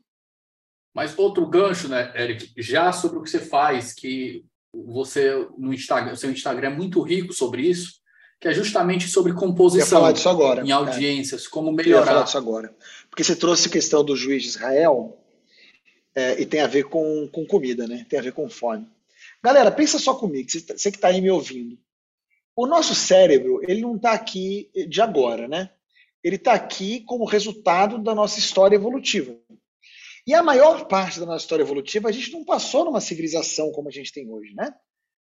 Mas 0.93 1.17
outro 1.17 1.45
gancho, 1.47 1.88
né, 1.88 2.11
Eric, 2.15 2.51
já 2.57 2.91
sobre 2.91 3.19
o 3.19 3.21
que 3.21 3.29
você 3.29 3.39
faz, 3.39 3.93
que 3.93 4.43
você 4.73 5.47
no 5.57 5.73
Instagram, 5.73 6.13
o 6.13 6.17
seu 6.17 6.31
Instagram 6.31 6.67
é 6.67 6.75
muito 6.75 7.01
rico 7.01 7.33
sobre 7.33 7.61
isso 7.63 7.97
que 8.39 8.47
é 8.47 8.53
justamente 8.53 9.07
sobre 9.07 9.33
composição 9.33 10.05
agora, 10.05 10.61
em 10.63 10.71
audiências, 10.71 11.45
é. 11.45 11.49
como 11.49 11.71
melhorar. 11.71 12.01
Eu 12.01 12.05
falar 12.05 12.23
disso 12.23 12.38
agora. 12.38 12.75
Porque 13.09 13.23
você 13.23 13.35
trouxe 13.35 13.67
a 13.67 13.71
questão 13.71 14.03
do 14.03 14.15
juiz 14.15 14.43
de 14.43 14.49
Israel 14.49 15.17
é, 16.13 16.39
e 16.39 16.45
tem 16.45 16.61
a 16.61 16.67
ver 16.67 16.83
com, 16.83 17.27
com 17.31 17.45
comida, 17.45 17.88
né? 17.88 18.05
Tem 18.07 18.19
a 18.19 18.21
ver 18.21 18.33
com 18.33 18.47
fome. 18.49 18.88
Galera, 19.43 19.71
pensa 19.71 19.97
só 19.97 20.13
comigo, 20.13 20.49
você, 20.49 20.59
você 20.59 20.91
que 20.91 20.97
está 20.97 21.07
aí 21.07 21.21
me 21.21 21.31
ouvindo. 21.31 21.77
O 22.55 22.67
nosso 22.67 22.93
cérebro, 22.93 23.61
ele 23.67 23.81
não 23.81 23.95
está 23.95 24.13
aqui 24.13 24.69
de 24.88 25.01
agora, 25.01 25.47
né? 25.47 25.69
Ele 26.23 26.35
está 26.35 26.53
aqui 26.53 27.01
como 27.01 27.25
resultado 27.25 27.97
da 27.97 28.13
nossa 28.13 28.39
história 28.39 28.75
evolutiva. 28.75 29.35
E 30.28 30.34
a 30.34 30.43
maior 30.43 30.89
parte 30.89 31.21
da 31.21 31.25
nossa 31.25 31.45
história 31.45 31.63
evolutiva, 31.63 32.09
a 32.09 32.11
gente 32.11 32.34
não 32.34 32.43
passou 32.43 32.84
numa 32.84 32.99
civilização 32.99 33.71
como 33.71 33.88
a 33.88 33.91
gente 33.91 34.11
tem 34.11 34.30
hoje, 34.30 34.53
né? 34.53 34.75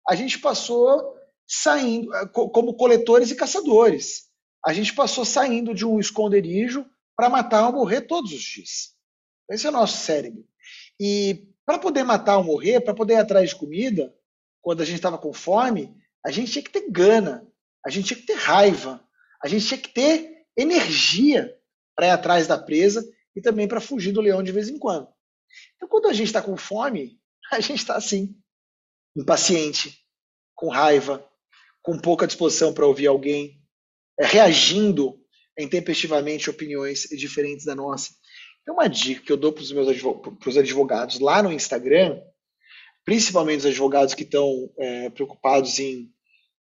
A 0.07 0.15
gente 0.15 0.37
passou 0.37 1.17
saindo 1.47 2.13
eh, 2.15 2.27
como 2.27 2.75
coletores 2.75 3.31
e 3.31 3.35
caçadores. 3.35 4.29
A 4.63 4.71
gente 4.71 4.93
passou 4.93 5.25
saindo 5.25 5.73
de 5.73 5.83
um 5.83 5.99
esconderijo 5.99 6.85
para 7.15 7.29
matar 7.29 7.65
ou 7.65 7.73
morrer 7.73 8.01
todos 8.01 8.31
os 8.31 8.43
dias. 8.43 8.95
Esse 9.49 9.65
é 9.65 9.69
o 9.69 9.73
nosso 9.73 9.97
cérebro. 9.97 10.45
E 10.99 11.47
para 11.65 11.79
poder 11.79 12.03
matar 12.03 12.37
ou 12.37 12.43
morrer, 12.43 12.79
para 12.81 12.93
poder 12.93 13.15
ir 13.15 13.17
atrás 13.17 13.49
de 13.49 13.55
comida, 13.55 14.15
quando 14.61 14.81
a 14.81 14.85
gente 14.85 14.97
estava 14.97 15.17
com 15.17 15.33
fome, 15.33 15.95
a 16.23 16.29
gente 16.29 16.51
tinha 16.51 16.63
que 16.63 16.69
ter 16.69 16.91
gana, 16.91 17.47
a 17.83 17.89
gente 17.89 18.05
tinha 18.05 18.19
que 18.19 18.27
ter 18.27 18.35
raiva, 18.35 19.03
a 19.43 19.47
gente 19.47 19.65
tinha 19.65 19.79
que 19.79 19.89
ter 19.89 20.45
energia 20.55 21.57
para 21.95 22.05
ir 22.05 22.11
atrás 22.11 22.45
da 22.45 22.57
presa 22.57 23.03
e 23.35 23.41
também 23.41 23.67
para 23.67 23.81
fugir 23.81 24.11
do 24.11 24.21
leão 24.21 24.43
de 24.43 24.51
vez 24.51 24.69
em 24.69 24.77
quando. 24.77 25.07
Então, 25.75 25.87
quando 25.87 26.07
a 26.07 26.13
gente 26.13 26.27
está 26.27 26.41
com 26.41 26.55
fome, 26.57 27.19
a 27.51 27.59
gente 27.59 27.79
está 27.79 27.95
assim, 27.95 28.35
impaciente, 29.15 29.97
com 30.55 30.69
raiva, 30.69 31.27
com 31.81 31.97
pouca 31.97 32.27
disposição 32.27 32.73
para 32.73 32.85
ouvir 32.85 33.07
alguém, 33.07 33.59
é, 34.19 34.25
reagindo 34.25 35.19
intempestivamente 35.57 36.49
opiniões 36.49 37.01
diferentes 37.11 37.65
da 37.65 37.75
nossa. 37.75 38.13
Então, 38.61 38.75
uma 38.75 38.87
dica 38.87 39.21
que 39.21 39.31
eu 39.31 39.37
dou 39.37 39.51
para 39.51 39.63
os 39.63 39.71
meus 39.71 39.87
advogados, 39.87 40.57
advogados 40.57 41.19
lá 41.19 41.41
no 41.41 41.51
Instagram, 41.51 42.21
principalmente 43.03 43.59
os 43.59 43.65
advogados 43.65 44.13
que 44.13 44.23
estão 44.23 44.71
é, 44.77 45.09
preocupados 45.09 45.79
em 45.79 46.11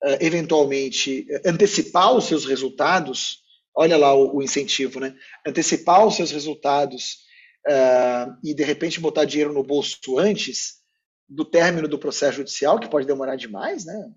é, 0.03 0.26
eventualmente 0.26 1.28
antecipar 1.45 2.14
os 2.14 2.26
seus 2.26 2.45
resultados, 2.45 3.42
olha 3.76 3.97
lá 3.97 4.13
o, 4.13 4.38
o 4.38 4.43
incentivo, 4.43 4.99
né? 4.99 5.15
Antecipar 5.45 6.05
os 6.05 6.15
seus 6.15 6.32
resultados 6.32 7.24
uh, 7.67 8.38
e 8.43 8.53
de 8.53 8.63
repente 8.63 8.99
botar 8.99 9.26
dinheiro 9.26 9.53
no 9.53 9.63
bolso 9.63 10.17
antes 10.17 10.82
do 11.28 11.45
término 11.45 11.88
do 11.88 11.97
processo 11.97 12.38
judicial, 12.38 12.80
que 12.80 12.89
pode 12.89 13.07
demorar 13.07 13.36
demais, 13.36 13.86
né? 13.86 14.11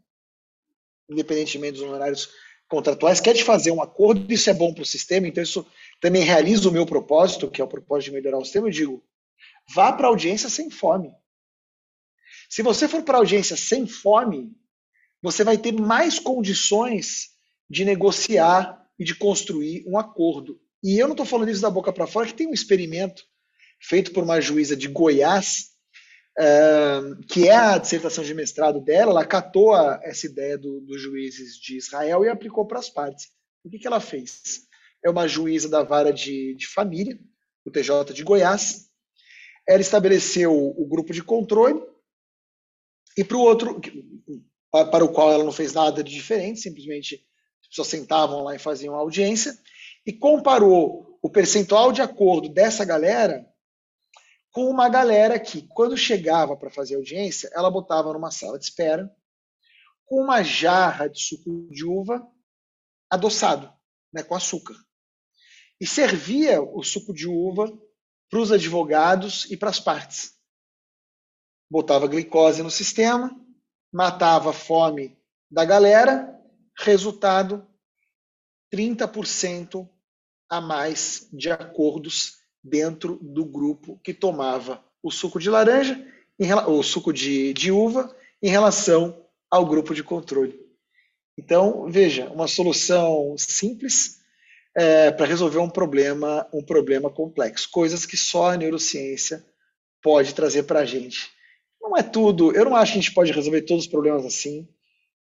Independentemente 1.09 1.74
dos 1.74 1.82
honorários 1.82 2.28
contratuais, 2.68 3.20
quer 3.20 3.34
te 3.34 3.44
fazer 3.44 3.70
um 3.70 3.80
acordo, 3.80 4.30
isso 4.32 4.50
é 4.50 4.54
bom 4.54 4.74
para 4.74 4.82
o 4.82 4.86
sistema, 4.86 5.28
então 5.28 5.42
isso 5.42 5.64
também 6.00 6.24
realiza 6.24 6.68
o 6.68 6.72
meu 6.72 6.84
propósito, 6.84 7.50
que 7.50 7.61
é 7.61 7.64
o 7.64 7.68
propósito 7.68 8.11
de 8.11 8.16
melhorar 8.16 8.38
o 8.38 8.44
sistema, 8.44 8.66
eu 8.66 8.72
digo, 8.72 9.04
vá 9.72 9.92
para 9.92 10.09
a 10.09 10.11
audiência 10.11 10.48
sem 10.48 10.68
fome. 10.68 11.12
Se 12.48 12.62
você 12.62 12.88
for 12.88 13.02
para 13.02 13.18
a 13.18 13.20
audiência 13.20 13.57
sem 13.57 13.86
fome, 13.86 14.52
você 15.22 15.44
vai 15.44 15.57
ter 15.57 15.72
mais 15.72 16.18
condições 16.18 17.30
de 17.68 17.84
negociar 17.84 18.86
e 18.99 19.05
de 19.05 19.14
construir 19.14 19.84
um 19.86 19.99
acordo. 19.99 20.61
E 20.82 20.99
eu 20.99 21.07
não 21.07 21.14
estou 21.14 21.26
falando 21.26 21.51
isso 21.51 21.62
da 21.62 21.70
boca 21.70 21.92
para 21.92 22.07
fora, 22.07 22.26
que 22.26 22.34
tem 22.34 22.47
um 22.47 22.55
experimento 22.55 23.24
feito 23.80 24.12
por 24.12 24.24
uma 24.24 24.40
juíza 24.40 24.76
de 24.76 24.88
Goiás, 24.88 25.70
uh, 26.38 27.16
que 27.28 27.49
é 27.49 27.55
a 27.55 27.78
dissertação 27.78 28.24
de 28.24 28.34
mestrado 28.34 28.80
dela, 28.80 29.11
ela 29.11 29.24
catou 29.24 29.76
essa 30.03 30.26
ideia 30.26 30.57
do, 30.57 30.80
dos 30.80 31.01
juízes 31.01 31.57
de 31.57 31.76
Israel 31.76 32.24
e 32.24 32.28
aplicou 32.28 32.66
para 32.66 32.78
as 32.78 32.88
partes. 32.88 33.28
O 33.64 33.70
que, 33.70 33.78
que 33.78 33.86
ela 33.86 34.01
fez? 34.01 34.66
É 35.05 35.11
uma 35.11 35.26
juíza 35.26 35.68
da 35.68 35.82
vara 35.82 36.12
de, 36.12 36.55
de 36.55 36.66
família, 36.66 37.18
o 37.64 37.70
TJ 37.70 38.12
de 38.14 38.22
Goiás. 38.22 38.86
Ela 39.68 39.80
estabeleceu 39.80 40.53
o 40.55 40.86
grupo 40.86 41.12
de 41.12 41.22
controle 41.22 41.82
e 43.16 43.24
para 43.24 43.36
o 43.36 43.40
outro, 43.40 43.80
para 44.70 45.05
o 45.05 45.12
qual 45.12 45.32
ela 45.32 45.42
não 45.42 45.51
fez 45.51 45.72
nada 45.72 46.05
de 46.05 46.14
diferente, 46.14 46.61
simplesmente 46.61 47.25
pessoas 47.68 47.88
sentavam 47.88 48.42
lá 48.42 48.54
e 48.54 48.58
faziam 48.58 48.94
audiência, 48.94 49.56
e 50.04 50.12
comparou 50.12 51.18
o 51.22 51.30
percentual 51.30 51.92
de 51.92 52.00
acordo 52.00 52.48
dessa 52.48 52.84
galera 52.84 53.44
com 54.52 54.70
uma 54.70 54.88
galera 54.88 55.38
que, 55.38 55.68
quando 55.68 55.98
chegava 55.98 56.56
para 56.56 56.70
fazer 56.70 56.94
audiência, 56.94 57.50
ela 57.52 57.70
botava 57.70 58.12
numa 58.12 58.30
sala 58.30 58.58
de 58.58 58.64
espera 58.64 59.14
com 60.06 60.22
uma 60.22 60.42
jarra 60.42 61.08
de 61.08 61.20
suco 61.20 61.68
de 61.70 61.84
uva 61.84 62.26
adoçado, 63.10 63.70
né, 64.12 64.22
com 64.22 64.34
açúcar. 64.34 64.74
E 65.80 65.86
servia 65.86 66.62
o 66.62 66.82
suco 66.82 67.12
de 67.12 67.28
uva 67.28 67.66
para 68.30 68.40
os 68.40 68.50
advogados 68.50 69.44
e 69.50 69.56
para 69.56 69.68
as 69.68 69.78
partes. 69.78 70.32
Botava 71.70 72.06
glicose 72.06 72.62
no 72.62 72.70
sistema, 72.70 73.30
matava 73.92 74.50
a 74.50 74.54
fome 74.54 75.18
da 75.50 75.64
galera, 75.64 76.36
resultado: 76.78 77.66
30% 78.72 79.88
a 80.48 80.60
mais 80.60 81.28
de 81.32 81.50
acordos 81.50 82.38
dentro 82.62 83.18
do 83.22 83.44
grupo 83.44 84.00
que 84.02 84.12
tomava 84.12 84.84
o 85.02 85.10
suco 85.10 85.38
de 85.38 85.48
laranja, 85.48 86.04
o 86.66 86.82
suco 86.82 87.12
de, 87.12 87.52
de 87.52 87.70
uva, 87.70 88.14
em 88.42 88.48
relação 88.48 89.24
ao 89.50 89.64
grupo 89.64 89.94
de 89.94 90.02
controle. 90.02 90.58
Então, 91.38 91.86
veja, 91.88 92.28
uma 92.30 92.48
solução 92.48 93.34
simples 93.38 94.20
é, 94.74 95.10
para 95.10 95.26
resolver 95.26 95.58
um 95.58 95.70
problema, 95.70 96.46
um 96.52 96.62
problema 96.62 97.10
complexo, 97.10 97.68
coisas 97.70 98.04
que 98.04 98.16
só 98.16 98.50
a 98.50 98.56
neurociência 98.56 99.44
pode 100.02 100.34
trazer 100.34 100.64
para 100.64 100.80
a 100.80 100.84
gente. 100.84 101.30
Não 101.80 101.96
é 101.96 102.02
tudo, 102.02 102.54
eu 102.54 102.64
não 102.64 102.76
acho 102.76 102.92
que 102.92 102.98
a 102.98 103.02
gente 103.02 103.14
pode 103.14 103.32
resolver 103.32 103.62
todos 103.62 103.84
os 103.84 103.90
problemas 103.90 104.24
assim. 104.24 104.68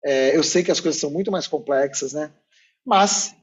É, 0.06 0.36
eu 0.36 0.42
sei 0.44 0.62
que 0.62 0.70
as 0.70 0.78
coisas 0.78 1.00
são 1.00 1.10
muito 1.10 1.32
mais 1.32 1.48
complexas, 1.48 2.12
né? 2.12 2.32
Mas 2.84 3.34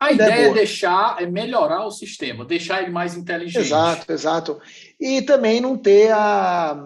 a 0.00 0.10
ideia 0.10 0.46
é, 0.46 0.48
é, 0.48 0.52
deixar, 0.52 1.22
é 1.22 1.26
melhorar 1.26 1.86
o 1.86 1.90
sistema, 1.92 2.44
deixar 2.44 2.82
ele 2.82 2.90
mais 2.90 3.14
inteligente. 3.14 3.64
Exato, 3.64 4.12
exato. 4.12 4.60
E 4.98 5.22
também 5.22 5.60
não 5.60 5.78
ter 5.78 6.10
a, 6.10 6.76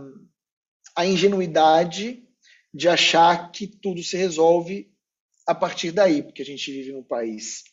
a 0.95 1.07
ingenuidade 1.07 2.23
de 2.75 2.89
achar 2.91 3.51
que 3.51 3.67
tudo 3.67 4.03
se 4.03 4.19
resolve 4.19 4.93
a 5.49 5.55
partir 5.55 5.93
daí, 5.93 6.23
porque 6.23 6.43
a 6.43 6.45
gente 6.45 6.71
vive 6.71 6.93
num 6.93 7.03
país 7.03 7.65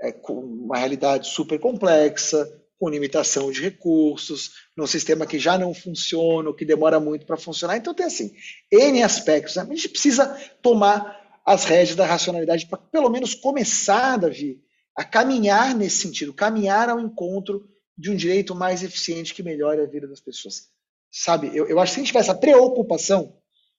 é, 0.00 0.10
com 0.10 0.40
uma 0.40 0.78
realidade 0.78 1.28
super 1.28 1.60
complexa, 1.60 2.48
com 2.78 2.88
limitação 2.88 3.50
de 3.50 3.60
recursos, 3.60 4.52
num 4.76 4.86
sistema 4.86 5.26
que 5.26 5.38
já 5.38 5.58
não 5.58 5.74
funciona, 5.74 6.54
que 6.54 6.64
demora 6.64 7.00
muito 7.00 7.26
para 7.26 7.36
funcionar. 7.36 7.76
Então 7.76 7.92
tem 7.92 8.06
assim, 8.06 8.32
N 8.70 9.02
aspectos. 9.02 9.56
Né? 9.56 9.62
A 9.62 9.74
gente 9.74 9.88
precisa 9.88 10.26
tomar 10.62 11.18
as 11.44 11.64
rédeas 11.64 11.96
da 11.96 12.06
racionalidade 12.06 12.66
para 12.66 12.78
pelo 12.78 13.08
menos 13.08 13.34
começar, 13.34 14.16
Davi, 14.16 14.62
a 14.96 15.02
caminhar 15.02 15.74
nesse 15.74 15.98
sentido, 15.98 16.32
caminhar 16.32 16.88
ao 16.88 17.00
encontro 17.00 17.68
de 17.96 18.10
um 18.10 18.16
direito 18.16 18.54
mais 18.54 18.82
eficiente 18.82 19.34
que 19.34 19.42
melhore 19.42 19.80
a 19.80 19.86
vida 19.86 20.06
das 20.06 20.20
pessoas. 20.20 20.68
Sabe, 21.10 21.50
eu, 21.54 21.66
eu 21.66 21.80
acho 21.80 21.90
que 21.90 21.94
se 21.94 22.00
a 22.00 22.02
gente 22.02 22.08
tiver 22.08 22.20
essa 22.20 22.34
preocupação, 22.34 23.36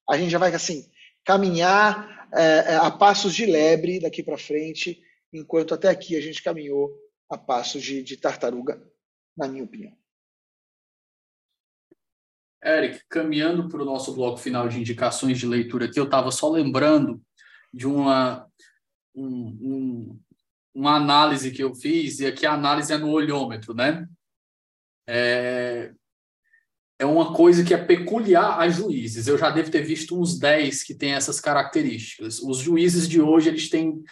a 0.10 0.18
gente 0.18 0.32
já 0.32 0.40
vai 0.40 0.54
assim, 0.54 0.90
caminhar 1.24 2.28
é, 2.34 2.74
é 2.74 2.76
a 2.76 2.92
passos 2.92 3.34
de 3.34 3.46
lebre 3.46 4.00
daqui 4.00 4.24
para 4.24 4.38
frente, 4.38 5.00
enquanto 5.32 5.74
até 5.74 5.88
aqui 5.88 6.18
a 6.18 6.22
gente 6.22 6.44
caminhou 6.44 6.92
a 7.30 7.38
passos 7.38 7.84
de, 7.84 8.02
de 8.02 8.18
tartaruga, 8.18 8.82
na 9.40 9.48
minha 9.48 9.64
opinião. 9.64 9.98
Eric, 12.64 13.02
caminhando 13.10 13.70
para 13.70 13.82
o 13.82 13.86
nosso 13.86 14.14
bloco 14.14 14.38
final 14.38 14.68
de 14.68 14.80
indicações 14.80 15.40
de 15.40 15.48
leitura 15.48 15.86
aqui, 15.86 16.00
eu 16.00 16.04
estava 16.04 16.30
só 16.30 16.50
lembrando 16.50 17.22
de 17.74 17.88
uma, 17.88 18.46
um, 19.16 19.58
um, 19.62 20.20
uma 20.74 20.96
análise 20.96 21.52
que 21.52 21.64
eu 21.64 21.74
fiz, 21.74 22.20
e 22.20 22.26
aqui 22.26 22.46
a 22.46 22.54
análise 22.54 22.92
é 22.92 22.98
no 22.98 23.12
olhômetro, 23.12 23.74
né? 23.74 24.06
É, 25.08 25.94
é 27.00 27.06
uma 27.06 27.34
coisa 27.34 27.64
que 27.64 27.74
é 27.74 27.78
peculiar 27.78 28.60
a 28.60 28.68
juízes. 28.68 29.28
Eu 29.28 29.38
já 29.38 29.50
devo 29.50 29.72
ter 29.72 29.82
visto 29.82 30.20
uns 30.20 30.38
10 30.38 30.84
que 30.84 30.94
têm 30.94 31.14
essas 31.14 31.40
características. 31.40 32.40
Os 32.40 32.58
juízes 32.58 33.08
de 33.08 33.22
hoje, 33.22 33.48
eles 33.48 33.70
têm 33.70 34.04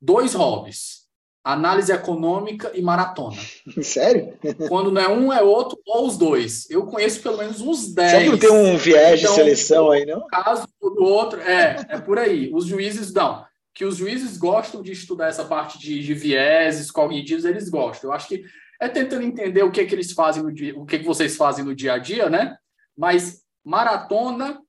dois 0.00 0.34
hobbies. 0.34 1.03
Análise 1.44 1.92
econômica 1.92 2.72
e 2.74 2.80
maratona. 2.80 3.36
Sério? 3.82 4.32
Quando 4.68 4.90
não 4.90 5.00
é 5.00 5.08
um, 5.08 5.32
é 5.32 5.42
outro, 5.42 5.78
ou 5.86 6.06
os 6.06 6.16
dois. 6.16 6.68
Eu 6.70 6.86
conheço 6.86 7.20
pelo 7.20 7.36
menos 7.36 7.60
uns 7.60 7.92
10. 7.92 8.10
Será 8.10 8.22
que 8.22 8.30
não 8.30 8.38
tem 8.38 8.50
um 8.50 8.76
viés 8.78 9.20
então, 9.20 9.32
de 9.32 9.36
seleção 9.36 9.90
aí, 9.90 10.06
não? 10.06 10.26
caso 10.26 10.66
do 10.80 11.04
outro, 11.04 11.40
é, 11.42 11.84
é 11.88 12.00
por 12.00 12.18
aí. 12.18 12.50
Os 12.52 12.64
juízes, 12.64 13.12
não 13.12 13.44
que 13.74 13.84
os 13.84 13.96
juízes 13.96 14.38
gostam 14.38 14.80
de 14.80 14.92
estudar 14.92 15.26
essa 15.26 15.44
parte 15.44 15.78
de, 15.78 16.00
de 16.00 16.14
vieses 16.14 16.92
cognitivos, 16.92 17.44
eles 17.44 17.68
gostam. 17.68 18.08
Eu 18.08 18.14
acho 18.14 18.28
que 18.28 18.44
é 18.80 18.88
tentando 18.88 19.24
entender 19.24 19.64
o 19.64 19.70
que, 19.70 19.80
é 19.80 19.84
que 19.84 19.94
eles 19.94 20.12
fazem 20.12 20.42
no 20.42 20.52
dia, 20.52 20.78
o 20.78 20.86
que, 20.86 20.96
é 20.96 20.98
que 21.00 21.04
vocês 21.04 21.36
fazem 21.36 21.64
no 21.64 21.74
dia 21.74 21.94
a 21.94 21.98
dia, 21.98 22.30
né? 22.30 22.56
Mas 22.96 23.42
maratona 23.64 24.60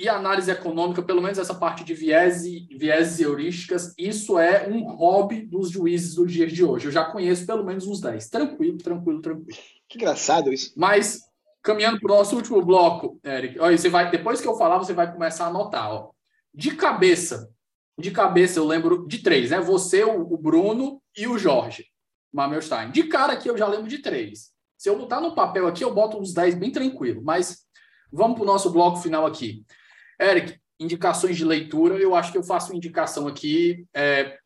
e 0.00 0.08
análise 0.08 0.50
econômica, 0.50 1.02
pelo 1.02 1.20
menos 1.20 1.38
essa 1.38 1.54
parte 1.54 1.84
de 1.84 1.92
viés 1.92 2.46
e, 2.46 2.66
vieses 2.70 3.20
heurísticas, 3.20 3.92
isso 3.98 4.38
é 4.38 4.66
um 4.66 4.82
hobby 4.94 5.42
dos 5.42 5.70
juízes 5.70 6.14
dos 6.14 6.32
dias 6.32 6.50
de 6.50 6.64
hoje. 6.64 6.86
Eu 6.86 6.92
já 6.92 7.04
conheço 7.04 7.44
pelo 7.44 7.62
menos 7.62 7.86
uns 7.86 8.00
10. 8.00 8.30
Tranquilo, 8.30 8.78
tranquilo, 8.78 9.20
tranquilo. 9.20 9.58
Que 9.86 9.98
engraçado 9.98 10.50
isso. 10.50 10.72
Mas, 10.74 11.20
caminhando 11.62 12.00
para 12.00 12.14
o 12.14 12.16
nosso 12.16 12.34
último 12.34 12.64
bloco, 12.64 13.20
Eric, 13.22 13.58
olha, 13.60 13.76
você 13.76 13.90
vai, 13.90 14.10
depois 14.10 14.40
que 14.40 14.48
eu 14.48 14.56
falar, 14.56 14.78
você 14.78 14.94
vai 14.94 15.12
começar 15.12 15.44
a 15.44 15.48
anotar. 15.48 15.92
Ó. 15.92 16.12
De 16.54 16.74
cabeça, 16.74 17.50
de 17.98 18.10
cabeça, 18.10 18.58
eu 18.58 18.66
lembro 18.66 19.06
de 19.06 19.18
três, 19.18 19.50
né? 19.50 19.60
Você, 19.60 20.02
o 20.02 20.38
Bruno 20.38 21.02
e 21.14 21.26
o 21.26 21.36
Jorge 21.36 21.84
Mamelstein. 22.32 22.90
De 22.90 23.02
cara 23.02 23.34
aqui, 23.34 23.50
eu 23.50 23.58
já 23.58 23.68
lembro 23.68 23.86
de 23.86 23.98
três. 23.98 24.50
Se 24.78 24.88
eu 24.88 24.96
botar 24.96 25.20
no 25.20 25.34
papel 25.34 25.66
aqui, 25.66 25.84
eu 25.84 25.92
boto 25.92 26.18
uns 26.18 26.32
dez 26.32 26.54
bem 26.54 26.72
tranquilo. 26.72 27.20
Mas 27.22 27.66
vamos 28.10 28.36
para 28.36 28.44
o 28.44 28.46
nosso 28.46 28.70
bloco 28.70 28.96
final 28.96 29.26
aqui. 29.26 29.62
Eric, 30.20 30.60
indicações 30.78 31.36
de 31.36 31.44
leitura. 31.44 31.96
Eu 31.96 32.14
acho 32.14 32.32
que 32.32 32.38
eu 32.38 32.42
faço 32.42 32.70
uma 32.70 32.76
indicação 32.76 33.26
aqui 33.26 33.86
é, 33.94 34.38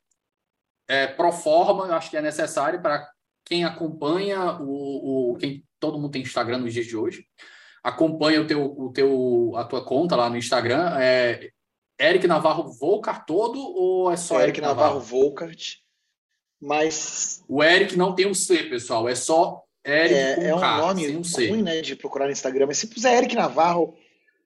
é, 0.88 1.06
pro 1.06 1.32
forma, 1.32 1.86
eu 1.86 1.94
acho 1.94 2.10
que 2.10 2.16
é 2.16 2.22
necessária 2.22 2.80
para 2.80 3.08
quem 3.44 3.64
acompanha 3.64 4.58
o, 4.60 5.32
o, 5.32 5.36
quem 5.36 5.64
todo 5.78 5.98
mundo 5.98 6.12
tem 6.12 6.22
Instagram 6.22 6.58
nos 6.58 6.72
dias 6.72 6.86
de 6.86 6.96
hoje. 6.96 7.26
acompanha 7.82 8.40
o 8.40 8.46
teu, 8.46 8.64
o 8.64 8.92
teu, 8.92 9.52
a 9.56 9.64
tua 9.64 9.84
conta 9.84 10.16
lá 10.16 10.30
no 10.30 10.36
Instagram. 10.36 10.96
É 10.98 11.50
Eric 12.00 12.26
Navarro 12.26 12.72
Volcar 12.72 13.24
todo 13.24 13.58
ou 13.58 14.10
é 14.10 14.16
só 14.16 14.36
Eric, 14.36 14.48
Eric 14.48 14.60
Navarro, 14.62 14.94
Navarro 14.94 15.00
Volcart? 15.00 15.74
Mas. 16.60 17.42
O 17.46 17.62
Eric 17.62 17.96
não 17.96 18.14
tem 18.14 18.26
um 18.26 18.34
C, 18.34 18.64
pessoal. 18.64 19.08
É 19.08 19.14
só 19.14 19.62
Eric 19.84 20.14
é, 20.14 20.34
com 20.34 20.42
é 20.42 20.54
um 20.54 20.60
K, 20.60 20.78
nome 20.78 21.16
um 21.16 21.24
C. 21.24 21.48
ruim, 21.50 21.62
né, 21.62 21.82
de 21.82 21.94
procurar 21.94 22.26
no 22.26 22.32
Instagram. 22.32 22.66
Mas 22.66 22.78
se 22.78 22.86
puser 22.86 23.14
Eric 23.14 23.34
Navarro. 23.34 23.96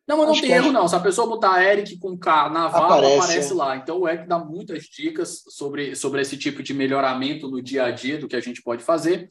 Não, 0.09 0.17
mas 0.17 0.27
não 0.27 0.41
tem 0.41 0.53
erro, 0.53 0.73
não. 0.73 0.89
Se 0.89 0.97
a 0.97 1.01
pessoa 1.01 1.27
botar 1.27 1.63
Eric 1.63 1.99
com 1.99 2.17
K 2.17 2.49
Navarro, 2.49 2.85
aparece, 2.87 3.19
aparece 3.19 3.53
é. 3.53 3.55
lá. 3.55 3.77
Então 3.77 4.01
o 4.01 4.09
Eric 4.09 4.27
dá 4.27 4.39
muitas 4.39 4.85
dicas 4.85 5.45
sobre, 5.49 5.95
sobre 5.95 6.23
esse 6.23 6.39
tipo 6.39 6.63
de 6.63 6.73
melhoramento 6.73 7.47
no 7.47 7.61
dia 7.61 7.85
a 7.85 7.91
dia 7.91 8.17
do 8.17 8.27
que 8.27 8.35
a 8.35 8.41
gente 8.41 8.63
pode 8.63 8.83
fazer. 8.83 9.29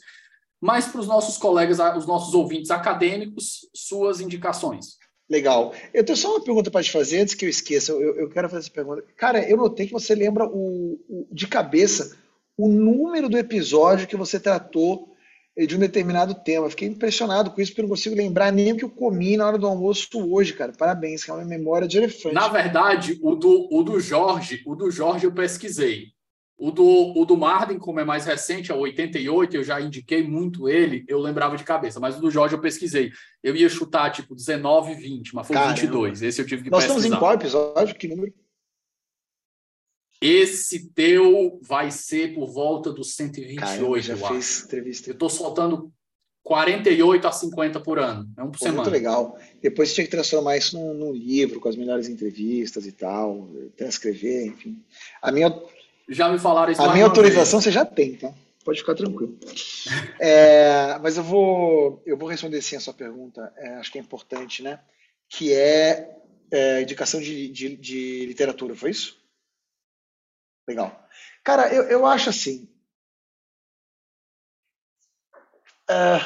Mas 0.61 0.88
para 0.88 1.01
os 1.01 1.07
nossos 1.07 1.36
colegas, 1.38 1.80
os 1.97 2.05
nossos 2.05 2.36
ouvintes 2.36 2.69
acadêmicos, 2.69 3.67
suas 3.73 4.21
indicações. 4.21 4.97
Legal. 5.28 5.73
Eu 5.91 6.05
tenho 6.05 6.17
só 6.17 6.30
uma 6.30 6.43
pergunta 6.43 6.69
para 6.69 6.84
te 6.84 6.91
fazer, 6.91 7.21
antes 7.21 7.34
que 7.34 7.43
eu 7.43 7.49
esqueça. 7.49 7.91
Eu, 7.91 8.15
eu, 8.15 8.30
quero 8.30 8.47
fazer 8.47 8.61
essa 8.61 8.71
pergunta. 8.71 9.03
Cara, 9.17 9.49
eu 9.49 9.57
notei 9.57 9.88
que 9.88 9.93
você 9.93 10.13
lembra 10.13 10.45
o, 10.45 10.99
o, 11.09 11.28
de 11.32 11.47
cabeça 11.47 12.15
o 12.55 12.67
número 12.67 13.30
do 13.30 13.38
episódio 13.38 14.07
que 14.07 14.15
você 14.15 14.39
tratou 14.39 15.13
de 15.66 15.76
um 15.76 15.80
determinado 15.80 16.36
tema. 16.36 16.70
Fiquei 16.70 16.88
impressionado 16.88 17.49
com 17.49 17.60
isso, 17.60 17.72
porque 17.72 17.82
eu 17.82 17.84
não 17.84 17.89
consigo 17.89 18.16
lembrar 18.16 18.51
nem 18.51 18.74
o 18.74 18.78
que 18.78 18.86
eu 18.86 18.89
comi 18.89 19.36
na 19.38 19.47
hora 19.47 19.58
do 19.58 19.66
almoço 19.66 20.08
hoje, 20.32 20.53
cara. 20.53 20.72
Parabéns, 20.78 21.24
que 21.24 21.32
é 21.32 21.34
uma 21.34 21.43
memória 21.43 21.88
de 21.88 21.97
elefante. 21.97 22.36
Na 22.36 22.47
verdade, 22.47 23.18
o 23.24 23.36
do, 23.36 23.68
o 23.72 23.82
do 23.82 23.99
Jorge, 23.99 24.62
o 24.66 24.76
do 24.76 24.91
Jorge 24.91 25.26
eu 25.26 25.32
pesquisei. 25.32 26.10
O 26.60 26.72
do, 26.72 27.14
o 27.16 27.24
do 27.24 27.38
Marden, 27.38 27.78
como 27.78 27.99
é 27.99 28.03
mais 28.03 28.26
recente, 28.26 28.72
é 28.72 28.76
88, 28.76 29.58
eu 29.58 29.64
já 29.64 29.80
indiquei 29.80 30.28
muito 30.28 30.68
ele, 30.68 31.05
eu 31.08 31.20
lembrava 31.20 31.55
de 31.55 31.64
cabeça, 31.64 31.99
mas 31.99 32.18
o 32.18 32.22
do 32.22 32.32
Jorge 32.32 32.55
eu 32.55 32.60
pesquisei. 32.60 33.12
Eu 33.43 33.55
ia 33.55 33.70
chutar 33.70 34.10
tipo 34.10 34.34
19, 34.34 34.95
20, 34.95 35.36
mas 35.36 35.45
foi 35.45 35.55
Caramba. 35.55 35.76
22. 35.76 36.24
Esse 36.24 36.41
eu 36.41 36.47
tive 36.47 36.64
que 36.64 36.72
Nós 36.72 36.84
pesquisar. 36.84 36.95
Nós 36.95 37.05
estamos 37.05 37.16
em 37.16 37.20
qual 37.20 37.34
episódio? 37.36 37.95
Que 37.95 38.08
número? 38.08 38.34
Esse 40.22 40.89
teu 40.89 41.59
vai 41.61 41.91
ser 41.91 42.34
por 42.34 42.47
volta 42.47 42.91
dos 42.91 43.15
128, 43.15 43.59
Caramba, 43.59 44.01
já 44.01 44.13
eu 44.13 44.18
fiz 44.18 44.57
acho. 44.57 44.65
Entrevista. 44.65 45.09
Eu 45.09 45.13
estou 45.13 45.30
soltando 45.30 45.91
48 46.43 47.28
a 47.28 47.32
50 47.32 47.80
por 47.82 47.99
ano. 47.99 48.28
É 48.38 48.41
um 48.41 48.49
por 48.49 48.59
Pô, 48.59 48.65
semana. 48.65 48.82
Muito 48.82 48.91
legal. 48.91 49.38
Depois 49.61 49.89
você 49.89 49.95
tinha 49.95 50.05
que 50.05 50.11
transformar 50.11 50.57
isso 50.57 50.78
num, 50.78 50.93
num, 50.93 51.11
livro 51.13 51.59
com 51.59 51.70
as 51.70 51.76
melhores 51.76 52.07
entrevistas 52.07 52.86
e 52.88 52.91
tal, 52.91 53.47
transcrever, 53.76 54.47
enfim. 54.47 54.82
A 55.22 55.32
minha 55.32 55.49
já 56.09 56.30
me 56.30 56.39
falaram 56.39 56.72
isso. 56.72 56.82
A 56.82 56.93
minha 56.93 57.05
autorização 57.05 57.59
vez. 57.59 57.65
você 57.65 57.72
já 57.72 57.86
tem, 57.86 58.15
tá? 58.15 58.34
Pode 58.63 58.80
ficar 58.80 58.95
tranquilo. 58.95 59.38
é, 60.20 60.97
mas 61.01 61.18
eu 61.18 61.24
vou, 61.24 62.01
eu 62.05 62.18
vou 62.18 62.30
responder 62.30 62.61
sim 62.61 62.76
a 62.76 62.80
sua 62.80 62.93
pergunta. 62.93 63.51
É, 63.57 63.76
acho 63.76 63.91
que 63.91 63.97
é 63.97 64.01
importante, 64.01 64.63
né? 64.63 64.80
Que 65.30 65.53
é, 65.53 66.18
é 66.51 66.82
indicação 66.82 67.20
de, 67.20 67.49
de, 67.49 67.76
de, 67.76 68.26
literatura, 68.26 68.76
foi 68.76 68.91
isso? 68.91 69.16
Legal. 70.68 71.07
Cara, 71.43 71.74
eu, 71.74 71.84
eu 71.84 72.05
acho 72.05 72.30
assim. 72.30 72.70
É, 75.89 76.20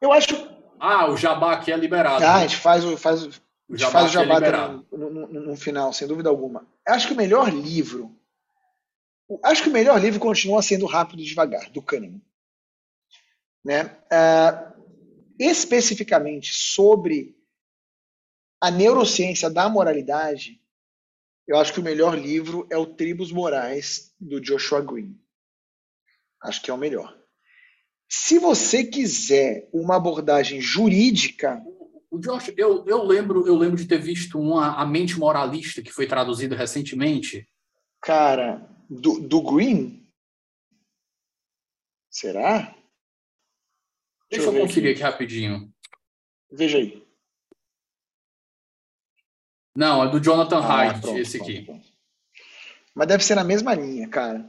eu 0.00 0.12
acho. 0.12 0.34
Ah, 0.80 1.10
o 1.10 1.16
jabá 1.16 1.54
aqui 1.54 1.72
é 1.72 1.76
liberado. 1.76 2.24
Ah, 2.24 2.36
a 2.36 2.40
gente 2.40 2.56
faz 2.56 2.84
o, 2.84 2.96
faz, 2.96 3.24
o 3.68 3.76
jabá, 3.76 3.92
faz 3.92 4.10
o 4.10 4.12
jabá 4.12 4.38
é 4.38 4.96
no, 4.96 5.10
no, 5.10 5.26
no, 5.28 5.56
final, 5.56 5.92
sem 5.92 6.08
dúvida 6.08 6.28
alguma. 6.28 6.66
Acho 6.86 7.08
que 7.08 7.14
o 7.14 7.16
melhor 7.16 7.50
livro 7.50 8.16
Acho 9.42 9.64
que 9.64 9.68
o 9.68 9.72
melhor 9.72 10.00
livro 10.00 10.20
continua 10.20 10.62
sendo 10.62 10.86
Rápido 10.86 11.20
e 11.20 11.24
Devagar, 11.24 11.70
do 11.70 11.82
Kahneman. 11.82 12.22
Né? 13.64 13.84
Uh, 13.84 14.82
especificamente 15.38 16.54
sobre 16.54 17.36
a 18.60 18.70
neurociência 18.70 19.50
da 19.50 19.68
moralidade, 19.68 20.60
eu 21.46 21.58
acho 21.58 21.72
que 21.72 21.80
o 21.80 21.84
melhor 21.84 22.18
livro 22.18 22.66
é 22.70 22.76
o 22.76 22.86
Tribos 22.86 23.30
Morais, 23.30 24.12
do 24.18 24.40
Joshua 24.40 24.80
Green. 24.80 25.16
Acho 26.42 26.60
que 26.62 26.70
é 26.70 26.74
o 26.74 26.78
melhor. 26.78 27.16
Se 28.08 28.38
você 28.38 28.84
quiser 28.84 29.68
uma 29.72 29.96
abordagem 29.96 30.60
jurídica. 30.60 31.62
O 32.10 32.18
Josh, 32.18 32.52
eu, 32.56 32.84
eu 32.86 33.02
lembro 33.02 33.46
eu 33.46 33.56
lembro 33.56 33.76
de 33.76 33.86
ter 33.86 33.98
visto 33.98 34.38
uma 34.38 34.80
A 34.80 34.86
Mente 34.86 35.18
Moralista, 35.18 35.82
que 35.82 35.92
foi 35.92 36.06
traduzido 36.06 36.54
recentemente. 36.54 37.48
Cara, 38.00 38.68
do, 38.88 39.20
do 39.20 39.42
Green? 39.42 40.08
Será? 42.08 42.58
Deixa, 42.60 42.76
Deixa 44.30 44.46
eu, 44.46 44.54
eu 44.54 44.60
conferir 44.60 44.90
aqui. 44.92 45.02
aqui 45.02 45.12
rapidinho. 45.12 45.72
Veja 46.50 46.78
aí. 46.78 47.05
Não, 49.76 50.04
é 50.04 50.10
do 50.10 50.18
Jonathan 50.18 50.58
ah, 50.58 50.80
Haidt, 50.80 51.00
pronto, 51.00 51.18
esse 51.18 51.38
pronto, 51.38 51.50
aqui. 51.52 51.62
Pronto. 51.62 51.86
Mas 52.94 53.08
deve 53.08 53.24
ser 53.24 53.34
na 53.34 53.44
mesma 53.44 53.74
linha, 53.74 54.08
cara. 54.08 54.48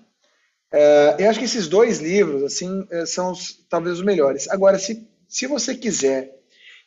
É, 0.72 1.18
eu 1.20 1.30
acho 1.30 1.40
que 1.40 1.46
esses 1.46 1.68
dois 1.68 2.00
livros, 2.00 2.44
assim, 2.44 2.88
é, 2.90 3.06
são 3.06 3.32
os, 3.32 3.66
talvez 3.70 3.98
os 3.98 4.06
melhores. 4.06 4.50
Agora, 4.50 4.80
se, 4.80 5.08
se 5.28 5.46
você 5.48 5.76
quiser 5.76 6.34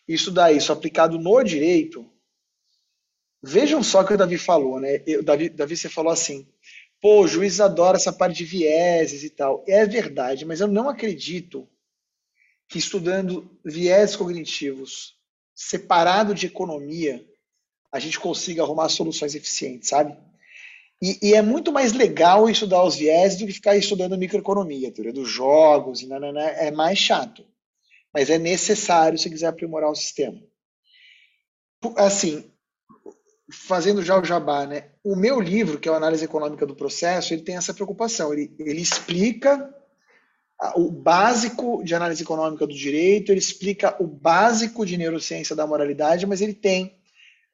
estudar 0.09 0.53
isso 0.53 0.73
aplicado 0.73 1.19
no 1.19 1.43
direito, 1.43 2.11
vejam 3.43 3.83
só 3.83 4.01
o 4.01 4.07
que 4.07 4.15
o 4.15 4.19
Davi 4.19 4.39
falou, 4.39 4.81
né? 4.81 5.03
Eu, 5.07 5.23
Davi, 5.23 5.49
Davi, 5.49 5.77
você 5.77 5.89
falou 5.89 6.13
assim: 6.13 6.47
pô, 7.01 7.23
o 7.23 7.29
juiz 7.29 7.61
adora 7.61 7.97
essa 7.97 8.13
parte 8.13 8.39
de 8.39 8.45
vieses 8.45 9.23
e 9.23 9.31
tal. 9.31 9.65
É 9.69 9.87
verdade, 9.87 10.45
mas 10.45 10.61
eu 10.61 10.67
não 10.67 10.89
acredito 10.89 11.69
que 12.69 12.79
estudando 12.79 13.51
vieses 13.65 14.17
cognitivos 14.17 15.19
separado 15.55 16.35
de 16.35 16.47
economia, 16.47 17.23
a 17.93 17.99
gente 17.99 18.19
consiga 18.19 18.63
arrumar 18.63 18.89
soluções 18.89 19.35
eficientes, 19.35 19.89
sabe? 19.89 20.17
E, 21.03 21.31
e, 21.31 21.35
é 21.35 21.41
muito 21.41 21.73
mais 21.73 21.93
legal 21.93 22.49
estudar 22.49 22.85
os 22.85 22.95
vieses 22.95 23.39
do 23.39 23.47
que 23.47 23.53
ficar 23.53 23.75
estudando 23.77 24.19
microeconomia, 24.19 24.93
teoria 24.93 25.13
dos 25.13 25.29
jogos, 25.29 26.03
e 26.03 26.07
nanana, 26.07 26.43
é 26.43 26.71
mais 26.71 26.99
chato. 26.99 27.45
Mas 28.13 28.29
é 28.29 28.39
necessário 28.39 29.19
se 29.19 29.31
quiser 29.31 29.47
aprimorar 29.47 29.91
o 29.91 29.95
sistema. 29.95 30.39
Assim, 31.97 32.45
fazendo 33.51 34.03
já 34.03 34.21
o 34.21 34.25
jabá, 34.25 34.67
né? 34.67 34.91
O 35.03 35.17
meu 35.17 35.41
livro, 35.41 35.79
que 35.79 35.89
é 35.89 35.93
a 35.93 35.97
Análise 35.97 36.25
Econômica 36.25 36.67
do 36.67 36.77
Processo, 36.77 37.33
ele 37.33 37.43
tem 37.43 37.57
essa 37.57 37.73
preocupação. 37.73 38.33
Ele, 38.33 38.55
ele 38.59 38.83
explica 38.83 39.75
o 40.77 40.91
básico 40.91 41.83
de 41.83 41.95
análise 41.95 42.23
econômica 42.23 42.67
do 42.67 42.75
direito, 42.75 43.33
ele 43.33 43.39
explica 43.39 43.97
o 43.99 44.07
básico 44.07 44.85
de 44.85 44.99
neurociência 44.99 45.57
da 45.57 45.67
moralidade, 45.67 46.27
mas 46.27 46.43
ele 46.43 46.53
tem 46.53 47.00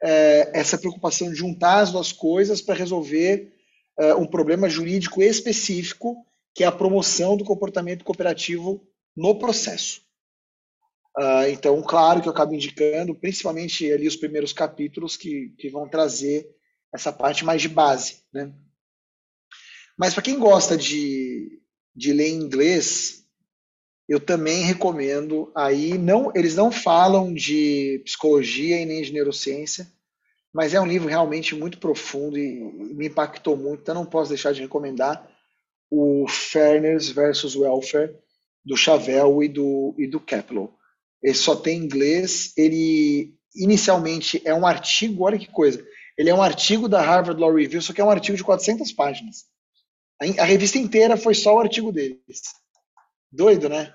é, 0.02 0.50
essa 0.52 0.78
preocupação 0.78 1.30
de 1.30 1.36
juntar 1.36 1.80
as 1.80 1.92
duas 1.92 2.12
coisas 2.12 2.60
para 2.60 2.74
resolver 2.74 3.52
é, 3.98 4.14
um 4.14 4.26
problema 4.26 4.68
jurídico 4.68 5.22
específico, 5.22 6.26
que 6.54 6.64
é 6.64 6.66
a 6.66 6.72
promoção 6.72 7.36
do 7.36 7.44
comportamento 7.44 8.04
cooperativo 8.04 8.86
no 9.16 9.38
processo. 9.38 10.06
Uh, 11.18 11.48
então, 11.48 11.82
claro 11.82 12.20
que 12.20 12.28
eu 12.28 12.32
acabo 12.32 12.54
indicando, 12.54 13.14
principalmente 13.14 13.90
ali 13.90 14.06
os 14.06 14.16
primeiros 14.16 14.52
capítulos 14.52 15.16
que, 15.16 15.54
que 15.58 15.70
vão 15.70 15.88
trazer 15.88 16.46
essa 16.94 17.10
parte 17.10 17.42
mais 17.42 17.62
de 17.62 17.68
base, 17.68 18.22
né? 18.30 18.52
Mas 19.98 20.12
para 20.12 20.22
quem 20.22 20.38
gosta 20.38 20.76
de, 20.76 21.58
de 21.94 22.12
ler 22.12 22.28
em 22.28 22.34
inglês, 22.34 23.25
eu 24.08 24.20
também 24.20 24.62
recomendo. 24.62 25.50
Aí 25.54 25.98
não, 25.98 26.32
eles 26.34 26.54
não 26.54 26.70
falam 26.70 27.32
de 27.32 28.00
psicologia 28.04 28.80
e 28.80 28.86
nem 28.86 29.02
de 29.02 29.12
neurociência, 29.12 29.90
mas 30.52 30.74
é 30.74 30.80
um 30.80 30.86
livro 30.86 31.08
realmente 31.08 31.54
muito 31.54 31.78
profundo 31.78 32.38
e, 32.38 32.60
me 32.94 33.06
impactou 33.06 33.56
muito. 33.56 33.80
Então 33.82 33.94
não 33.94 34.06
posso 34.06 34.30
deixar 34.30 34.52
de 34.52 34.62
recomendar 34.62 35.28
o 35.90 36.26
Fairness 36.28 37.10
versus 37.10 37.54
Welfare 37.56 38.14
do 38.64 38.76
Chavel 38.76 39.42
e 39.42 39.48
do 39.48 39.94
e 39.98 40.06
do 40.06 40.20
ele 41.22 41.34
só 41.34 41.56
tem 41.56 41.78
inglês, 41.78 42.52
ele 42.56 43.34
inicialmente 43.54 44.40
é 44.44 44.54
um 44.54 44.66
artigo, 44.66 45.24
olha 45.24 45.38
que 45.38 45.50
coisa, 45.50 45.84
ele 46.16 46.30
é 46.30 46.34
um 46.34 46.42
artigo 46.42 46.88
da 46.88 47.00
Harvard 47.00 47.40
Law 47.40 47.52
Review, 47.52 47.82
só 47.82 47.92
que 47.92 48.00
é 48.00 48.04
um 48.04 48.10
artigo 48.10 48.36
de 48.36 48.44
400 48.44 48.92
páginas. 48.92 49.44
A, 50.20 50.42
a 50.42 50.44
revista 50.44 50.78
inteira 50.78 51.16
foi 51.16 51.34
só 51.34 51.56
o 51.56 51.58
artigo 51.58 51.90
deles. 51.90 52.20
Doido, 53.30 53.68
né? 53.68 53.92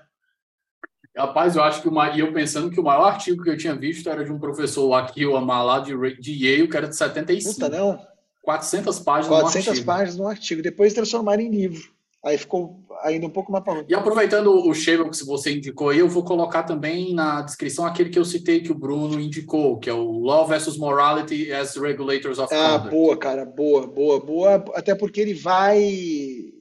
Rapaz, 1.16 1.56
eu 1.56 1.62
acho 1.62 1.82
que 1.82 1.88
o 1.88 2.04
e 2.14 2.20
eu 2.20 2.32
pensando 2.32 2.70
que 2.70 2.80
o 2.80 2.82
maior 2.82 3.04
artigo 3.04 3.42
que 3.42 3.50
eu 3.50 3.56
tinha 3.56 3.74
visto 3.74 4.08
era 4.08 4.24
de 4.24 4.32
um 4.32 4.38
professor 4.38 4.92
aqui, 4.94 5.26
o 5.26 5.36
Amalá, 5.36 5.80
de, 5.80 5.94
de 6.18 6.32
Yale, 6.32 6.68
que 6.68 6.76
era 6.76 6.88
de 6.88 6.96
75. 6.96 7.54
Puta, 7.54 7.68
não. 7.68 8.00
400 8.42 8.98
páginas 9.00 9.40
400 9.40 9.80
páginas 9.80 10.16
no 10.16 10.26
artigo. 10.26 10.62
Depois 10.62 10.94
transformaram 10.94 11.42
em 11.42 11.50
livro. 11.50 11.92
Aí 12.24 12.38
ficou 12.38 12.80
ainda 13.02 13.26
um 13.26 13.30
pouco 13.30 13.50
mais 13.50 13.64
para 13.64 13.84
E 13.88 13.94
aproveitando 13.94 14.48
o 14.48 14.72
Shevel 14.72 15.10
que 15.10 15.24
você 15.24 15.52
indicou 15.52 15.88
aí, 15.88 15.98
eu 15.98 16.08
vou 16.08 16.24
colocar 16.24 16.62
também 16.62 17.12
na 17.12 17.42
descrição 17.42 17.84
aquele 17.84 18.10
que 18.10 18.18
eu 18.18 18.24
citei 18.24 18.60
que 18.60 18.70
o 18.70 18.76
Bruno 18.76 19.20
indicou, 19.20 19.78
que 19.78 19.90
é 19.90 19.92
o 19.92 20.20
Law 20.20 20.46
versus 20.46 20.78
Morality 20.78 21.52
as 21.52 21.76
Regulators 21.76 22.38
of 22.38 22.54
ah, 22.54 22.78
Conduct. 22.78 22.86
Ah, 22.86 22.90
boa, 22.90 23.16
cara, 23.16 23.44
boa, 23.44 23.86
boa, 23.88 24.20
boa. 24.20 24.64
Até 24.74 24.94
porque 24.94 25.20
ele 25.20 25.34
vai, 25.34 26.52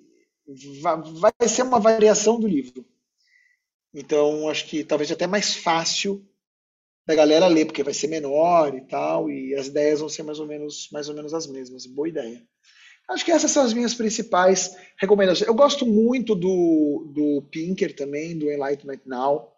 vai, 0.81 1.01
vai 1.39 1.47
ser 1.47 1.61
uma 1.61 1.79
variação 1.79 2.39
do 2.39 2.47
livro. 2.47 2.83
Então, 3.93 4.49
acho 4.49 4.65
que 4.67 4.83
talvez 4.83 5.11
até 5.11 5.27
mais 5.27 5.53
fácil 5.53 6.25
da 7.05 7.15
galera 7.15 7.47
ler, 7.47 7.65
porque 7.65 7.83
vai 7.83 7.93
ser 7.93 8.07
menor 8.07 8.75
e 8.75 8.81
tal, 8.81 9.29
e 9.29 9.55
as 9.55 9.67
ideias 9.67 9.99
vão 9.99 10.09
ser 10.09 10.23
mais 10.23 10.39
ou 10.39 10.47
menos, 10.47 10.87
mais 10.91 11.09
ou 11.09 11.15
menos 11.15 11.33
as 11.33 11.47
mesmas. 11.47 11.85
Boa 11.85 12.07
ideia. 12.07 12.41
Acho 13.09 13.25
que 13.25 13.31
essas 13.31 13.51
são 13.51 13.63
as 13.63 13.73
minhas 13.73 13.93
principais 13.93 14.75
recomendações. 14.97 15.47
Eu 15.47 15.53
gosto 15.53 15.85
muito 15.85 16.33
do, 16.33 17.11
do 17.13 17.41
Pinker 17.51 17.93
também, 17.93 18.37
do 18.37 18.49
Enlightenment 18.49 19.01
Now, 19.05 19.51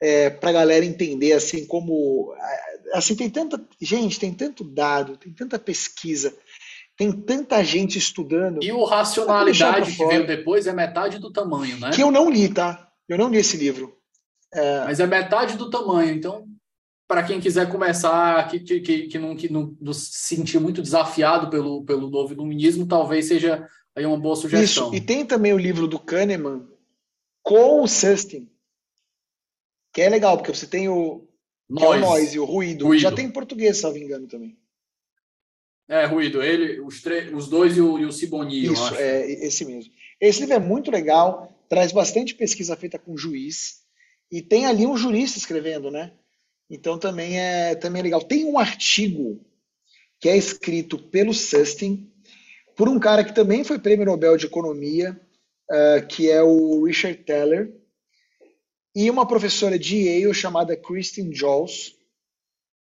é, 0.00 0.28
para 0.28 0.50
a 0.50 0.54
galera 0.54 0.84
entender 0.84 1.32
assim 1.32 1.66
como 1.66 2.34
assim 2.92 3.14
tem 3.14 3.30
tanta 3.30 3.62
gente, 3.80 4.18
tem 4.18 4.32
tanto 4.32 4.64
dado, 4.64 5.16
tem 5.16 5.32
tanta 5.32 5.58
pesquisa, 5.58 6.36
tem 6.96 7.12
tanta 7.12 7.62
gente 7.62 7.98
estudando. 7.98 8.62
E 8.62 8.72
o 8.72 8.84
Racionalidade 8.84 9.96
que 9.96 10.04
veio 10.06 10.26
depois 10.26 10.66
é 10.66 10.72
metade 10.72 11.18
do 11.18 11.32
tamanho, 11.32 11.78
né? 11.78 11.90
Que 11.94 12.02
eu 12.02 12.10
não 12.10 12.30
li, 12.30 12.48
tá? 12.52 12.89
Eu 13.10 13.18
não 13.18 13.28
li 13.28 13.38
esse 13.38 13.56
livro. 13.56 13.98
É... 14.52 14.84
Mas 14.84 15.00
é 15.00 15.06
metade 15.06 15.56
do 15.56 15.68
tamanho, 15.68 16.14
então 16.14 16.48
para 17.10 17.24
quem 17.24 17.40
quiser 17.40 17.68
começar, 17.68 18.48
que, 18.48 18.60
que, 18.60 19.08
que, 19.08 19.18
não, 19.18 19.34
que 19.34 19.52
não, 19.52 19.92
se 19.92 20.36
sentir 20.36 20.60
muito 20.60 20.80
desafiado 20.80 21.50
pelo, 21.50 21.84
pelo 21.84 22.08
novo 22.08 22.32
iluminismo, 22.32 22.86
talvez 22.86 23.26
seja 23.26 23.68
aí 23.96 24.06
uma 24.06 24.16
boa 24.16 24.36
sugestão. 24.36 24.86
Isso, 24.86 24.94
e 24.94 25.00
tem 25.00 25.26
também 25.26 25.52
o 25.52 25.58
livro 25.58 25.88
do 25.88 25.98
Kahneman 25.98 26.68
com 27.42 27.82
o 27.82 27.88
Sustin, 27.88 28.48
que 29.92 30.00
é 30.00 30.08
legal, 30.08 30.36
porque 30.36 30.54
você 30.54 30.68
tem 30.68 30.88
o 30.88 31.26
noise, 31.68 32.36
é 32.36 32.40
o, 32.40 32.44
o 32.44 32.46
ruído. 32.46 32.86
ruído. 32.86 33.02
Já 33.02 33.10
tem 33.10 33.26
em 33.26 33.32
português, 33.32 33.78
se 33.78 33.82
não 33.82 33.92
me 33.92 34.04
engano, 34.04 34.28
também. 34.28 34.56
É, 35.88 36.04
ruído. 36.04 36.40
Ele, 36.40 36.80
os, 36.80 37.02
os 37.34 37.48
dois 37.48 37.76
e 37.76 37.80
o, 37.80 37.98
e 37.98 38.04
o 38.04 38.12
Siboni, 38.12 38.66
Isso, 38.66 38.94
é 38.94 39.28
esse 39.28 39.64
mesmo. 39.64 39.92
Esse 40.20 40.42
livro 40.42 40.54
é 40.54 40.60
muito 40.60 40.92
legal, 40.92 41.52
traz 41.70 41.92
bastante 41.92 42.34
pesquisa 42.34 42.76
feita 42.76 42.98
com 42.98 43.16
juiz, 43.16 43.82
e 44.30 44.42
tem 44.42 44.66
ali 44.66 44.86
um 44.86 44.96
jurista 44.96 45.38
escrevendo, 45.38 45.88
né? 45.88 46.12
Então 46.68 46.98
também 46.98 47.38
é, 47.38 47.76
também 47.76 48.00
é 48.00 48.02
legal. 48.02 48.22
Tem 48.22 48.44
um 48.44 48.58
artigo 48.58 49.40
que 50.18 50.28
é 50.28 50.36
escrito 50.36 50.98
pelo 50.98 51.32
Sustin, 51.32 52.12
por 52.76 52.88
um 52.88 52.98
cara 52.98 53.24
que 53.24 53.32
também 53.32 53.62
foi 53.62 53.78
prêmio 53.78 54.04
Nobel 54.04 54.36
de 54.36 54.46
Economia, 54.46 55.18
uh, 55.70 56.06
que 56.08 56.28
é 56.28 56.42
o 56.42 56.84
Richard 56.84 57.22
Teller, 57.24 57.72
e 58.94 59.08
uma 59.08 59.26
professora 59.26 59.78
de 59.78 59.96
Yale 59.96 60.34
chamada 60.34 60.76
Christine 60.76 61.32
Jones, 61.32 61.94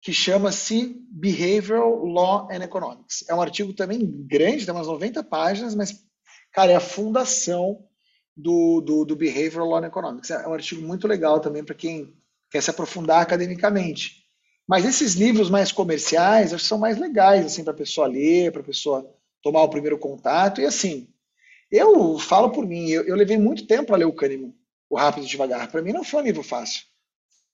que 0.01 0.11
chama-se 0.11 1.01
Behavioral 1.09 2.05
Law 2.05 2.49
and 2.51 2.63
Economics. 2.63 3.23
É 3.29 3.33
um 3.33 3.41
artigo 3.41 3.73
também 3.73 3.99
grande, 4.27 4.65
tem 4.65 4.73
umas 4.73 4.87
90 4.87 5.23
páginas, 5.23 5.73
mas, 5.73 6.05
cara, 6.51 6.73
é 6.73 6.75
a 6.75 6.81
fundação 6.81 7.87
do, 8.35 8.81
do, 8.81 9.05
do 9.05 9.15
Behavioral 9.15 9.69
Law 9.69 9.85
Economics. 9.85 10.31
É 10.31 10.47
um 10.47 10.53
artigo 10.53 10.81
muito 10.81 11.07
legal 11.07 11.39
também 11.39 11.63
para 11.63 11.75
quem 11.75 12.13
quer 12.49 12.61
se 12.61 12.69
aprofundar 12.69 13.21
academicamente. 13.21 14.23
Mas 14.67 14.85
esses 14.85 15.13
livros 15.13 15.49
mais 15.49 15.71
comerciais, 15.71 16.53
acho 16.53 16.63
que 16.63 16.69
são 16.69 16.77
mais 16.77 16.97
legais 16.97 17.45
assim 17.45 17.63
para 17.63 17.73
a 17.73 17.77
pessoa 17.77 18.07
ler, 18.07 18.51
para 18.51 18.61
a 18.61 18.65
pessoa 18.65 19.09
tomar 19.41 19.61
o 19.63 19.69
primeiro 19.69 19.97
contato. 19.97 20.61
E 20.61 20.65
assim, 20.65 21.07
eu 21.69 22.17
falo 22.17 22.49
por 22.51 22.65
mim, 22.65 22.89
eu, 22.89 23.03
eu 23.03 23.15
levei 23.15 23.37
muito 23.37 23.67
tempo 23.67 23.87
para 23.87 23.97
ler 23.97 24.05
o 24.05 24.13
Kahneman, 24.13 24.53
o 24.89 24.95
Rápido 24.95 25.25
e 25.25 25.29
Devagar. 25.29 25.69
Para 25.69 25.81
mim 25.81 25.91
não 25.91 26.03
foi 26.03 26.21
um 26.21 26.25
livro 26.25 26.43
fácil. 26.43 26.83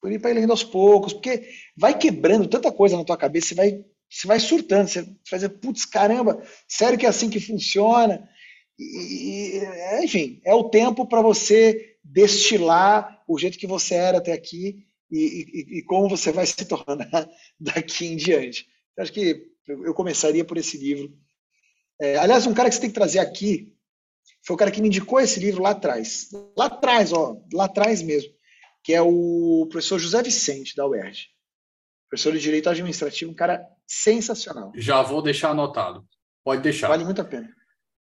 Por 0.01 0.11
ir 0.11 0.19
para 0.19 0.31
lendo 0.31 0.51
aos 0.51 0.63
poucos, 0.63 1.11
porque 1.11 1.49
vai 1.75 1.97
quebrando 1.97 2.47
tanta 2.47 2.71
coisa 2.71 2.95
na 2.95 3.03
tua 3.03 3.17
cabeça, 3.17 3.49
você 3.49 3.55
vai, 3.55 3.85
você 4.09 4.27
vai 4.27 4.39
surtando, 4.39 4.87
você 4.87 5.01
vai 5.01 5.39
dizer, 5.39 5.49
putz, 5.49 5.85
caramba, 5.85 6.41
sério 6.67 6.97
que 6.97 7.05
é 7.05 7.09
assim 7.09 7.29
que 7.29 7.39
funciona? 7.39 8.29
E, 8.79 9.61
enfim, 10.03 10.41
é 10.45 10.53
o 10.53 10.69
tempo 10.69 11.05
para 11.05 11.21
você 11.21 11.97
destilar 12.03 13.21
o 13.27 13.37
jeito 13.37 13.57
que 13.57 13.67
você 13.67 13.95
era 13.95 14.19
até 14.19 14.31
aqui 14.31 14.85
e, 15.11 15.17
e, 15.19 15.79
e 15.79 15.83
como 15.83 16.07
você 16.07 16.31
vai 16.31 16.45
se 16.45 16.65
tornar 16.65 17.29
daqui 17.59 18.05
em 18.05 18.15
diante. 18.15 18.65
Eu 18.95 19.03
acho 19.03 19.11
que 19.11 19.45
eu 19.67 19.93
começaria 19.93 20.45
por 20.45 20.57
esse 20.57 20.77
livro. 20.77 21.13
É, 21.99 22.17
aliás, 22.17 22.47
um 22.47 22.53
cara 22.53 22.69
que 22.69 22.75
você 22.75 22.81
tem 22.81 22.89
que 22.89 22.95
trazer 22.95 23.19
aqui 23.19 23.75
foi 24.45 24.55
o 24.55 24.57
cara 24.57 24.71
que 24.71 24.81
me 24.81 24.87
indicou 24.87 25.19
esse 25.19 25.39
livro 25.39 25.61
lá 25.61 25.71
atrás. 25.71 26.29
Lá 26.57 26.67
atrás, 26.67 27.11
ó, 27.11 27.37
lá 27.53 27.65
atrás 27.65 28.01
mesmo, 28.01 28.31
que 28.83 28.93
é 28.93 29.01
o 29.01 29.67
professor 29.69 29.99
José 29.99 30.23
Vicente, 30.23 30.75
da 30.75 30.87
UERJ. 30.87 31.27
Professor 32.09 32.33
de 32.33 32.39
Direito 32.39 32.69
Administrativo, 32.69 33.31
um 33.31 33.35
cara 33.35 33.61
sensacional. 33.85 34.71
Já 34.75 35.01
vou 35.01 35.21
deixar 35.21 35.51
anotado. 35.51 36.07
Pode 36.43 36.61
deixar. 36.61 36.87
Vale 36.87 37.03
muito 37.03 37.21
a 37.21 37.25
pena. 37.25 37.53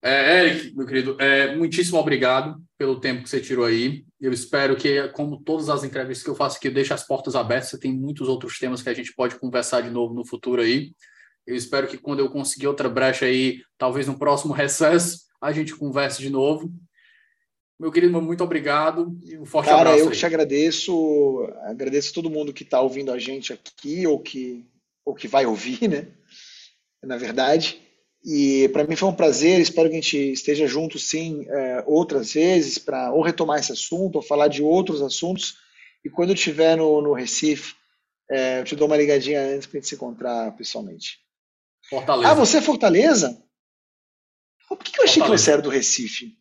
É, 0.01 0.39
Eric, 0.39 0.75
meu 0.75 0.85
querido, 0.85 1.17
é, 1.19 1.55
muitíssimo 1.55 1.97
obrigado 1.97 2.61
pelo 2.77 2.99
tempo 2.99 3.23
que 3.23 3.29
você 3.29 3.41
tirou 3.41 3.65
aí. 3.65 4.05
Eu 4.21 4.31
espero 4.31 4.75
que, 4.75 5.07
como 5.09 5.41
todas 5.41 5.69
as 5.69 5.83
entrevistas 5.83 6.23
que 6.23 6.29
eu 6.29 6.35
faço 6.35 6.57
aqui, 6.57 6.67
eu 6.67 6.73
deixe 6.73 6.93
as 6.93 7.05
portas 7.05 7.35
abertas. 7.35 7.69
Você 7.69 7.79
tem 7.79 7.91
muitos 7.91 8.27
outros 8.27 8.59
temas 8.59 8.81
que 8.81 8.89
a 8.89 8.93
gente 8.93 9.13
pode 9.15 9.39
conversar 9.39 9.81
de 9.81 9.89
novo 9.89 10.13
no 10.13 10.25
futuro 10.25 10.61
aí. 10.61 10.93
Eu 11.45 11.55
espero 11.55 11.87
que 11.87 11.97
quando 11.97 12.19
eu 12.19 12.29
conseguir 12.29 12.67
outra 12.67 12.89
brecha 12.89 13.25
aí, 13.25 13.61
talvez 13.77 14.07
no 14.07 14.17
próximo 14.17 14.53
recesso, 14.53 15.25
a 15.41 15.51
gente 15.51 15.75
converse 15.75 16.21
de 16.21 16.29
novo. 16.29 16.73
Meu 17.79 17.91
querido, 17.91 18.21
muito 18.21 18.43
obrigado 18.43 19.17
e 19.23 19.37
um 19.37 19.45
forte 19.45 19.67
Cara, 19.67 19.81
abraço. 19.81 19.99
eu 19.99 20.09
que 20.09 20.17
te 20.17 20.25
agradeço, 20.25 21.47
agradeço 21.63 22.13
todo 22.13 22.29
mundo 22.29 22.53
que 22.53 22.63
está 22.63 22.79
ouvindo 22.79 23.11
a 23.11 23.19
gente 23.19 23.51
aqui 23.51 24.07
ou 24.07 24.19
que, 24.19 24.65
ou 25.03 25.13
que 25.13 25.27
vai 25.27 25.45
ouvir, 25.45 25.87
né? 25.87 26.07
Na 27.03 27.17
verdade. 27.17 27.84
E 28.27 28.67
para 28.69 28.83
mim 28.85 28.95
foi 28.95 29.07
um 29.07 29.13
prazer, 29.15 29.59
espero 29.59 29.87
que 29.87 29.95
a 29.97 30.01
gente 30.01 30.17
esteja 30.31 30.65
junto 30.65 30.97
sim 30.97 31.45
é, 31.47 31.83
outras 31.85 32.33
vezes 32.33 32.79
para 32.79 33.11
ou 33.13 33.21
retomar 33.21 33.59
esse 33.59 33.71
assunto 33.71 34.15
ou 34.15 34.21
falar 34.23 34.47
de 34.47 34.63
outros 34.63 34.99
assuntos. 35.03 35.59
E 36.03 36.09
quando 36.09 36.29
eu 36.29 36.35
estiver 36.35 36.75
no, 36.75 37.01
no 37.03 37.13
Recife, 37.13 37.75
é, 38.31 38.61
eu 38.61 38.63
te 38.63 38.75
dou 38.75 38.87
uma 38.87 38.97
ligadinha 38.97 39.39
antes 39.41 39.67
para 39.67 39.77
a 39.77 39.79
gente 39.79 39.89
se 39.89 39.95
encontrar 39.95 40.51
pessoalmente. 40.55 41.19
Fortaleza. 41.87 42.31
Ah, 42.31 42.33
você 42.33 42.57
é 42.57 42.61
Fortaleza? 42.61 43.43
Por 44.67 44.79
que, 44.79 44.91
que 44.91 44.99
eu 44.99 45.03
achei 45.03 45.19
Fortaleza. 45.21 45.43
que 45.43 45.45
você 45.45 45.51
era 45.51 45.61
do 45.61 45.69
Recife? 45.69 46.35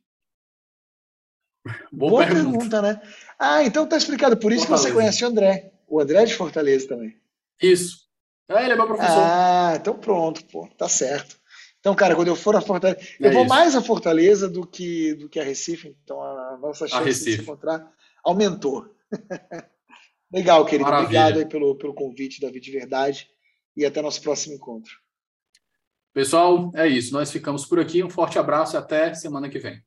Boa, 1.92 2.10
Boa 2.10 2.26
pergunta. 2.26 2.50
pergunta. 2.58 2.82
né? 2.82 3.00
Ah, 3.38 3.62
então 3.62 3.86
tá 3.86 3.98
explicado. 3.98 4.38
Por 4.38 4.52
isso 4.52 4.62
Fortaleza. 4.66 4.86
que 4.88 4.92
você 4.94 4.98
conhece 4.98 5.24
o 5.24 5.28
André. 5.28 5.72
O 5.86 6.00
André 6.00 6.22
é 6.22 6.26
de 6.26 6.34
Fortaleza 6.34 6.88
também. 6.88 7.14
Isso. 7.60 8.04
Ah, 8.48 8.62
ele 8.62 8.72
é 8.72 8.76
meu 8.76 8.86
professor. 8.86 9.22
Ah, 9.22 9.74
então 9.76 9.98
pronto, 9.98 10.44
pô. 10.46 10.66
Tá 10.78 10.88
certo. 10.88 11.38
Então, 11.84 11.94
cara, 11.94 12.16
quando 12.16 12.28
eu 12.28 12.34
for 12.34 12.56
a 12.56 12.62
Fortaleza, 12.62 12.98
é 13.20 13.26
eu 13.28 13.30
vou 13.30 13.42
isso. 13.42 13.50
mais 13.50 13.76
a 13.76 13.82
Fortaleza 13.82 14.48
do 14.48 14.66
que, 14.66 15.12
do 15.16 15.28
que 15.28 15.38
a 15.38 15.44
Recife, 15.44 15.94
então 16.02 16.18
a 16.18 16.56
nossa 16.56 16.88
chance 16.88 17.22
de 17.22 17.36
se 17.36 17.42
encontrar 17.42 17.92
aumentou. 18.24 18.90
Legal, 20.32 20.64
querido. 20.64 20.84
Maravilha. 20.84 21.20
Obrigado 21.20 21.38
aí 21.40 21.46
pelo, 21.46 21.76
pelo 21.76 21.92
convite, 21.92 22.40
Davi, 22.40 22.58
de 22.58 22.70
verdade. 22.70 23.28
E 23.76 23.84
até 23.84 24.00
nosso 24.00 24.22
próximo 24.22 24.54
encontro. 24.54 24.92
Pessoal, 26.14 26.72
é 26.74 26.88
isso. 26.88 27.12
Nós 27.12 27.30
ficamos 27.30 27.66
por 27.66 27.78
aqui. 27.78 28.02
Um 28.02 28.08
forte 28.08 28.38
abraço 28.38 28.76
e 28.76 28.78
até 28.78 29.12
semana 29.12 29.50
que 29.50 29.58
vem. 29.58 29.82